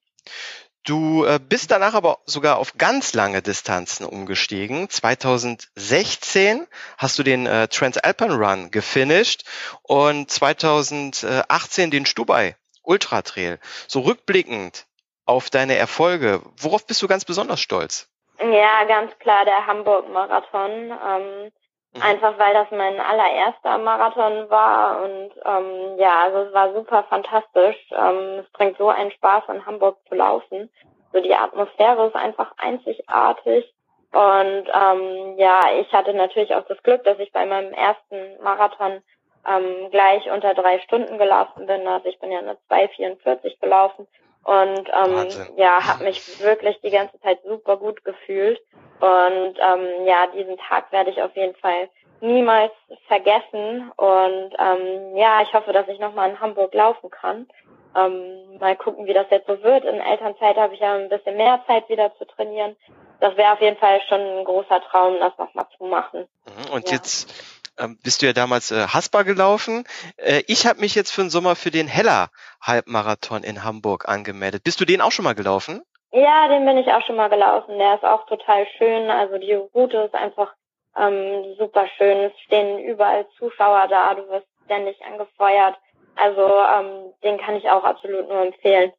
Du 0.86 1.26
äh, 1.26 1.42
bist 1.46 1.72
danach 1.72 1.94
aber 1.94 2.20
sogar 2.26 2.56
auf 2.56 2.78
ganz 2.78 3.14
lange 3.14 3.42
Distanzen 3.42 4.06
umgestiegen. 4.06 4.90
2016 4.90 6.68
hast 6.98 7.20
du 7.20 7.24
den 7.24 7.48
äh, 7.48 7.68
Transalpine 7.68 8.36
Run 8.36 8.72
gefinisht 8.72 9.44
und 9.82 10.32
2018 10.32 11.92
den 11.92 12.06
Stubai 12.06 12.56
Ultra 12.82 13.24
Trail. 13.24 13.60
So 13.90 14.00
rückblickend, 14.00 14.86
auf 15.26 15.50
deine 15.50 15.76
Erfolge. 15.76 16.42
Worauf 16.58 16.86
bist 16.86 17.02
du 17.02 17.08
ganz 17.08 17.26
besonders 17.26 17.60
stolz? 17.60 18.10
Ja, 18.40 18.84
ganz 18.86 19.18
klar 19.20 19.46
der 19.46 19.68
Hamburg-Marathon. 19.68 20.72
Ähm, 20.72 21.52
mhm. 21.94 22.02
Einfach 22.02 22.38
weil 22.40 22.54
das 22.54 22.72
mein 22.72 23.00
allererster 23.00 23.78
Marathon 23.78 24.50
war 24.50 25.04
und 25.04 25.32
ähm, 25.46 25.98
ja, 25.98 26.24
also 26.26 26.40
es 26.40 26.54
war 26.54 26.74
super 26.74 27.04
fantastisch. 27.04 27.78
Ähm, 27.92 28.40
es 28.40 28.52
bringt 28.52 28.78
so 28.78 28.90
einen 28.90 29.12
Spaß, 29.12 29.44
in 29.50 29.66
Hamburg 29.66 29.98
zu 30.10 30.16
laufen. 30.16 30.70
So 31.14 31.22
die 31.22 31.36
Atmosphäre 31.36 32.08
ist 32.08 32.16
einfach 32.16 32.54
einzigartig. 32.58 33.72
Und 34.12 34.68
ähm, 34.74 35.38
ja, 35.38 35.62
ich 35.80 35.92
hatte 35.94 36.14
natürlich 36.14 36.54
auch 36.56 36.66
das 36.68 36.82
Glück, 36.84 37.04
dass 37.04 37.20
ich 37.20 37.32
bei 37.32 37.46
meinem 37.46 37.74
ersten 37.74 38.42
Marathon 38.44 39.02
ähm, 39.48 39.90
gleich 39.92 40.30
unter 40.32 40.54
drei 40.54 40.80
Stunden 40.80 41.18
gelaufen 41.18 41.66
bin. 41.66 41.88
Also 41.88 42.10
ich 42.10 42.20
bin 42.20 42.32
ja 42.32 42.40
eine 42.40 42.58
2,44 42.70 43.60
gelaufen 43.62 44.08
und 44.44 44.90
ähm, 44.90 45.28
ja, 45.58 45.88
habe 45.88 46.06
mich 46.06 46.40
wirklich 46.42 46.80
die 46.82 46.90
ganze 46.90 47.20
Zeit 47.22 47.40
super 47.44 47.78
gut 47.78 48.04
gefühlt. 48.04 48.60
Und 49.00 49.58
ähm, 49.58 50.06
ja, 50.06 50.28
diesen 50.34 50.58
Tag 50.58 50.92
werde 50.92 51.12
ich 51.12 51.22
auf 51.22 51.36
jeden 51.36 51.56
Fall 51.56 51.90
niemals 52.22 52.72
vergessen. 53.08 53.92
Und 53.98 54.54
ähm, 54.60 55.16
ja, 55.16 55.42
ich 55.42 55.54
hoffe, 55.54 55.74
dass 55.74 55.88
ich 55.88 56.00
nochmal 56.00 56.30
in 56.30 56.40
Hamburg 56.40 56.74
laufen 56.74 57.10
kann. 57.10 57.48
Ähm, 57.96 58.58
mal 58.60 58.76
gucken, 58.78 59.06
wie 59.06 59.14
das 59.14 59.28
jetzt 59.30 59.48
so 59.48 59.62
wird. 59.64 59.86
In 59.86 60.00
Elternzeit 60.00 60.56
habe 60.56 60.74
ich 60.74 60.80
ja 60.80 60.96
ein 60.96 61.10
bisschen 61.10 61.36
mehr 61.36 61.62
Zeit 61.68 61.90
wieder 61.90 62.16
zu 62.18 62.26
trainieren. 62.26 62.76
Das 63.20 63.36
wäre 63.38 63.54
auf 63.54 63.62
jeden 63.62 63.78
Fall 63.78 64.02
schon 64.08 64.20
ein 64.20 64.46
großer 64.46 64.82
Traum, 64.90 65.20
das 65.20 65.38
nochmal 65.38 65.68
zu 65.78 65.84
machen. 65.86 66.28
Mhm, 66.46 66.74
und 66.74 66.90
ja. 66.90 66.96
jetzt 66.96 67.61
ähm, 67.82 67.98
bist 68.04 68.22
du 68.22 68.28
ja 68.28 68.34
damals 68.34 68.72
äh, 68.72 68.88
Haspa 68.88 69.24
gelaufen. 69.24 69.86
Äh, 70.18 70.44
ich 70.48 70.68
habe 70.68 70.80
mich 70.80 70.96
jetzt 70.96 71.12
für 71.12 71.22
den 71.22 71.30
Sommer 71.30 71.56
für 71.56 71.72
den 71.72 71.88
Heller 71.88 72.30
Halbmarathon 72.62 73.44
in 73.44 73.64
Hamburg 73.64 74.08
angemeldet. 74.08 74.64
Bist 74.64 74.80
du 74.80 74.86
den 74.86 75.02
auch 75.02 75.12
schon 75.12 75.26
mal 75.26 75.36
gelaufen? 75.36 75.82
Ja, 76.12 76.48
den 76.50 76.66
bin 76.66 76.78
ich 76.78 76.88
auch 76.88 77.06
schon 77.06 77.16
mal 77.16 77.30
gelaufen. 77.30 77.78
Der 77.78 77.96
ist 77.96 78.04
auch 78.04 78.26
total 78.28 78.68
schön. 78.78 79.10
Also 79.10 79.38
die 79.38 79.54
Route 79.54 79.98
ist 79.98 80.14
einfach 80.14 80.54
ähm, 80.98 81.56
super 81.58 81.88
schön. 81.98 82.18
Es 82.20 82.40
stehen 82.42 82.80
überall 82.80 83.26
Zuschauer 83.38 83.88
da. 83.90 84.14
Du 84.16 84.28
wirst 84.30 84.48
ständig 84.66 85.02
angefeuert. 85.04 85.78
Also 86.16 86.42
ähm, 86.42 87.14
den 87.24 87.38
kann 87.40 87.56
ich 87.56 87.70
auch 87.70 87.84
absolut 87.84 88.28
nur 88.28 88.46
empfehlen. 88.46 88.92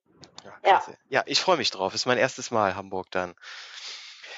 Ja, 0.64 0.70
ja. 0.70 0.82
ja 1.08 1.22
ich 1.26 1.40
freue 1.40 1.58
mich 1.58 1.70
drauf. 1.70 1.94
Ist 1.94 2.06
mein 2.06 2.18
erstes 2.18 2.50
Mal 2.50 2.74
Hamburg 2.74 3.10
dann. 3.10 3.34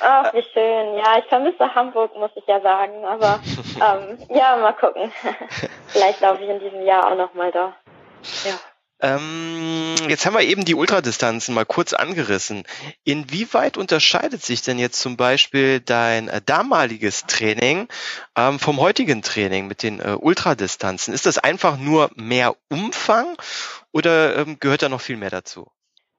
Ach, 0.00 0.32
wie 0.34 0.42
schön. 0.52 0.96
Ja, 0.96 1.18
ich 1.18 1.26
vermisse 1.26 1.74
Hamburg, 1.74 2.16
muss 2.16 2.30
ich 2.34 2.46
ja 2.46 2.60
sagen. 2.60 3.04
Aber 3.04 3.40
ähm, 3.76 4.18
ja, 4.30 4.56
mal 4.56 4.72
gucken. 4.72 5.12
Vielleicht 5.88 6.20
laufe 6.20 6.42
ich 6.42 6.50
in 6.50 6.60
diesem 6.60 6.82
Jahr 6.82 7.10
auch 7.10 7.16
nochmal 7.16 7.52
da. 7.52 7.74
Ja. 8.44 8.58
Ähm, 9.00 9.96
jetzt 10.08 10.24
haben 10.24 10.34
wir 10.34 10.42
eben 10.42 10.64
die 10.64 10.74
Ultradistanzen 10.74 11.54
mal 11.54 11.66
kurz 11.66 11.92
angerissen. 11.92 12.62
Inwieweit 13.02 13.76
unterscheidet 13.76 14.42
sich 14.42 14.62
denn 14.62 14.78
jetzt 14.78 15.00
zum 15.00 15.16
Beispiel 15.16 15.80
dein 15.80 16.28
äh, 16.28 16.40
damaliges 16.40 17.26
Training 17.26 17.88
ähm, 18.36 18.58
vom 18.58 18.80
heutigen 18.80 19.20
Training 19.20 19.66
mit 19.66 19.82
den 19.82 20.00
äh, 20.00 20.16
Ultradistanzen? 20.18 21.12
Ist 21.12 21.26
das 21.26 21.38
einfach 21.38 21.76
nur 21.76 22.10
mehr 22.14 22.56
Umfang 22.70 23.36
oder 23.92 24.38
ähm, 24.38 24.58
gehört 24.58 24.82
da 24.82 24.88
noch 24.88 25.00
viel 25.00 25.16
mehr 25.16 25.30
dazu? 25.30 25.70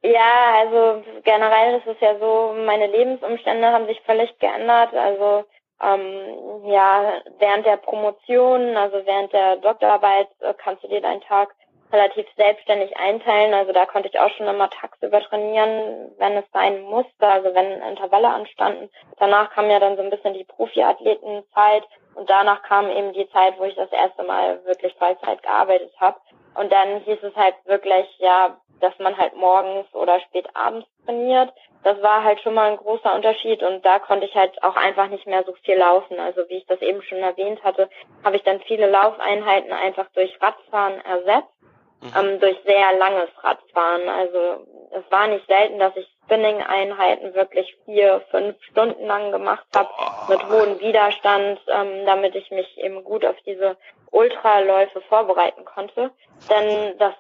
Ja, 0.05 0.59
also 0.59 1.03
generell 1.23 1.79
ist 1.79 1.87
es 1.87 1.99
ja 1.99 2.19
so, 2.19 2.53
meine 2.63 2.85
Lebensumstände 2.85 3.71
haben 3.71 3.87
sich 3.87 3.99
völlig 4.01 4.37
geändert. 4.37 4.93
Also 4.93 5.45
ähm, 5.81 6.65
ja, 6.65 7.21
während 7.39 7.65
der 7.65 7.77
Promotion, 7.77 8.77
also 8.77 8.97
während 9.05 9.33
der 9.33 9.57
Doktorarbeit, 9.57 10.27
äh, 10.41 10.53
kannst 10.53 10.83
du 10.83 10.87
dir 10.89 11.01
deinen 11.01 11.21
Tag 11.21 11.55
relativ 11.91 12.27
selbstständig 12.35 12.95
einteilen. 12.97 13.55
Also 13.55 13.71
da 13.71 13.87
konnte 13.87 14.07
ich 14.09 14.19
auch 14.19 14.29
schon 14.31 14.47
immer 14.47 14.69
tagsüber 14.69 15.21
trainieren, 15.21 16.11
wenn 16.19 16.37
es 16.37 16.45
sein 16.53 16.81
musste, 16.83 17.27
also 17.27 17.55
wenn 17.55 17.81
Intervalle 17.81 18.29
anstanden. 18.29 18.91
Danach 19.17 19.51
kam 19.51 19.71
ja 19.71 19.79
dann 19.79 19.95
so 19.95 20.03
ein 20.03 20.11
bisschen 20.11 20.35
die 20.35 20.43
Profiathletenzeit 20.43 21.83
und 22.13 22.29
danach 22.29 22.61
kam 22.61 22.89
eben 22.89 23.13
die 23.13 23.29
Zeit, 23.29 23.57
wo 23.57 23.63
ich 23.63 23.75
das 23.75 23.91
erste 23.91 24.23
Mal 24.23 24.63
wirklich 24.65 24.93
Vollzeit 24.95 25.41
gearbeitet 25.41 25.93
habe. 25.99 26.19
Und 26.55 26.71
dann 26.71 27.01
hieß 27.01 27.21
es 27.21 27.35
halt 27.35 27.55
wirklich, 27.65 28.07
ja, 28.19 28.57
dass 28.81 28.97
man 28.99 29.17
halt 29.17 29.35
morgens 29.35 29.93
oder 29.93 30.19
spät 30.21 30.47
abends 30.53 30.87
trainiert. 31.05 31.53
Das 31.83 32.01
war 32.01 32.23
halt 32.23 32.39
schon 32.41 32.55
mal 32.55 32.71
ein 32.71 32.77
großer 32.77 33.13
Unterschied 33.13 33.61
und 33.61 33.85
da 33.85 33.99
konnte 33.99 34.25
ich 34.25 34.35
halt 34.35 34.61
auch 34.63 34.75
einfach 34.75 35.07
nicht 35.07 35.27
mehr 35.27 35.43
so 35.43 35.53
viel 35.63 35.77
laufen. 35.77 36.19
Also 36.19 36.41
wie 36.49 36.57
ich 36.57 36.65
das 36.65 36.81
eben 36.81 37.01
schon 37.03 37.19
erwähnt 37.19 37.63
hatte, 37.63 37.89
habe 38.23 38.35
ich 38.37 38.43
dann 38.43 38.59
viele 38.61 38.89
Laufeinheiten 38.89 39.71
einfach 39.71 40.07
durch 40.13 40.35
Radfahren 40.41 40.99
ersetzt 41.05 41.54
mhm. 42.01 42.11
ähm, 42.17 42.39
durch 42.39 42.57
sehr 42.65 42.97
langes 42.97 43.29
Radfahren. 43.41 44.07
Also 44.09 44.67
es 44.91 45.11
war 45.11 45.27
nicht 45.27 45.45
selten, 45.47 45.79
dass 45.79 45.95
ich 45.95 46.07
Spinning-Einheiten 46.25 47.35
wirklich 47.35 47.77
vier, 47.85 48.21
fünf 48.31 48.55
Stunden 48.63 49.05
lang 49.05 49.31
gemacht 49.31 49.65
habe 49.75 49.89
oh. 49.97 50.31
mit 50.31 50.49
hohem 50.49 50.79
Widerstand, 50.79 51.59
ähm, 51.67 52.05
damit 52.05 52.35
ich 52.35 52.49
mich 52.51 52.77
eben 52.79 53.03
gut 53.03 53.25
auf 53.25 53.35
diese 53.45 53.77
Ultraläufe 54.11 55.01
vorbereiten 55.01 55.65
konnte. 55.65 56.11
Denn 56.49 56.97
das 56.97 57.13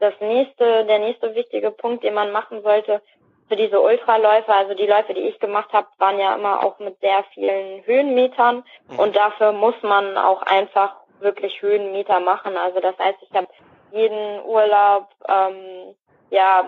das 0.00 0.14
nächste, 0.20 0.86
der 0.86 0.98
nächste 0.98 1.34
wichtige 1.34 1.70
Punkt, 1.70 2.02
den 2.04 2.14
man 2.14 2.32
machen 2.32 2.62
sollte 2.62 3.02
für 3.48 3.56
diese 3.56 3.80
Ultraläufe, 3.80 4.54
also 4.54 4.74
die 4.74 4.86
Läufe, 4.86 5.12
die 5.12 5.28
ich 5.28 5.38
gemacht 5.40 5.72
habe, 5.72 5.88
waren 5.98 6.18
ja 6.18 6.34
immer 6.36 6.64
auch 6.64 6.78
mit 6.78 6.98
sehr 7.00 7.24
vielen 7.34 7.84
Höhenmetern 7.84 8.64
mhm. 8.88 8.98
und 8.98 9.16
dafür 9.16 9.52
muss 9.52 9.74
man 9.82 10.16
auch 10.16 10.42
einfach 10.42 10.94
wirklich 11.18 11.60
Höhenmeter 11.60 12.20
machen. 12.20 12.56
Also 12.56 12.80
das 12.80 12.96
heißt, 12.98 13.18
ich 13.22 13.32
habe 13.36 13.48
jeden 13.92 14.44
Urlaub 14.44 15.08
ähm, 15.28 15.94
ja 16.30 16.64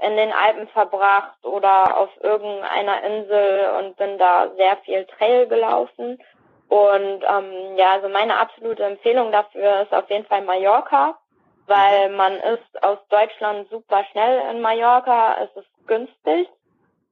in 0.00 0.16
den 0.16 0.32
Alpen 0.32 0.68
verbracht 0.68 1.44
oder 1.44 1.98
auf 1.98 2.10
irgendeiner 2.20 3.02
Insel 3.04 3.66
und 3.78 3.96
bin 3.96 4.18
da 4.18 4.50
sehr 4.56 4.76
viel 4.84 5.06
Trail 5.06 5.46
gelaufen. 5.46 6.18
Und 6.68 7.22
ähm, 7.22 7.76
ja, 7.76 7.92
also 7.92 8.08
meine 8.08 8.40
absolute 8.40 8.84
Empfehlung 8.84 9.30
dafür 9.30 9.82
ist 9.82 9.92
auf 9.92 10.08
jeden 10.10 10.24
Fall 10.26 10.42
Mallorca, 10.42 11.18
weil 11.66 12.08
mhm. 12.08 12.16
man 12.16 12.34
ist 12.34 12.82
aus 12.82 12.98
Deutschland 13.08 13.68
super 13.70 14.04
schnell 14.10 14.42
in 14.50 14.60
Mallorca, 14.60 15.36
es 15.42 15.56
ist 15.56 15.86
günstig. 15.86 16.48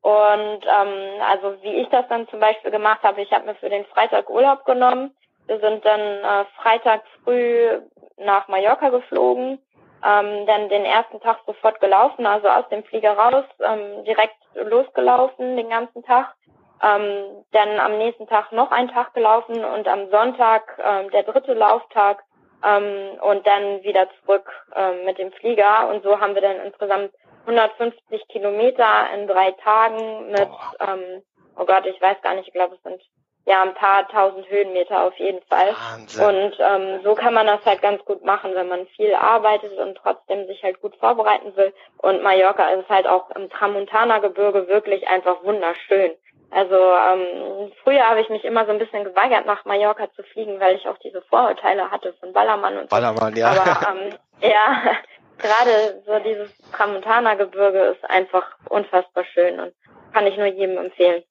Und 0.02 0.64
ähm, 0.64 1.20
also 1.30 1.62
wie 1.62 1.74
ich 1.74 1.88
das 1.90 2.08
dann 2.08 2.26
zum 2.28 2.40
Beispiel 2.40 2.70
gemacht 2.70 3.02
habe, 3.02 3.20
ich 3.20 3.30
habe 3.32 3.46
mir 3.46 3.54
für 3.56 3.68
den 3.68 3.84
Freitag 3.86 4.30
Urlaub 4.30 4.64
genommen. 4.64 5.14
Wir 5.50 5.58
sind 5.58 5.84
dann 5.84 6.00
äh, 6.00 6.44
Freitag 6.62 7.02
früh 7.24 7.80
nach 8.18 8.46
Mallorca 8.46 8.90
geflogen, 8.90 9.58
ähm, 10.06 10.46
dann 10.46 10.68
den 10.68 10.84
ersten 10.84 11.18
Tag 11.20 11.38
sofort 11.44 11.80
gelaufen, 11.80 12.24
also 12.24 12.46
aus 12.46 12.68
dem 12.68 12.84
Flieger 12.84 13.14
raus, 13.14 13.44
ähm, 13.58 14.04
direkt 14.04 14.36
losgelaufen 14.54 15.56
den 15.56 15.68
ganzen 15.68 16.04
Tag. 16.04 16.36
Ähm, 16.80 17.44
dann 17.50 17.80
am 17.80 17.98
nächsten 17.98 18.28
Tag 18.28 18.52
noch 18.52 18.70
einen 18.70 18.90
Tag 18.90 19.12
gelaufen 19.12 19.64
und 19.64 19.88
am 19.88 20.08
Sonntag 20.10 20.78
ähm, 20.84 21.10
der 21.10 21.24
dritte 21.24 21.54
Lauftag 21.54 22.22
ähm, 22.64 23.18
und 23.20 23.44
dann 23.44 23.82
wieder 23.82 24.06
zurück 24.20 24.48
ähm, 24.76 25.04
mit 25.04 25.18
dem 25.18 25.32
Flieger. 25.32 25.88
Und 25.88 26.04
so 26.04 26.20
haben 26.20 26.36
wir 26.36 26.42
dann 26.42 26.60
insgesamt 26.60 27.10
150 27.46 28.28
Kilometer 28.28 29.12
in 29.14 29.26
drei 29.26 29.50
Tagen 29.64 30.30
mit, 30.30 30.48
ähm, 30.78 31.24
oh 31.58 31.64
Gott, 31.64 31.86
ich 31.86 32.00
weiß 32.00 32.22
gar 32.22 32.36
nicht, 32.36 32.46
ich 32.46 32.54
glaube 32.54 32.76
es 32.76 32.82
sind 32.84 33.02
ja 33.50 33.62
ein 33.62 33.74
paar 33.74 34.08
tausend 34.08 34.48
Höhenmeter 34.48 35.04
auf 35.04 35.16
jeden 35.16 35.42
Fall. 35.42 35.74
Wahnsinn. 35.74 36.24
Und 36.24 36.56
ähm, 36.60 37.00
so 37.02 37.14
kann 37.14 37.34
man 37.34 37.46
das 37.46 37.64
halt 37.66 37.82
ganz 37.82 38.04
gut 38.04 38.24
machen, 38.24 38.52
wenn 38.54 38.68
man 38.68 38.86
viel 38.96 39.14
arbeitet 39.14 39.76
und 39.76 39.96
trotzdem 39.96 40.46
sich 40.46 40.62
halt 40.62 40.80
gut 40.80 40.96
vorbereiten 40.96 41.54
will. 41.56 41.74
Und 41.98 42.22
Mallorca 42.22 42.70
ist 42.70 42.88
halt 42.88 43.08
auch 43.08 43.30
im 43.30 43.50
Tramontana-Gebirge 43.50 44.68
wirklich 44.68 45.08
einfach 45.08 45.42
wunderschön. 45.42 46.12
Also 46.50 46.74
ähm, 46.74 47.72
früher 47.84 48.08
habe 48.08 48.20
ich 48.20 48.28
mich 48.28 48.44
immer 48.44 48.66
so 48.66 48.72
ein 48.72 48.78
bisschen 48.78 49.04
geweigert, 49.04 49.46
nach 49.46 49.64
Mallorca 49.64 50.10
zu 50.14 50.22
fliegen, 50.24 50.58
weil 50.58 50.76
ich 50.76 50.88
auch 50.88 50.98
diese 50.98 51.22
Vorurteile 51.22 51.90
hatte 51.90 52.12
von 52.14 52.32
Ballermann 52.32 52.76
und 52.76 52.90
so. 52.90 52.96
Ballermann, 52.96 53.36
ja. 53.36 53.50
Aber 53.50 53.88
ähm, 53.90 54.14
ja, 54.40 54.96
gerade 55.38 56.02
so 56.06 56.18
dieses 56.20 56.56
Tramontana-Gebirge 56.72 57.96
ist 57.96 58.10
einfach 58.10 58.56
unfassbar 58.68 59.24
schön 59.24 59.60
und 59.60 59.72
kann 60.12 60.26
ich 60.26 60.36
nur 60.36 60.46
jedem 60.46 60.76
empfehlen. 60.78 61.22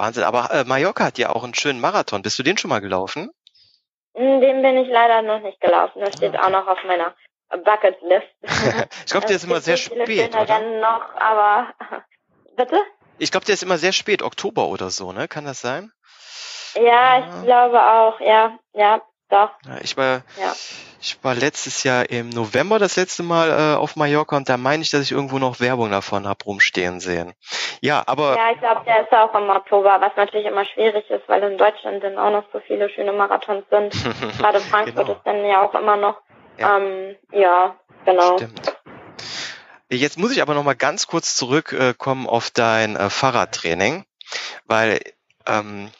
Wahnsinn, 0.00 0.24
aber 0.24 0.50
äh, 0.50 0.64
Mallorca 0.64 1.04
hat 1.04 1.18
ja 1.18 1.30
auch 1.30 1.44
einen 1.44 1.54
schönen 1.54 1.80
Marathon. 1.80 2.22
Bist 2.22 2.38
du 2.38 2.42
den 2.42 2.56
schon 2.56 2.70
mal 2.70 2.80
gelaufen? 2.80 3.30
Hm, 4.16 4.40
den 4.40 4.62
bin 4.62 4.78
ich 4.78 4.88
leider 4.88 5.22
noch 5.22 5.40
nicht 5.40 5.60
gelaufen. 5.60 6.00
Das 6.00 6.16
steht 6.16 6.34
ah. 6.36 6.46
auch 6.46 6.50
noch 6.50 6.66
auf 6.66 6.78
meiner 6.84 7.14
Bucketlist. 7.50 8.26
ich 9.04 9.10
glaube, 9.10 9.26
der 9.26 9.36
ist 9.36 9.44
immer 9.44 9.60
sehr 9.60 9.76
spät, 9.76 10.34
oder? 10.34 10.48
Rennen 10.48 10.80
noch, 10.80 11.14
aber 11.16 11.74
bitte? 12.56 12.80
Ich 13.18 13.30
glaube, 13.30 13.44
der 13.44 13.54
ist 13.54 13.62
immer 13.62 13.76
sehr 13.76 13.92
spät, 13.92 14.22
Oktober 14.22 14.68
oder 14.68 14.90
so, 14.90 15.12
ne? 15.12 15.28
Kann 15.28 15.44
das 15.44 15.60
sein? 15.60 15.92
Ja, 16.74 16.82
ja. 16.82 17.18
ich 17.18 17.44
glaube 17.44 17.80
auch, 17.80 18.20
ja, 18.20 18.58
ja, 18.72 19.02
doch. 19.30 19.50
Ja, 19.66 19.78
ich 19.82 19.96
war, 19.96 20.22
ja. 20.38 20.52
ich 21.00 21.18
war 21.22 21.34
letztes 21.34 21.82
Jahr 21.84 22.10
im 22.10 22.28
November 22.30 22.78
das 22.78 22.96
letzte 22.96 23.22
Mal 23.22 23.50
äh, 23.50 23.76
auf 23.76 23.96
Mallorca 23.96 24.36
und 24.36 24.48
da 24.48 24.56
meine 24.56 24.82
ich, 24.82 24.90
dass 24.90 25.02
ich 25.02 25.12
irgendwo 25.12 25.38
noch 25.38 25.60
Werbung 25.60 25.90
davon 25.90 26.28
hab 26.28 26.44
rumstehen 26.46 27.00
sehen. 27.00 27.32
Ja, 27.80 28.02
aber. 28.06 28.36
Ja, 28.36 28.50
ich 28.52 28.58
glaube, 28.58 28.82
der 28.86 29.02
ist 29.02 29.12
auch 29.12 29.34
im 29.34 29.48
Oktober, 29.48 29.98
was 30.00 30.12
natürlich 30.16 30.46
immer 30.46 30.64
schwierig 30.64 31.08
ist, 31.10 31.28
weil 31.28 31.42
in 31.42 31.58
Deutschland 31.58 32.02
dann 32.02 32.18
auch 32.18 32.30
noch 32.30 32.44
so 32.52 32.60
viele 32.66 32.90
schöne 32.90 33.12
Marathons 33.12 33.64
sind. 33.70 33.92
Gerade 34.38 34.60
Frankfurt 34.60 35.06
genau. 35.06 35.12
ist 35.18 35.24
dann 35.24 35.44
ja 35.44 35.62
auch 35.62 35.74
immer 35.74 35.96
noch. 35.96 36.20
Ja, 36.58 36.76
ähm, 36.76 37.16
ja 37.32 37.76
genau. 38.04 38.36
Stimmt. 38.36 38.76
Jetzt 39.92 40.18
muss 40.18 40.30
ich 40.30 40.40
aber 40.40 40.54
noch 40.54 40.62
mal 40.62 40.76
ganz 40.76 41.08
kurz 41.08 41.34
zurückkommen 41.34 42.28
auf 42.28 42.50
dein 42.50 42.94
äh, 42.94 43.10
Fahrradtraining, 43.10 44.04
weil 44.66 45.00
ähm, 45.46 45.90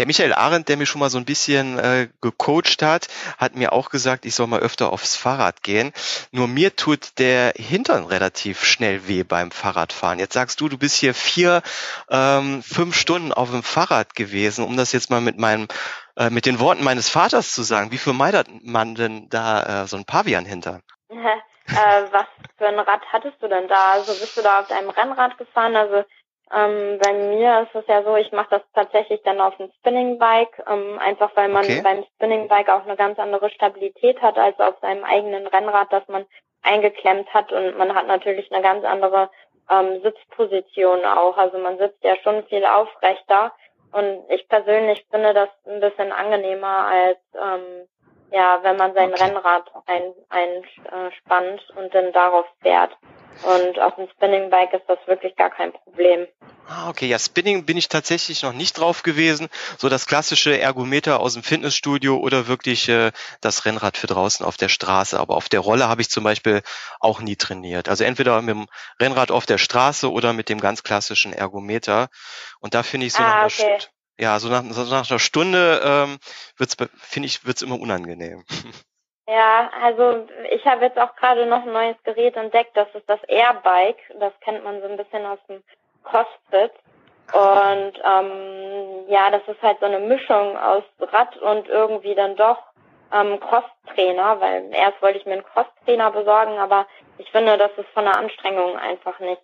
der 0.00 0.06
Michael 0.06 0.32
Arendt, 0.32 0.70
der 0.70 0.78
mich 0.78 0.88
schon 0.88 0.98
mal 0.98 1.10
so 1.10 1.18
ein 1.18 1.26
bisschen 1.26 1.78
äh, 1.78 2.08
gecoacht 2.22 2.80
hat, 2.80 3.08
hat 3.36 3.54
mir 3.54 3.74
auch 3.74 3.90
gesagt, 3.90 4.24
ich 4.24 4.34
soll 4.34 4.46
mal 4.46 4.60
öfter 4.60 4.94
aufs 4.94 5.14
Fahrrad 5.14 5.62
gehen. 5.62 5.92
Nur 6.32 6.48
mir 6.48 6.74
tut 6.74 7.18
der 7.18 7.52
Hintern 7.54 8.06
relativ 8.06 8.64
schnell 8.64 9.06
weh 9.08 9.24
beim 9.24 9.50
Fahrradfahren. 9.50 10.18
Jetzt 10.18 10.32
sagst 10.32 10.58
du, 10.62 10.70
du 10.70 10.78
bist 10.78 10.96
hier 10.96 11.12
vier, 11.12 11.60
ähm, 12.08 12.62
fünf 12.62 12.96
Stunden 12.96 13.30
auf 13.30 13.50
dem 13.50 13.62
Fahrrad 13.62 14.14
gewesen, 14.14 14.64
um 14.64 14.78
das 14.78 14.92
jetzt 14.92 15.10
mal 15.10 15.20
mit 15.20 15.36
meinem 15.36 15.68
äh, 16.16 16.30
mit 16.30 16.46
den 16.46 16.60
Worten 16.60 16.82
meines 16.82 17.10
Vaters 17.10 17.52
zu 17.52 17.62
sagen. 17.62 17.92
Wie 17.92 17.98
vermeidet 17.98 18.48
man 18.62 18.94
denn 18.94 19.28
da 19.28 19.82
äh, 19.82 19.86
so 19.86 19.98
ein 19.98 20.06
Pavian-Hintern? 20.06 20.82
Äh, 21.70 22.02
was 22.10 22.26
für 22.58 22.66
ein 22.66 22.80
Rad 22.80 23.00
hattest 23.12 23.40
du 23.40 23.46
denn 23.46 23.68
da? 23.68 23.92
Also 23.92 24.12
bist 24.14 24.36
du 24.36 24.42
da 24.42 24.58
auf 24.58 24.66
deinem 24.66 24.90
Rennrad 24.90 25.38
gefahren? 25.38 25.76
Also 25.76 26.04
ähm, 26.52 26.98
bei 27.00 27.12
mir 27.12 27.60
ist 27.62 27.74
es 27.74 27.86
ja 27.86 28.02
so, 28.02 28.16
ich 28.16 28.32
mache 28.32 28.50
das 28.50 28.62
tatsächlich 28.74 29.22
dann 29.22 29.40
auf 29.40 29.56
dem 29.56 29.70
Spinningbike, 29.78 30.64
ähm, 30.68 30.98
einfach 30.98 31.30
weil 31.36 31.48
man 31.48 31.64
okay. 31.64 31.80
beim 31.82 32.04
Spinningbike 32.16 32.74
auch 32.74 32.84
eine 32.84 32.96
ganz 32.96 33.18
andere 33.18 33.50
Stabilität 33.50 34.20
hat 34.20 34.36
als 34.36 34.58
auf 34.58 34.74
seinem 34.80 35.04
eigenen 35.04 35.46
Rennrad, 35.46 35.92
das 35.92 36.06
man 36.08 36.26
eingeklemmt 36.62 37.32
hat 37.32 37.52
und 37.52 37.78
man 37.78 37.94
hat 37.94 38.06
natürlich 38.06 38.52
eine 38.52 38.62
ganz 38.62 38.84
andere 38.84 39.30
ähm, 39.70 40.02
Sitzposition 40.02 41.04
auch. 41.04 41.36
Also 41.36 41.58
man 41.58 41.78
sitzt 41.78 42.02
ja 42.02 42.16
schon 42.16 42.44
viel 42.46 42.64
aufrechter 42.64 43.52
und 43.92 44.24
ich 44.28 44.48
persönlich 44.48 45.06
finde 45.10 45.32
das 45.32 45.48
ein 45.66 45.80
bisschen 45.80 46.12
angenehmer 46.12 46.86
als 46.86 47.18
ähm, 47.34 47.86
ja, 48.32 48.58
wenn 48.62 48.76
man 48.76 48.94
sein 48.94 49.12
okay. 49.12 49.24
Rennrad 49.24 49.70
einspannt 49.86 50.28
ein, 51.28 51.58
äh, 51.58 51.80
und 51.80 51.94
dann 51.94 52.12
darauf 52.12 52.46
fährt. 52.60 52.96
Und 53.42 53.78
auf 53.80 53.94
dem 53.96 54.08
Spinningbike 54.10 54.76
ist 54.76 54.84
das 54.86 54.98
wirklich 55.06 55.34
gar 55.36 55.50
kein 55.50 55.72
Problem. 55.72 56.26
Ah, 56.68 56.90
okay. 56.90 57.06
Ja, 57.06 57.18
Spinning 57.18 57.64
bin 57.64 57.76
ich 57.76 57.88
tatsächlich 57.88 58.42
noch 58.42 58.52
nicht 58.52 58.78
drauf 58.78 59.02
gewesen. 59.02 59.48
So 59.78 59.88
das 59.88 60.06
klassische 60.06 60.58
Ergometer 60.58 61.20
aus 61.20 61.34
dem 61.34 61.42
Fitnessstudio 61.42 62.18
oder 62.18 62.48
wirklich 62.48 62.88
äh, 62.88 63.12
das 63.40 63.64
Rennrad 63.64 63.96
für 63.96 64.06
draußen 64.06 64.44
auf 64.44 64.56
der 64.56 64.68
Straße. 64.68 65.18
Aber 65.18 65.36
auf 65.36 65.48
der 65.48 65.60
Rolle 65.60 65.88
habe 65.88 66.02
ich 66.02 66.10
zum 66.10 66.22
Beispiel 66.22 66.62
auch 67.00 67.20
nie 67.20 67.36
trainiert. 67.36 67.88
Also 67.88 68.04
entweder 68.04 68.40
mit 68.42 68.54
dem 68.54 68.66
Rennrad 69.00 69.30
auf 69.30 69.46
der 69.46 69.58
Straße 69.58 70.10
oder 70.10 70.32
mit 70.32 70.48
dem 70.48 70.60
ganz 70.60 70.82
klassischen 70.82 71.32
Ergometer. 71.32 72.08
Und 72.60 72.74
da 72.74 72.82
finde 72.82 73.06
ich 73.06 73.14
so 73.14 73.22
ah, 73.22 73.46
okay 73.46 73.78
ja, 74.20 74.38
so 74.38 74.48
nach, 74.48 74.62
so 74.70 74.84
nach 74.84 75.10
einer 75.10 75.18
Stunde 75.18 75.80
ähm, 75.82 76.18
wird's, 76.56 76.76
finde 76.98 77.26
ich, 77.26 77.46
wird's 77.46 77.62
immer 77.62 77.80
unangenehm. 77.80 78.44
Ja, 79.30 79.70
also 79.80 80.26
ich 80.50 80.66
habe 80.66 80.86
jetzt 80.86 80.98
auch 80.98 81.14
gerade 81.14 81.46
noch 81.46 81.62
ein 81.62 81.72
neues 81.72 81.96
Gerät 82.02 82.34
entdeckt, 82.36 82.76
das 82.76 82.88
ist 82.94 83.08
das 83.08 83.22
Airbike. 83.28 83.98
Das 84.18 84.32
kennt 84.40 84.64
man 84.64 84.80
so 84.80 84.88
ein 84.88 84.96
bisschen 84.96 85.24
aus 85.24 85.38
dem 85.48 85.62
CrossFit. 86.02 86.72
Und 87.32 87.92
ähm, 88.12 89.04
ja, 89.06 89.30
das 89.30 89.42
ist 89.46 89.62
halt 89.62 89.78
so 89.78 89.86
eine 89.86 90.00
Mischung 90.00 90.56
aus 90.58 90.82
Rad 90.98 91.36
und 91.36 91.68
irgendwie 91.68 92.16
dann 92.16 92.34
doch 92.34 92.58
ähm, 93.12 93.38
Crosstrainer, 93.38 94.40
weil 94.40 94.68
erst 94.72 95.00
wollte 95.00 95.18
ich 95.18 95.26
mir 95.26 95.34
einen 95.34 95.44
Crosstrainer 95.44 96.10
besorgen, 96.10 96.58
aber 96.58 96.86
ich 97.18 97.30
finde, 97.30 97.56
das 97.56 97.70
ist 97.76 97.88
von 97.90 98.04
der 98.04 98.16
Anstrengung 98.16 98.76
einfach 98.76 99.20
nicht 99.20 99.42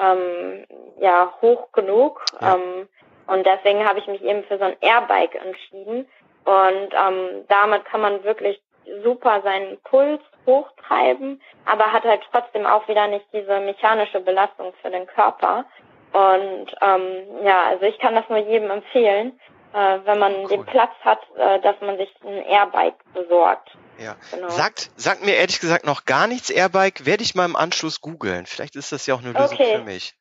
ähm, 0.00 0.64
ja 1.00 1.34
hoch 1.42 1.70
genug. 1.72 2.24
Ja. 2.40 2.54
Ähm, 2.54 2.88
Und 3.26 3.44
deswegen 3.44 3.86
habe 3.86 3.98
ich 3.98 4.06
mich 4.06 4.22
eben 4.22 4.42
für 4.44 4.56
so 4.56 4.64
ein 4.64 4.76
Airbike 4.80 5.34
entschieden. 5.34 6.08
Und 6.46 6.94
ähm, 6.94 7.44
damit 7.48 7.84
kann 7.84 8.00
man 8.00 8.24
wirklich 8.24 8.58
super 9.02 9.42
seinen 9.42 9.78
Puls 9.82 10.20
hochtreiben, 10.46 11.40
aber 11.66 11.92
hat 11.92 12.04
halt 12.04 12.22
trotzdem 12.30 12.66
auch 12.66 12.88
wieder 12.88 13.06
nicht 13.06 13.26
diese 13.32 13.60
mechanische 13.60 14.20
Belastung 14.20 14.72
für 14.82 14.90
den 14.90 15.06
Körper. 15.06 15.64
Und 16.12 16.74
ähm, 16.80 17.44
ja, 17.44 17.66
also 17.66 17.84
ich 17.84 17.98
kann 17.98 18.14
das 18.14 18.28
nur 18.28 18.38
jedem 18.38 18.70
empfehlen, 18.70 19.38
äh, 19.74 19.98
wenn 20.04 20.18
man 20.18 20.34
cool. 20.36 20.48
den 20.48 20.64
Platz 20.64 20.92
hat, 21.02 21.20
äh, 21.36 21.60
dass 21.60 21.80
man 21.80 21.98
sich 21.98 22.10
ein 22.24 22.44
Airbike 22.46 22.96
besorgt. 23.12 23.70
Ja. 23.98 24.16
Genau. 24.30 24.48
Sagt, 24.48 24.90
sagt 24.96 25.24
mir 25.24 25.34
ehrlich 25.34 25.60
gesagt 25.60 25.84
noch 25.84 26.04
gar 26.04 26.26
nichts 26.26 26.50
Airbike, 26.50 27.04
werde 27.04 27.22
ich 27.22 27.34
mal 27.34 27.44
im 27.44 27.56
Anschluss 27.56 28.00
googeln. 28.00 28.46
Vielleicht 28.46 28.76
ist 28.76 28.92
das 28.92 29.06
ja 29.06 29.14
auch 29.14 29.22
eine 29.22 29.32
Lösung 29.32 29.58
okay. 29.58 29.76
für 29.76 29.82
mich. 29.82 30.14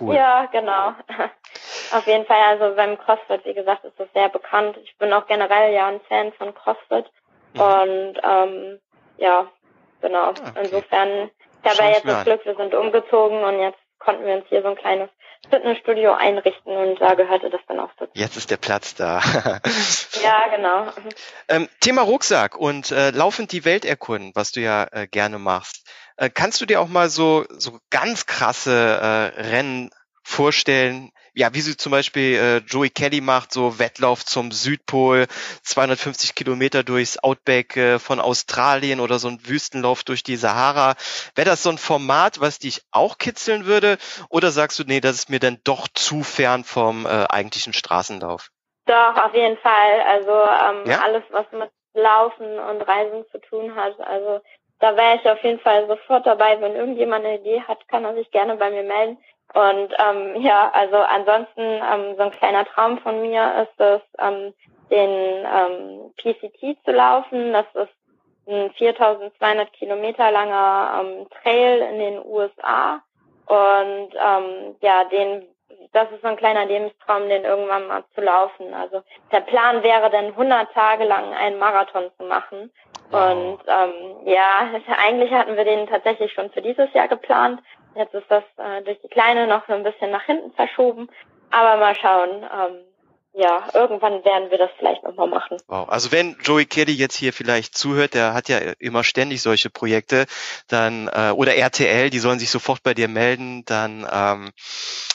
Cool. 0.00 0.14
Ja, 0.14 0.46
genau. 0.46 0.94
Auf 1.92 2.06
jeden 2.06 2.26
Fall, 2.26 2.42
also 2.46 2.74
beim 2.74 2.98
CrossFit, 2.98 3.44
wie 3.44 3.54
gesagt, 3.54 3.84
ist 3.84 3.98
das 3.98 4.08
sehr 4.14 4.28
bekannt. 4.28 4.76
Ich 4.82 4.96
bin 4.98 5.12
auch 5.12 5.26
generell 5.26 5.72
ja 5.72 5.86
ein 5.86 6.00
Fan 6.08 6.32
von 6.32 6.54
CrossFit. 6.54 7.06
Mhm. 7.56 7.62
Und 7.62 8.20
ähm, 8.22 8.78
ja, 9.18 9.50
genau. 10.00 10.28
Ah, 10.28 10.30
okay. 10.30 10.60
Insofern, 10.62 11.30
ich 11.62 11.70
habe 11.70 11.82
ja 11.82 11.88
jetzt 11.90 12.06
das 12.06 12.24
Glück, 12.24 12.44
wir 12.44 12.56
sind 12.56 12.74
umgezogen 12.74 13.42
und 13.42 13.60
jetzt 13.60 13.78
konnten 13.98 14.24
wir 14.24 14.34
uns 14.34 14.46
hier 14.48 14.62
so 14.62 14.68
ein 14.68 14.76
kleines 14.76 15.08
Fitnessstudio 15.50 16.12
einrichten 16.12 16.76
und 16.76 17.00
da 17.00 17.14
gehörte 17.14 17.50
das 17.50 17.60
dann 17.68 17.78
auch 17.78 17.90
dazu. 17.98 18.10
Jetzt 18.14 18.36
ist 18.36 18.50
der 18.50 18.56
Platz 18.56 18.94
da. 18.94 19.20
ja, 20.22 20.48
genau. 20.54 20.86
Ähm, 21.48 21.68
Thema 21.80 22.02
Rucksack 22.02 22.56
und 22.56 22.90
äh, 22.90 23.10
laufend 23.10 23.52
die 23.52 23.64
Welt 23.64 23.84
erkunden, 23.84 24.32
was 24.34 24.52
du 24.52 24.60
ja 24.60 24.86
äh, 24.90 25.06
gerne 25.06 25.38
machst. 25.38 25.88
Äh, 26.16 26.30
kannst 26.30 26.60
du 26.60 26.66
dir 26.66 26.80
auch 26.80 26.88
mal 26.88 27.08
so, 27.08 27.44
so 27.50 27.78
ganz 27.90 28.26
krasse 28.26 28.72
äh, 28.72 29.40
Rennen 29.40 29.90
vorstellen, 30.24 31.12
ja, 31.36 31.52
wie 31.52 31.60
sie 31.60 31.76
zum 31.76 31.92
Beispiel 31.92 32.38
äh, 32.38 32.56
Joey 32.66 32.88
Kelly 32.88 33.20
macht, 33.20 33.52
so 33.52 33.78
Wettlauf 33.78 34.24
zum 34.24 34.52
Südpol, 34.52 35.26
250 35.62 36.34
Kilometer 36.34 36.82
durchs 36.82 37.18
Outback 37.18 37.76
äh, 37.76 37.98
von 37.98 38.20
Australien 38.20 39.00
oder 39.00 39.18
so 39.18 39.28
ein 39.28 39.38
Wüstenlauf 39.46 40.02
durch 40.02 40.22
die 40.22 40.36
Sahara. 40.36 40.94
Wäre 41.34 41.50
das 41.50 41.62
so 41.62 41.68
ein 41.68 41.76
Format, 41.76 42.40
was 42.40 42.58
dich 42.58 42.80
auch 42.90 43.18
kitzeln 43.18 43.66
würde? 43.66 43.98
Oder 44.30 44.50
sagst 44.50 44.78
du, 44.78 44.84
nee, 44.84 45.00
das 45.00 45.16
ist 45.16 45.30
mir 45.30 45.38
dann 45.38 45.58
doch 45.62 45.88
zu 45.88 46.22
fern 46.22 46.64
vom 46.64 47.04
äh, 47.04 47.26
eigentlichen 47.28 47.74
Straßenlauf? 47.74 48.48
Doch, 48.86 49.16
auf 49.22 49.34
jeden 49.34 49.58
Fall. 49.58 50.00
Also 50.08 50.30
ähm, 50.30 50.90
ja? 50.90 51.02
alles, 51.02 51.22
was 51.30 51.44
mit 51.52 51.70
Laufen 51.92 52.58
und 52.58 52.80
Reisen 52.80 53.26
zu 53.30 53.38
tun 53.42 53.74
hat. 53.74 54.00
Also 54.00 54.40
da 54.78 54.96
wäre 54.96 55.16
ich 55.16 55.28
auf 55.28 55.42
jeden 55.42 55.60
Fall 55.60 55.86
sofort 55.86 56.26
dabei. 56.26 56.58
Wenn 56.62 56.76
irgendjemand 56.76 57.26
eine 57.26 57.40
Idee 57.40 57.60
hat, 57.60 57.86
kann 57.88 58.06
er 58.06 58.14
sich 58.14 58.30
gerne 58.30 58.56
bei 58.56 58.70
mir 58.70 58.84
melden. 58.84 59.18
Und 59.54 59.94
ähm, 59.98 60.42
ja, 60.42 60.70
also 60.74 60.96
ansonsten 60.96 61.60
ähm, 61.60 62.16
so 62.16 62.22
ein 62.24 62.30
kleiner 62.30 62.64
Traum 62.66 62.98
von 62.98 63.22
mir 63.22 63.62
ist 63.62 63.80
es, 63.80 64.02
ähm, 64.18 64.52
den 64.90 65.46
ähm, 65.46 66.12
PCT 66.16 66.84
zu 66.84 66.92
laufen. 66.92 67.52
Das 67.52 67.66
ist 67.74 67.92
ein 68.48 68.70
4200 68.72 69.72
Kilometer 69.72 70.30
langer 70.30 71.00
ähm, 71.00 71.26
Trail 71.42 71.80
in 71.80 71.98
den 71.98 72.24
USA. 72.24 73.02
Und 73.46 74.10
ähm, 74.14 74.76
ja, 74.80 75.04
den 75.04 75.46
das 75.92 76.10
ist 76.10 76.22
so 76.22 76.28
ein 76.28 76.36
kleiner 76.36 76.66
Lebenstraum, 76.66 77.28
den 77.28 77.44
irgendwann 77.44 77.86
mal 77.86 78.04
zu 78.14 78.20
laufen. 78.20 78.74
Also 78.74 79.02
der 79.32 79.40
Plan 79.40 79.82
wäre 79.82 80.10
dann 80.10 80.26
100 80.26 80.72
Tage 80.72 81.04
lang 81.04 81.32
einen 81.32 81.58
Marathon 81.58 82.10
zu 82.18 82.24
machen. 82.24 82.70
Und 83.10 83.58
ähm, 83.66 84.16
ja, 84.26 84.70
eigentlich 85.06 85.32
hatten 85.32 85.56
wir 85.56 85.64
den 85.64 85.86
tatsächlich 85.86 86.32
schon 86.32 86.50
für 86.50 86.62
dieses 86.62 86.92
Jahr 86.92 87.08
geplant. 87.08 87.60
Jetzt 87.96 88.14
ist 88.14 88.30
das 88.30 88.44
äh, 88.58 88.82
durch 88.82 88.98
die 89.02 89.08
Kleine 89.08 89.46
noch 89.46 89.66
so 89.66 89.72
ein 89.72 89.82
bisschen 89.82 90.10
nach 90.10 90.24
hinten 90.24 90.52
verschoben. 90.52 91.08
Aber 91.50 91.78
mal 91.78 91.94
schauen. 91.94 92.42
Ähm, 92.42 92.84
ja, 93.38 93.68
irgendwann 93.74 94.24
werden 94.24 94.50
wir 94.50 94.56
das 94.56 94.70
vielleicht 94.78 95.02
nochmal 95.02 95.28
machen. 95.28 95.58
Wow. 95.68 95.90
Also 95.90 96.10
wenn 96.10 96.36
Joey 96.42 96.64
Kelly 96.64 96.92
jetzt 96.92 97.16
hier 97.16 97.34
vielleicht 97.34 97.76
zuhört, 97.76 98.14
der 98.14 98.32
hat 98.32 98.48
ja 98.48 98.58
immer 98.78 99.04
ständig 99.04 99.42
solche 99.42 99.68
Projekte, 99.68 100.24
dann 100.68 101.08
äh, 101.08 101.32
oder 101.32 101.54
RTL, 101.54 102.08
die 102.08 102.18
sollen 102.18 102.38
sich 102.38 102.48
sofort 102.50 102.82
bei 102.82 102.94
dir 102.94 103.08
melden, 103.08 103.64
dann 103.66 104.08
ähm, 104.10 104.52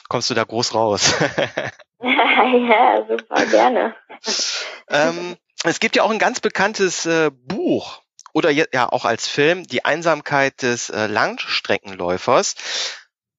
kommst 0.07 0.29
du 0.29 0.35
da 0.35 0.43
groß 0.43 0.75
raus. 0.75 1.15
ja, 2.03 3.05
super, 3.07 3.45
gerne. 3.47 3.95
ähm, 4.89 5.35
es 5.63 5.79
gibt 5.79 5.95
ja 5.95 6.03
auch 6.03 6.11
ein 6.11 6.19
ganz 6.19 6.39
bekanntes 6.39 7.07
äh, 7.07 7.31
Buch 7.31 8.03
oder 8.33 8.49
ja 8.49 8.91
auch 8.91 9.05
als 9.05 9.27
Film, 9.27 9.63
Die 9.63 9.85
Einsamkeit 9.85 10.61
des 10.61 10.89
äh, 10.89 11.07
Langstreckenläufers. 11.07 12.55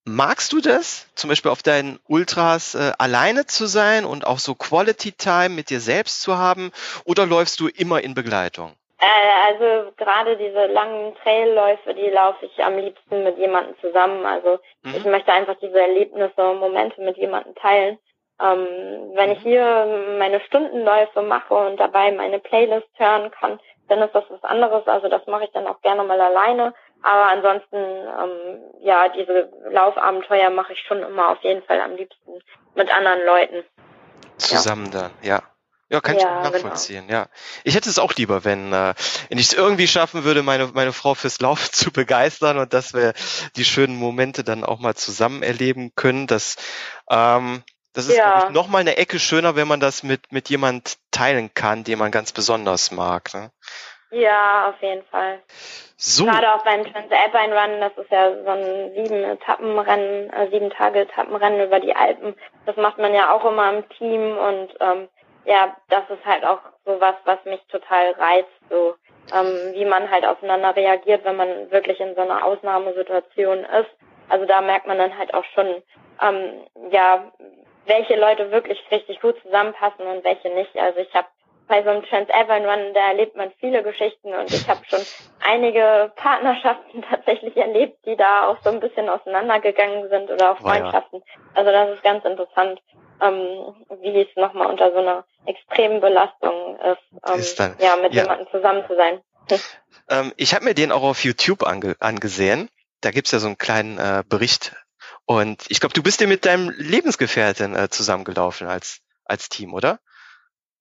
Magst 0.05 0.53
du 0.53 0.61
das, 0.61 1.07
zum 1.15 1.31
Beispiel 1.31 1.53
auf 1.53 1.63
deinen 1.63 2.01
Ultras 2.09 2.75
äh, 2.75 2.93
alleine 2.99 3.47
zu 3.47 3.67
sein 3.67 4.05
und 4.05 4.27
auch 4.27 4.41
so 4.41 4.57
Quality 4.57 5.13
Time 5.13 5.51
mit 5.51 5.71
dir 5.71 5.81
selbst 5.81 6.23
zu 6.23 6.37
haben 6.37 6.73
oder 7.05 7.25
läufst 7.25 7.61
du 7.61 7.69
immer 7.69 8.03
in 8.03 8.15
Begleitung? 8.15 8.73
Äh, 8.99 9.53
also 9.53 9.93
gerade 9.97 10.37
diese 10.37 10.67
langen 10.67 11.15
Trailläufe, 11.23 11.95
die 11.95 12.09
laufe 12.09 12.47
ich 12.47 12.65
am 12.65 12.79
liebsten 12.79 13.23
mit 13.23 13.39
jemandem 13.39 13.77
zusammen. 13.81 14.27
Also 14.27 14.59
mhm. 14.83 14.95
ich 14.97 15.05
möchte 15.05 15.33
einfach 15.33 15.57
diese 15.63 15.81
Erlebnisse 15.81 16.43
und 16.43 16.59
Momente 16.59 17.01
mit 17.01 17.17
jemandem 17.17 17.55
teilen. 17.55 17.99
Ähm, 18.41 19.13
wenn 19.15 19.31
ich 19.31 19.45
mhm. 19.45 19.49
hier 19.49 20.17
meine 20.19 20.41
Stundenläufe 20.41 21.23
mache 21.23 21.55
und 21.55 21.79
dabei 21.79 22.11
meine 22.11 22.41
Playlist 22.41 22.89
hören 22.97 23.31
kann, 23.31 23.61
dann 23.93 24.03
ist 24.03 24.15
das 24.15 24.25
was 24.31 24.43
anderes. 24.43 24.87
Also 24.87 25.09
das 25.09 25.27
mache 25.27 25.45
ich 25.45 25.51
dann 25.53 25.67
auch 25.67 25.81
gerne 25.83 26.03
mal 26.03 26.21
alleine. 26.21 26.75
Aber 27.03 27.31
ansonsten, 27.31 27.77
ähm, 27.77 28.61
ja, 28.81 29.09
diese 29.09 29.51
Laufabenteuer 29.71 30.51
mache 30.51 30.73
ich 30.73 30.81
schon 30.87 31.03
immer 31.03 31.29
auf 31.29 31.43
jeden 31.43 31.63
Fall 31.65 31.81
am 31.81 31.95
liebsten 31.97 32.41
mit 32.75 32.91
anderen 32.91 33.27
Leuten. 33.27 33.65
Zusammen 34.39 34.87
ja. 34.93 35.01
dann, 35.03 35.11
ja. 35.23 35.43
Ja, 35.91 36.01
kann 36.01 36.17
ja, 36.17 36.21
ich 36.21 36.27
genau. 36.27 36.57
nachvollziehen, 36.57 37.07
genau. 37.07 37.19
ja. 37.21 37.27
Ich 37.65 37.75
hätte 37.75 37.91
es 37.91 37.99
auch 37.99 38.15
lieber, 38.15 38.47
wenn, 38.47 38.73
äh, 38.73 38.95
wenn 39.29 39.37
ich 39.37 39.49
es 39.49 39.53
irgendwie 39.53 39.87
schaffen 39.87 40.25
würde, 40.25 40.43
meine, 40.43 40.69
meine 40.69 40.95
Frau 40.95 41.13
fürs 41.15 41.39
Laufen 41.41 41.69
zu 41.73 41.93
begeistern 41.93 42.57
und 42.57 42.73
dass 42.73 42.95
wir 42.95 43.13
die 43.57 43.65
schönen 43.67 43.97
Momente 43.97 44.43
dann 44.43 44.65
auch 44.65 44.81
mal 44.81 44.95
zusammen 44.95 45.43
erleben 45.43 45.93
können. 45.95 46.27
Das, 46.27 46.57
ähm, 47.11 47.63
das 47.93 48.09
ist, 48.09 48.17
ja. 48.17 48.25
glaube 48.25 48.47
ich, 48.49 48.55
nochmal 48.55 48.81
eine 48.81 48.97
Ecke 48.97 49.19
schöner, 49.19 49.57
wenn 49.57 49.69
man 49.69 49.81
das 49.81 50.03
mit, 50.03 50.33
mit 50.33 50.49
jemand 50.49 50.99
teilen 51.11 51.53
kann, 51.55 51.85
den 51.85 51.99
man 51.99 52.11
ganz 52.11 52.33
besonders 52.33 52.91
mag. 52.91 53.35
Ne? 53.35 53.51
Ja, 54.11 54.69
auf 54.69 54.83
jeden 54.83 55.05
Fall. 55.07 55.43
So. 55.97 56.25
Gerade 56.25 56.55
auch 56.55 56.65
beim 56.65 56.85
Transalpine 56.85 57.55
Run, 57.55 57.81
das 57.81 57.97
ist 57.97 58.11
ja 58.11 58.31
so 58.43 58.51
ein 58.51 58.93
sieben 58.95 59.25
Etappenrennen, 59.25 60.31
äh, 60.31 60.51
sieben 60.51 60.71
Tage 60.71 61.01
Etappenrennen 61.01 61.67
über 61.67 61.81
die 61.81 61.95
Alpen. 61.95 62.35
Das 62.67 62.77
macht 62.77 62.99
man 62.99 63.15
ja 63.15 63.33
auch 63.33 63.45
immer 63.45 63.73
im 63.73 63.89
Team 63.91 64.37
und 64.37 64.69
ähm, 64.81 65.09
ja, 65.45 65.77
das 65.89 66.03
ist 66.11 66.25
halt 66.25 66.45
auch 66.45 66.61
so 66.85 67.01
was, 67.01 67.15
was 67.25 67.45
mich 67.45 67.61
total 67.69 68.13
reizt, 68.13 68.51
so 68.69 68.95
ähm, 69.33 69.75
wie 69.75 69.85
man 69.85 70.11
halt 70.11 70.27
aufeinander 70.27 70.75
reagiert, 70.77 71.25
wenn 71.25 71.37
man 71.37 71.71
wirklich 71.71 72.01
in 72.01 72.15
so 72.15 72.21
einer 72.21 72.45
Ausnahmesituation 72.45 73.61
ist. 73.61 73.91
Also 74.29 74.45
da 74.47 74.61
merkt 74.61 74.87
man 74.87 74.99
dann 74.99 75.17
halt 75.17 75.33
auch 75.35 75.45
schon, 75.55 75.83
ähm, 76.21 76.67
ja, 76.91 77.33
welche 77.87 78.17
Leute 78.17 78.51
wirklich 78.51 78.79
richtig 78.91 79.21
gut 79.21 79.41
zusammenpassen 79.43 80.07
und 80.07 80.25
welche 80.25 80.51
nicht. 80.51 80.77
Also 80.77 81.01
ich 81.01 81.13
habe 81.15 81.27
bei 81.69 81.83
so 81.83 81.91
einem 81.91 82.03
Trans-Alpine 82.05 82.69
Run, 82.69 82.95
da 82.95 83.01
erlebt 83.09 83.37
man 83.37 83.51
viele 83.61 83.83
Geschichten 83.83 84.35
und 84.35 84.53
ich 84.53 84.69
habe 84.69 84.81
schon 84.85 85.01
einige 85.41 86.13
Partnerschaften 86.17 87.03
tatsächlich 87.11 87.57
erlebt, 87.57 88.05
die 88.05 88.17
da 88.17 88.49
auch 88.49 88.59
so 88.63 88.71
ein 88.71 88.81
bisschen 88.81 89.09
auseinandergegangen 89.09 90.09
sind 90.09 90.31
oder 90.31 90.53
auch 90.53 90.59
Freundschaften. 90.59 91.23
Also 91.55 91.71
das 91.71 91.95
ist 91.95 92.03
ganz 92.03 92.25
interessant, 92.25 92.81
ähm, 93.23 93.75
wie 94.03 94.21
es 94.21 94.37
nochmal 94.37 94.67
unter 94.67 94.91
so 94.93 94.99
einer 94.99 95.25
extremen 95.47 96.01
Belastung 96.01 96.79
ist, 96.81 97.23
ähm, 97.27 97.39
ist 97.39 97.59
dann, 97.59 97.77
ja, 97.79 97.97
mit 97.97 98.13
ja. 98.13 98.23
jemandem 98.23 98.49
zusammen 98.51 98.85
zu 98.87 98.97
sein. 98.97 99.21
Ähm, 100.09 100.33
ich 100.37 100.53
habe 100.55 100.65
mir 100.65 100.75
den 100.75 100.91
auch 100.91 101.05
auf 101.05 101.23
YouTube 101.23 101.63
ange 101.63 101.95
angesehen. 102.01 102.69
Da 103.03 103.13
gibt's 103.13 103.31
ja 103.31 103.39
so 103.39 103.47
einen 103.47 103.57
kleinen 103.57 103.99
äh, 103.99 104.25
Bericht. 104.29 104.75
Und 105.33 105.65
ich 105.71 105.81
glaube, 105.81 105.95
du 105.95 106.03
bist 106.03 106.21
dir 106.21 106.29
mit 106.29 106.45
deinem 106.45 106.71
Lebensgefährtin 106.77 107.75
äh, 107.75 107.89
zusammengelaufen 107.89 108.67
als, 108.67 109.01
als 109.25 109.49
Team, 109.49 109.73
oder? 109.73 109.99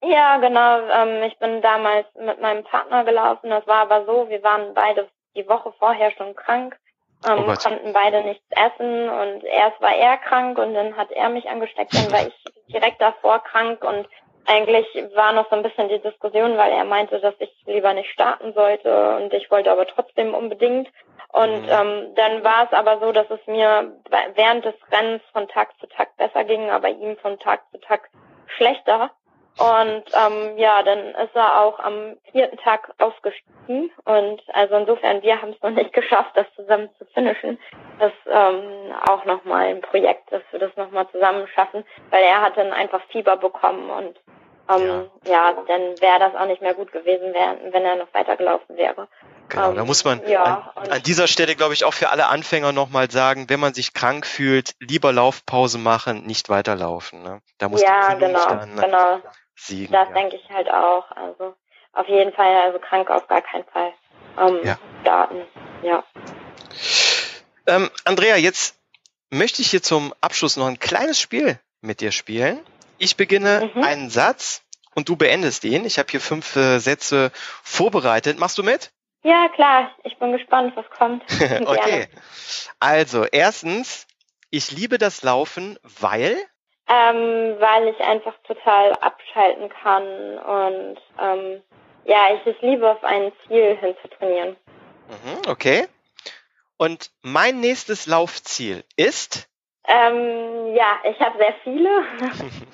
Ja, 0.04 0.38
genau. 0.38 0.80
Ähm, 0.89 1.24
ich 1.24 1.38
bin 1.39 1.62
damals 1.62 2.06
mit 2.20 2.41
meinem 2.41 2.64
Partner 2.64 3.06
gelaufen. 3.06 3.49
Das 3.49 3.66
war 3.68 3.82
aber 3.89 4.06
so, 4.06 4.30
wir 4.30 4.43
waren 4.43 4.74
beide 4.74 5.08
die 5.36 5.47
Woche 5.47 5.74
vorher 5.80 6.12
schon 6.12 6.36
krank, 6.36 6.78
ähm, 7.26 7.45
oh 7.47 7.54
konnten 7.54 7.93
beide 7.93 8.24
nichts 8.24 8.45
essen 8.49 9.10
und 9.10 9.43
erst 9.45 9.80
war 9.80 9.95
er 9.95 10.18
krank 10.18 10.58
und 10.58 10.74
dann 10.74 10.97
hat 10.97 11.12
er 11.12 11.30
mich 11.30 11.47
angesteckt, 11.47 11.93
dann 11.93 12.12
war 12.12 12.28
ich 12.28 12.34
direkt 12.68 12.99
davor 12.99 13.39
krank 13.43 13.84
und 13.84 14.10
eigentlich 14.45 14.88
war 15.16 15.34
noch 15.34 15.49
so 15.49 15.56
ein 15.56 15.64
bisschen 15.64 15.88
die 15.88 16.02
Diskussion, 16.02 16.58
weil 16.58 16.72
er 16.72 16.84
meinte, 16.84 17.20
dass 17.20 17.36
ich 17.39 17.52
lieber 17.66 17.93
nicht 17.93 18.10
starten 18.10 18.54
sollte 18.54 19.16
und 19.18 19.34
ich 19.34 19.49
wollte 19.52 19.72
aber 19.72 19.86
trotzdem 19.88 20.34
unbedingt. 20.34 20.89
Und 21.34 21.62
mhm. 21.62 21.70
ähm, 21.70 22.16
dann 22.16 22.44
war 22.44 22.66
es 22.66 22.74
aber 22.74 23.00
so, 23.00 23.12
dass 23.12 23.30
es 23.30 23.40
mir 23.48 23.94
während 24.36 24.66
des 24.66 24.76
Rennens 24.92 25.24
von 25.32 25.48
Tag 25.48 25.70
zu 25.80 25.88
Tag 25.88 26.16
besser 26.18 26.44
ging, 26.44 26.70
aber 26.70 26.90
ihm 26.90 27.18
von 27.18 27.40
Tag 27.40 27.62
zu 27.72 27.80
Tag 27.80 28.10
schlechter. 28.48 29.12
Und 29.58 30.04
ähm, 30.14 30.58
ja, 30.58 30.82
dann 30.84 31.00
ist 31.10 31.36
er 31.36 31.62
auch 31.62 31.80
am 31.80 32.18
vierten 32.32 32.58
Tag 32.58 32.94
ausgestiegen. 33.00 33.92
Und 34.06 34.42
also 34.54 34.76
insofern, 34.76 35.22
wir 35.22 35.42
haben 35.42 35.52
es 35.52 35.62
noch 35.62 35.72
nicht 35.72 35.94
geschafft, 35.94 36.32
das 36.36 36.48
zusammen 36.56 36.90
zu 36.98 37.06
finishen. 37.14 37.60
Das 38.00 38.14
ähm, 38.28 38.94
auch 39.10 39.26
nochmal 39.26 39.68
ein 39.68 39.82
Projekt, 39.82 40.32
dass 40.32 40.42
wir 40.52 40.60
das 40.60 40.76
nochmal 40.78 41.08
zusammen 41.12 41.48
schaffen, 41.48 41.86
weil 42.10 42.24
er 42.24 42.42
hat 42.42 42.58
dann 42.58 42.72
einfach 42.72 43.02
Fieber 43.10 43.38
bekommen 43.38 43.90
und 43.90 44.20
ähm, 44.70 45.10
ja. 45.26 45.32
ja, 45.32 45.54
dann 45.68 46.00
wäre 46.00 46.20
das 46.20 46.36
auch 46.36 46.46
nicht 46.46 46.62
mehr 46.62 46.74
gut 46.74 46.92
gewesen, 46.92 47.34
wenn 47.34 47.86
er 47.86 47.96
noch 47.98 48.14
weitergelaufen 48.14 48.78
wäre. 48.78 49.08
Genau, 49.52 49.70
um, 49.70 49.76
da 49.76 49.82
ähm, 49.82 49.88
muss 49.88 50.06
man 50.06 50.26
ja, 50.28 50.72
an, 50.76 50.89
an, 50.91 51.04
dieser 51.04 51.28
Stelle, 51.28 51.56
glaube 51.56 51.74
ich, 51.74 51.84
auch 51.84 51.93
für 51.93 52.10
alle 52.10 52.28
Anfänger 52.28 52.72
nochmal 52.72 53.12
sagen, 53.12 53.49
wenn 53.49 53.60
man 53.60 53.74
sich 53.74 53.93
krank 53.93 54.26
fühlt, 54.26 54.76
lieber 54.80 55.12
Laufpause 55.12 55.78
machen, 55.78 56.26
nicht 56.26 56.47
weiterlaufen. 56.47 57.22
Ne? 57.22 57.41
Da 57.58 57.68
muss 57.68 57.82
ja, 57.82 58.14
genau, 58.14 58.47
dann 58.47 58.76
ne, 58.76 58.82
genau. 58.82 59.22
siegen. 59.56 59.91
Das 59.91 60.08
ja. 60.08 60.14
denke 60.14 60.38
ich 60.38 60.49
halt 60.49 60.70
auch. 60.72 61.12
Also 61.12 61.54
auf 61.91 62.08
jeden 62.08 62.32
Fall, 62.32 62.56
also 62.66 62.80
krank 62.80 63.10
auf 63.10 63.28
gar 63.28 63.41
keinen 63.41 63.66
Fall 63.66 63.91
ähm, 64.39 64.60
ja. 64.64 64.78
starten. 65.02 65.41
Ja. 65.84 66.04
Ähm, 67.68 67.89
Andrea, 68.06 68.38
jetzt 68.38 68.78
möchte 69.32 69.62
ich 69.62 69.70
hier 69.70 69.84
zum 69.84 70.14
Abschluss 70.22 70.56
noch 70.56 70.68
ein 70.68 70.80
kleines 70.80 71.20
Spiel 71.20 71.60
mit 71.82 71.99
dir 71.99 72.14
spielen. 72.14 72.62
Ich 72.99 73.18
beginne 73.18 73.70
mhm. 73.74 73.84
einen 73.84 74.10
Satz 74.10 74.64
und 74.95 75.10
du 75.10 75.18
beendest 75.18 75.66
ihn. 75.66 75.84
Ich 75.84 75.99
habe 75.99 76.10
hier 76.10 76.22
fünf 76.22 76.56
äh, 76.56 76.80
Sätze 76.80 77.32
vorbereitet. 77.64 78.39
Machst 78.39 78.58
du 78.58 78.64
mit? 78.64 78.91
Ja, 79.24 79.50
klar. 79.50 79.92
Ich 80.04 80.18
bin 80.18 80.32
gespannt, 80.32 80.76
was 80.76 80.90
kommt. 80.90 81.24
okay. 81.66 82.08
Also, 82.80 83.26
erstens, 83.26 84.08
ich 84.50 84.72
liebe 84.72 84.98
das 84.98 85.24
Laufen, 85.24 85.78
weil? 85.84 86.38
Ähm, 86.88 87.56
weil 87.60 87.88
ich 87.88 88.00
einfach 88.02 88.34
total 88.48 88.94
abschalten 88.94 89.70
kann 89.70 90.04
und 90.40 90.98
ähm, 91.22 91.62
ja, 92.04 92.34
ich 92.34 92.46
es 92.46 92.62
liebe, 92.62 92.90
auf 92.90 93.04
ein 93.04 93.32
Ziel 93.48 93.78
hinzutrainieren. 93.80 94.58
Mhm, 95.08 95.50
okay. 95.50 95.88
Und 96.78 97.12
mein 97.22 97.60
nächstes 97.60 98.08
Laufziel 98.08 98.84
ist? 98.96 99.51
Ähm, 99.88 100.76
ja, 100.76 101.00
ich 101.04 101.20
habe 101.20 101.38
sehr 101.38 101.54
viele. 101.64 101.90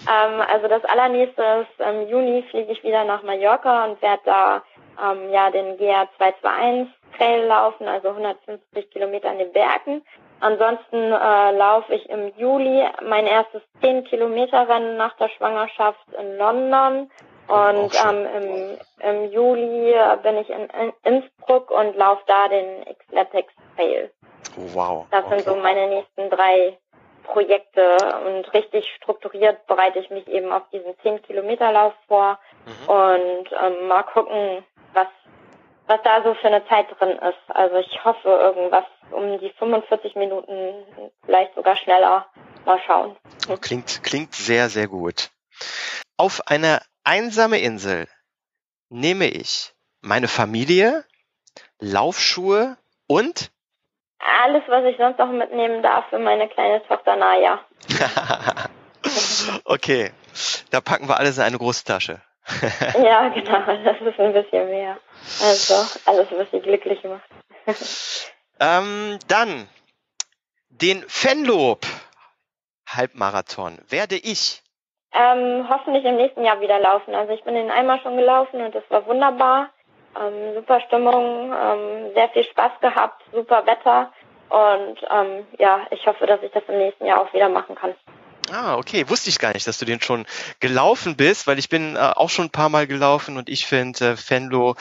ähm, 0.07 0.41
also 0.51 0.67
das 0.67 0.83
allernächste 0.85 1.65
ist 1.65 1.79
im 1.79 2.07
Juni 2.09 2.43
fliege 2.49 2.71
ich 2.71 2.83
wieder 2.83 3.05
nach 3.05 3.23
Mallorca 3.23 3.85
und 3.85 4.01
werde 4.01 4.21
da 4.25 4.63
ähm, 5.01 5.31
ja 5.31 5.49
den 5.51 5.77
GA 5.77 6.07
221 6.17 6.93
Trail 7.17 7.45
laufen, 7.45 7.87
also 7.87 8.09
150 8.09 8.91
Kilometer 8.91 9.31
in 9.31 9.39
den 9.39 9.51
Bergen. 9.53 10.03
Ansonsten 10.39 10.97
äh, 10.97 11.51
laufe 11.51 11.95
ich 11.95 12.07
im 12.09 12.31
Juli 12.37 12.85
mein 13.03 13.25
erstes 13.25 13.61
10 13.81 14.03
Kilometer 14.03 14.67
Rennen 14.67 14.97
nach 14.97 15.15
der 15.17 15.29
Schwangerschaft 15.29 16.05
in 16.19 16.37
London. 16.37 17.09
Und 17.47 17.91
ähm, 18.05 18.27
im, 18.35 18.77
im 18.99 19.31
Juli 19.31 19.95
bin 20.21 20.37
ich 20.37 20.49
in, 20.49 20.67
in 20.69 20.93
Innsbruck 21.03 21.71
und 21.71 21.95
laufe 21.95 22.21
da 22.27 22.49
den 22.49 22.83
Xletics 23.07 23.53
Trail. 23.75 24.11
Oh, 24.57 24.75
wow. 24.75 25.05
Das 25.11 25.25
okay. 25.25 25.39
sind 25.39 25.47
so 25.47 25.55
meine 25.55 25.87
nächsten 25.87 26.29
drei 26.29 26.77
Projekte 27.27 27.97
und 28.25 28.53
richtig 28.53 28.85
strukturiert 28.95 29.65
bereite 29.67 29.99
ich 29.99 30.09
mich 30.09 30.27
eben 30.27 30.51
auf 30.51 30.63
diesen 30.71 30.97
10 31.01 31.21
Kilometer 31.23 31.71
Lauf 31.71 31.93
vor 32.07 32.39
mhm. 32.65 32.89
und 32.89 33.49
ähm, 33.51 33.87
mal 33.87 34.03
gucken, 34.03 34.65
was, 34.93 35.07
was 35.87 35.99
da 36.03 36.23
so 36.23 36.33
für 36.35 36.47
eine 36.47 36.67
Zeit 36.67 36.87
drin 36.99 37.17
ist. 37.17 37.55
Also 37.55 37.75
ich 37.77 38.03
hoffe 38.03 38.27
irgendwas 38.27 38.85
um 39.11 39.39
die 39.39 39.51
45 39.51 40.15
Minuten, 40.15 40.73
vielleicht 41.25 41.55
sogar 41.55 41.75
schneller. 41.75 42.27
Mal 42.65 42.81
schauen. 42.85 43.15
Klingt, 43.61 44.03
klingt 44.03 44.33
sehr, 44.33 44.67
sehr 44.67 44.87
gut. 44.87 45.29
Auf 46.17 46.41
eine 46.47 46.81
einsame 47.05 47.59
Insel 47.59 48.07
nehme 48.89 49.27
ich 49.27 49.73
meine 50.01 50.27
Familie, 50.27 51.05
Laufschuhe 51.79 52.77
und 53.07 53.51
alles, 54.19 54.63
was 54.67 54.83
ich 54.85 54.97
sonst 54.97 55.19
noch 55.19 55.31
mitnehmen 55.31 55.81
darf 55.81 56.05
für 56.09 56.19
meine 56.19 56.47
kleine 56.47 56.85
Tochter 56.87 57.15
Naya. 57.15 57.59
okay, 59.65 60.11
da 60.71 60.81
packen 60.81 61.07
wir 61.07 61.17
alles 61.17 61.37
in 61.37 61.43
eine 61.43 61.57
große 61.57 61.83
Tasche. 61.83 62.21
ja, 63.03 63.29
genau, 63.29 63.59
das 63.83 64.01
ist 64.01 64.19
ein 64.19 64.33
bisschen 64.33 64.69
mehr. 64.69 64.97
Also 65.41 65.75
alles, 66.05 66.27
was 66.31 66.49
sie 66.51 66.61
glücklich 66.61 67.03
macht. 67.03 67.29
ähm, 68.59 69.19
dann 69.27 69.67
den 70.69 71.03
Fenlob 71.07 71.85
Halbmarathon 72.87 73.79
werde 73.89 74.15
ich 74.15 74.63
ähm, 75.13 75.67
hoffentlich 75.69 76.05
im 76.05 76.15
nächsten 76.15 76.43
Jahr 76.43 76.61
wieder 76.61 76.79
laufen. 76.79 77.15
Also 77.15 77.33
ich 77.33 77.43
bin 77.43 77.55
den 77.55 77.71
einmal 77.71 77.99
schon 78.01 78.17
gelaufen 78.17 78.61
und 78.61 78.75
das 78.75 78.83
war 78.89 79.05
wunderbar. 79.05 79.69
Ähm, 80.19 80.55
super 80.55 80.81
Stimmung, 80.81 81.53
ähm, 81.53 82.13
sehr 82.13 82.29
viel 82.29 82.43
Spaß 82.43 82.79
gehabt, 82.81 83.23
super 83.31 83.65
Wetter 83.65 84.11
und 84.49 84.97
ähm, 85.09 85.45
ja, 85.59 85.81
ich 85.91 86.05
hoffe, 86.07 86.25
dass 86.25 86.41
ich 86.41 86.51
das 86.51 86.63
im 86.67 86.77
nächsten 86.77 87.05
Jahr 87.05 87.21
auch 87.21 87.33
wieder 87.33 87.49
machen 87.49 87.75
kann. 87.75 87.93
Ah, 88.49 88.77
okay. 88.77 89.09
Wusste 89.09 89.29
ich 89.29 89.39
gar 89.39 89.53
nicht, 89.53 89.67
dass 89.67 89.77
du 89.77 89.83
den 89.83 90.01
schon 90.01 90.25
gelaufen 90.61 91.17
bist, 91.17 91.47
weil 91.47 91.59
ich 91.59 91.67
bin 91.67 91.97
äh, 91.97 91.99
auch 91.99 92.29
schon 92.29 92.45
ein 92.45 92.49
paar 92.49 92.69
Mal 92.69 92.87
gelaufen 92.87 93.37
und 93.37 93.49
ich 93.49 93.65
finde 93.65 94.11
äh, 94.11 94.15
Fenlo 94.15 94.75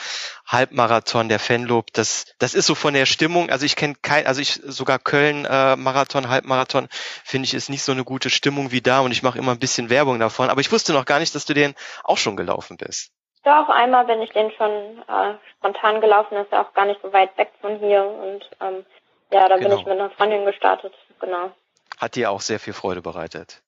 Halbmarathon, 0.45 1.27
der 1.27 1.39
Fenlob, 1.39 1.91
das 1.91 2.25
das 2.39 2.53
ist 2.53 2.65
so 2.65 2.75
von 2.75 2.93
der 2.93 3.05
Stimmung. 3.05 3.49
Also 3.49 3.65
ich 3.65 3.75
kenne 3.75 3.95
kein, 4.01 4.25
also 4.25 4.39
ich 4.39 4.61
sogar 4.63 4.99
Köln 4.99 5.43
äh, 5.43 5.75
Marathon, 5.75 6.29
Halbmarathon 6.29 6.87
finde 7.25 7.45
ich 7.47 7.53
ist 7.53 7.69
nicht 7.69 7.83
so 7.83 7.91
eine 7.91 8.05
gute 8.05 8.29
Stimmung 8.29 8.71
wie 8.71 8.81
da 8.81 9.01
und 9.01 9.11
ich 9.11 9.23
mache 9.23 9.37
immer 9.37 9.51
ein 9.51 9.59
bisschen 9.59 9.89
Werbung 9.89 10.19
davon. 10.19 10.49
Aber 10.49 10.61
ich 10.61 10.71
wusste 10.71 10.93
noch 10.93 11.05
gar 11.05 11.19
nicht, 11.19 11.35
dass 11.35 11.45
du 11.45 11.53
den 11.53 11.75
auch 12.05 12.17
schon 12.17 12.37
gelaufen 12.37 12.77
bist. 12.77 13.11
Doch, 13.47 13.69
einmal 13.69 14.03
bin 14.03 14.21
ich 14.21 14.31
den 14.31 14.51
schon 14.51 15.01
äh, 15.07 15.35
spontan 15.55 16.01
gelaufen, 16.01 16.35
das 16.35 16.47
ist 16.47 16.51
ja 16.51 16.63
auch 16.63 16.73
gar 16.73 16.83
nicht 16.83 17.01
so 17.01 17.13
weit 17.13 17.37
weg 17.37 17.49
von 17.61 17.77
hier 17.77 18.03
und 18.03 18.45
ähm, 18.59 18.85
ja, 19.31 19.47
da 19.47 19.55
genau. 19.55 19.69
bin 19.69 19.79
ich 19.79 19.85
mit 19.85 19.93
einer 19.93 20.09
Freundin 20.09 20.43
gestartet, 20.43 20.93
genau. 21.21 21.51
Hat 21.97 22.15
dir 22.15 22.29
auch 22.29 22.41
sehr 22.41 22.59
viel 22.59 22.73
Freude 22.73 23.01
bereitet? 23.01 23.61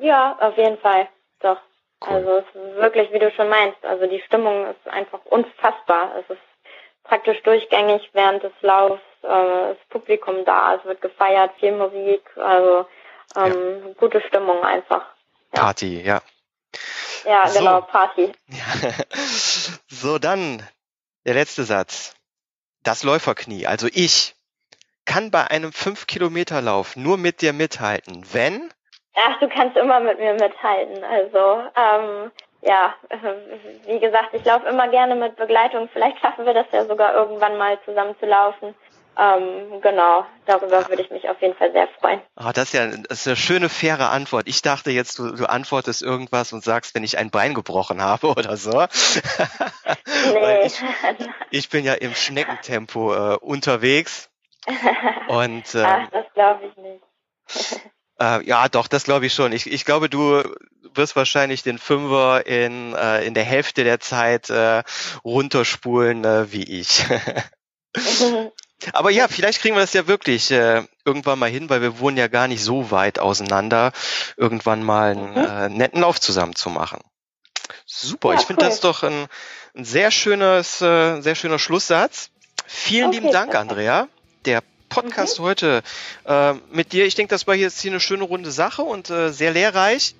Ja, 0.00 0.36
auf 0.40 0.56
jeden 0.56 0.78
Fall, 0.78 1.06
doch. 1.38 1.58
Cool. 2.04 2.16
Also 2.16 2.38
es 2.38 2.44
ist 2.56 2.74
wirklich, 2.74 3.12
wie 3.12 3.20
du 3.20 3.30
schon 3.30 3.48
meinst, 3.48 3.84
also 3.84 4.04
die 4.08 4.20
Stimmung 4.22 4.66
ist 4.66 4.88
einfach 4.88 5.20
unfassbar. 5.26 6.10
Es 6.18 6.30
ist 6.30 6.42
praktisch 7.04 7.40
durchgängig 7.44 8.10
während 8.14 8.42
des 8.42 8.52
Laufs, 8.62 9.00
äh, 9.22 9.28
das 9.28 9.78
Publikum 9.90 10.44
da, 10.44 10.74
es 10.74 10.84
wird 10.84 11.00
gefeiert, 11.00 11.52
viel 11.60 11.70
Musik, 11.70 12.22
also 12.36 12.86
ähm, 13.36 13.82
ja. 13.86 13.92
gute 13.96 14.20
Stimmung 14.22 14.64
einfach. 14.64 15.06
Ja. 15.54 15.62
Party, 15.62 16.02
ja. 16.04 16.20
Ja, 17.24 17.46
so. 17.48 17.58
genau, 17.58 17.80
Party. 17.80 18.32
so, 19.88 20.18
dann 20.18 20.62
der 21.24 21.34
letzte 21.34 21.64
Satz. 21.64 22.14
Das 22.82 23.02
Läuferknie, 23.02 23.66
also 23.66 23.88
ich, 23.90 24.34
kann 25.06 25.30
bei 25.30 25.46
einem 25.50 25.70
5-Kilometer-Lauf 25.70 26.96
nur 26.96 27.16
mit 27.18 27.42
dir 27.42 27.52
mithalten, 27.52 28.24
wenn? 28.32 28.72
Ach, 29.14 29.38
du 29.38 29.48
kannst 29.48 29.76
immer 29.76 30.00
mit 30.00 30.18
mir 30.18 30.34
mithalten. 30.34 31.04
Also, 31.04 31.62
ähm, 31.76 32.30
ja, 32.62 32.94
wie 33.86 34.00
gesagt, 34.00 34.30
ich 34.32 34.44
laufe 34.44 34.66
immer 34.66 34.88
gerne 34.88 35.14
mit 35.14 35.36
Begleitung. 35.36 35.88
Vielleicht 35.92 36.18
schaffen 36.20 36.46
wir 36.46 36.54
das 36.54 36.66
ja 36.72 36.84
sogar 36.86 37.14
irgendwann 37.14 37.58
mal 37.58 37.78
zusammen 37.84 38.16
zu 38.18 38.26
laufen. 38.26 38.74
Ähm, 39.16 39.80
genau, 39.80 40.26
darüber 40.46 40.88
würde 40.88 41.02
ich 41.02 41.10
mich 41.10 41.28
auf 41.28 41.40
jeden 41.40 41.54
Fall 41.54 41.70
sehr 41.72 41.88
freuen. 42.00 42.20
Ah, 42.34 42.52
das 42.52 42.64
ist 42.64 42.72
ja 42.72 42.86
das 42.86 43.20
ist 43.20 43.26
eine 43.28 43.36
schöne, 43.36 43.68
faire 43.68 44.10
Antwort. 44.10 44.48
Ich 44.48 44.60
dachte 44.60 44.90
jetzt, 44.90 45.18
du, 45.18 45.32
du 45.32 45.48
antwortest 45.48 46.02
irgendwas 46.02 46.52
und 46.52 46.64
sagst, 46.64 46.94
wenn 46.94 47.04
ich 47.04 47.16
ein 47.16 47.30
Bein 47.30 47.54
gebrochen 47.54 48.02
habe 48.02 48.26
oder 48.36 48.56
so. 48.56 48.86
nee. 50.32 50.66
ich, 50.66 50.82
ich, 51.50 51.68
bin 51.68 51.84
ja 51.84 51.94
im 51.94 52.14
Schneckentempo 52.14 53.14
äh, 53.14 53.36
unterwegs. 53.36 54.30
Und, 55.28 55.74
äh, 55.74 55.84
Ach, 55.84 56.08
das 56.10 56.26
glaube 56.34 56.66
ich 56.66 56.76
nicht. 56.76 57.80
Äh, 58.20 58.44
ja, 58.46 58.68
doch, 58.68 58.88
das 58.88 59.04
glaube 59.04 59.26
ich 59.26 59.34
schon. 59.34 59.52
Ich, 59.52 59.70
ich 59.70 59.84
glaube, 59.84 60.08
du 60.08 60.42
wirst 60.94 61.16
wahrscheinlich 61.16 61.62
den 61.62 61.78
Fünfer 61.78 62.46
in, 62.46 62.94
äh, 62.94 63.24
in 63.24 63.34
der 63.34 63.44
Hälfte 63.44 63.84
der 63.84 64.00
Zeit 64.00 64.50
äh, 64.50 64.82
runterspulen 65.24 66.24
äh, 66.24 66.52
wie 66.52 66.80
ich. 66.80 67.04
Aber 68.92 69.10
ja, 69.10 69.28
vielleicht 69.28 69.60
kriegen 69.60 69.76
wir 69.76 69.80
das 69.80 69.92
ja 69.94 70.06
wirklich 70.06 70.50
äh, 70.50 70.82
irgendwann 71.04 71.38
mal 71.38 71.48
hin, 71.48 71.70
weil 71.70 71.80
wir 71.80 71.98
wohnen 72.00 72.16
ja 72.16 72.28
gar 72.28 72.48
nicht 72.48 72.62
so 72.62 72.90
weit 72.90 73.18
auseinander, 73.18 73.92
irgendwann 74.36 74.82
mal 74.82 75.12
einen 75.12 75.30
mhm. 75.30 75.36
äh, 75.36 75.68
netten 75.68 76.00
Lauf 76.00 76.20
zusammen 76.20 76.54
zu 76.54 76.70
machen. 76.70 77.00
Super, 77.86 78.32
ja, 78.32 78.40
ich 78.40 78.46
finde 78.46 78.62
cool. 78.62 78.68
das 78.68 78.80
doch 78.80 79.02
ein, 79.02 79.26
ein 79.74 79.84
sehr 79.84 80.10
schönes, 80.10 80.80
äh, 80.82 81.20
sehr 81.20 81.34
schöner 81.34 81.58
Schlusssatz. 81.58 82.30
Vielen 82.66 83.08
okay, 83.08 83.18
lieben 83.18 83.32
Dank, 83.32 83.54
Andrea. 83.54 84.08
Der 84.44 84.62
Podcast 84.88 85.40
mhm. 85.40 85.44
heute 85.44 85.82
äh, 86.26 86.54
mit 86.70 86.92
dir. 86.92 87.06
Ich 87.06 87.14
denke, 87.14 87.30
das 87.30 87.46
war 87.46 87.54
jetzt 87.54 87.80
hier 87.80 87.90
eine 87.90 88.00
schöne 88.00 88.24
runde 88.24 88.50
Sache 88.50 88.82
und 88.82 89.10
äh, 89.10 89.30
sehr 89.30 89.52
lehrreich. 89.52 90.14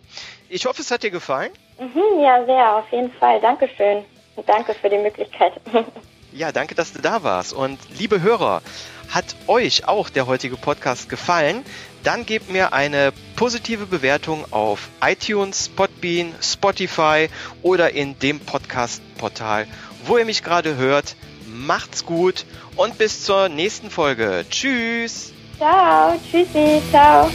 Ich 0.49 0.67
hoffe, 0.67 0.83
es 0.83 0.91
hat 0.91 1.03
dir 1.03 1.11
gefallen. 1.11 1.53
Mhm, 1.79 2.21
ja, 2.21 2.45
sehr, 2.45 2.77
auf 2.77 2.91
jeden 2.93 3.13
Fall. 3.13 3.41
Dankeschön. 3.41 4.05
Und 4.37 4.49
danke 4.49 4.75
für 4.75 4.89
die 4.89 4.99
Möglichkeit. 4.99 5.55
Ja, 6.35 6.53
danke, 6.53 6.75
dass 6.75 6.93
du 6.93 7.01
da 7.01 7.23
warst. 7.23 7.53
Und 7.53 7.79
liebe 7.99 8.21
Hörer, 8.21 8.61
hat 9.09 9.37
euch 9.47 9.87
auch 9.87 10.11
der 10.11 10.27
heutige 10.27 10.57
Podcast 10.57 11.09
gefallen? 11.09 11.65
dann 12.05 12.27
gebt 12.27 12.51
mir 12.51 12.73
eine 12.73 13.13
positive 13.35 13.87
Bewertung 13.87 14.45
auf 14.53 14.89
iTunes, 15.03 15.69
Podbean, 15.71 16.35
Spotify 16.41 17.29
oder 17.63 17.93
in 17.93 18.19
dem 18.19 18.41
Podcast-Portal, 18.41 19.67
wo 20.05 20.19
ihr 20.19 20.27
mich 20.27 20.45
gerade 20.45 20.77
hört. 20.77 21.17
Macht's 21.47 22.05
gut 22.05 22.45
und 22.77 22.99
bis 22.99 23.25
zur 23.25 23.49
nächsten 23.49 23.91
Folge. 23.91 24.45
Tschüss. 24.49 25.33
Ciao. 25.57 26.21
Tschüssi. 26.31 26.83
Ciao. 26.91 27.31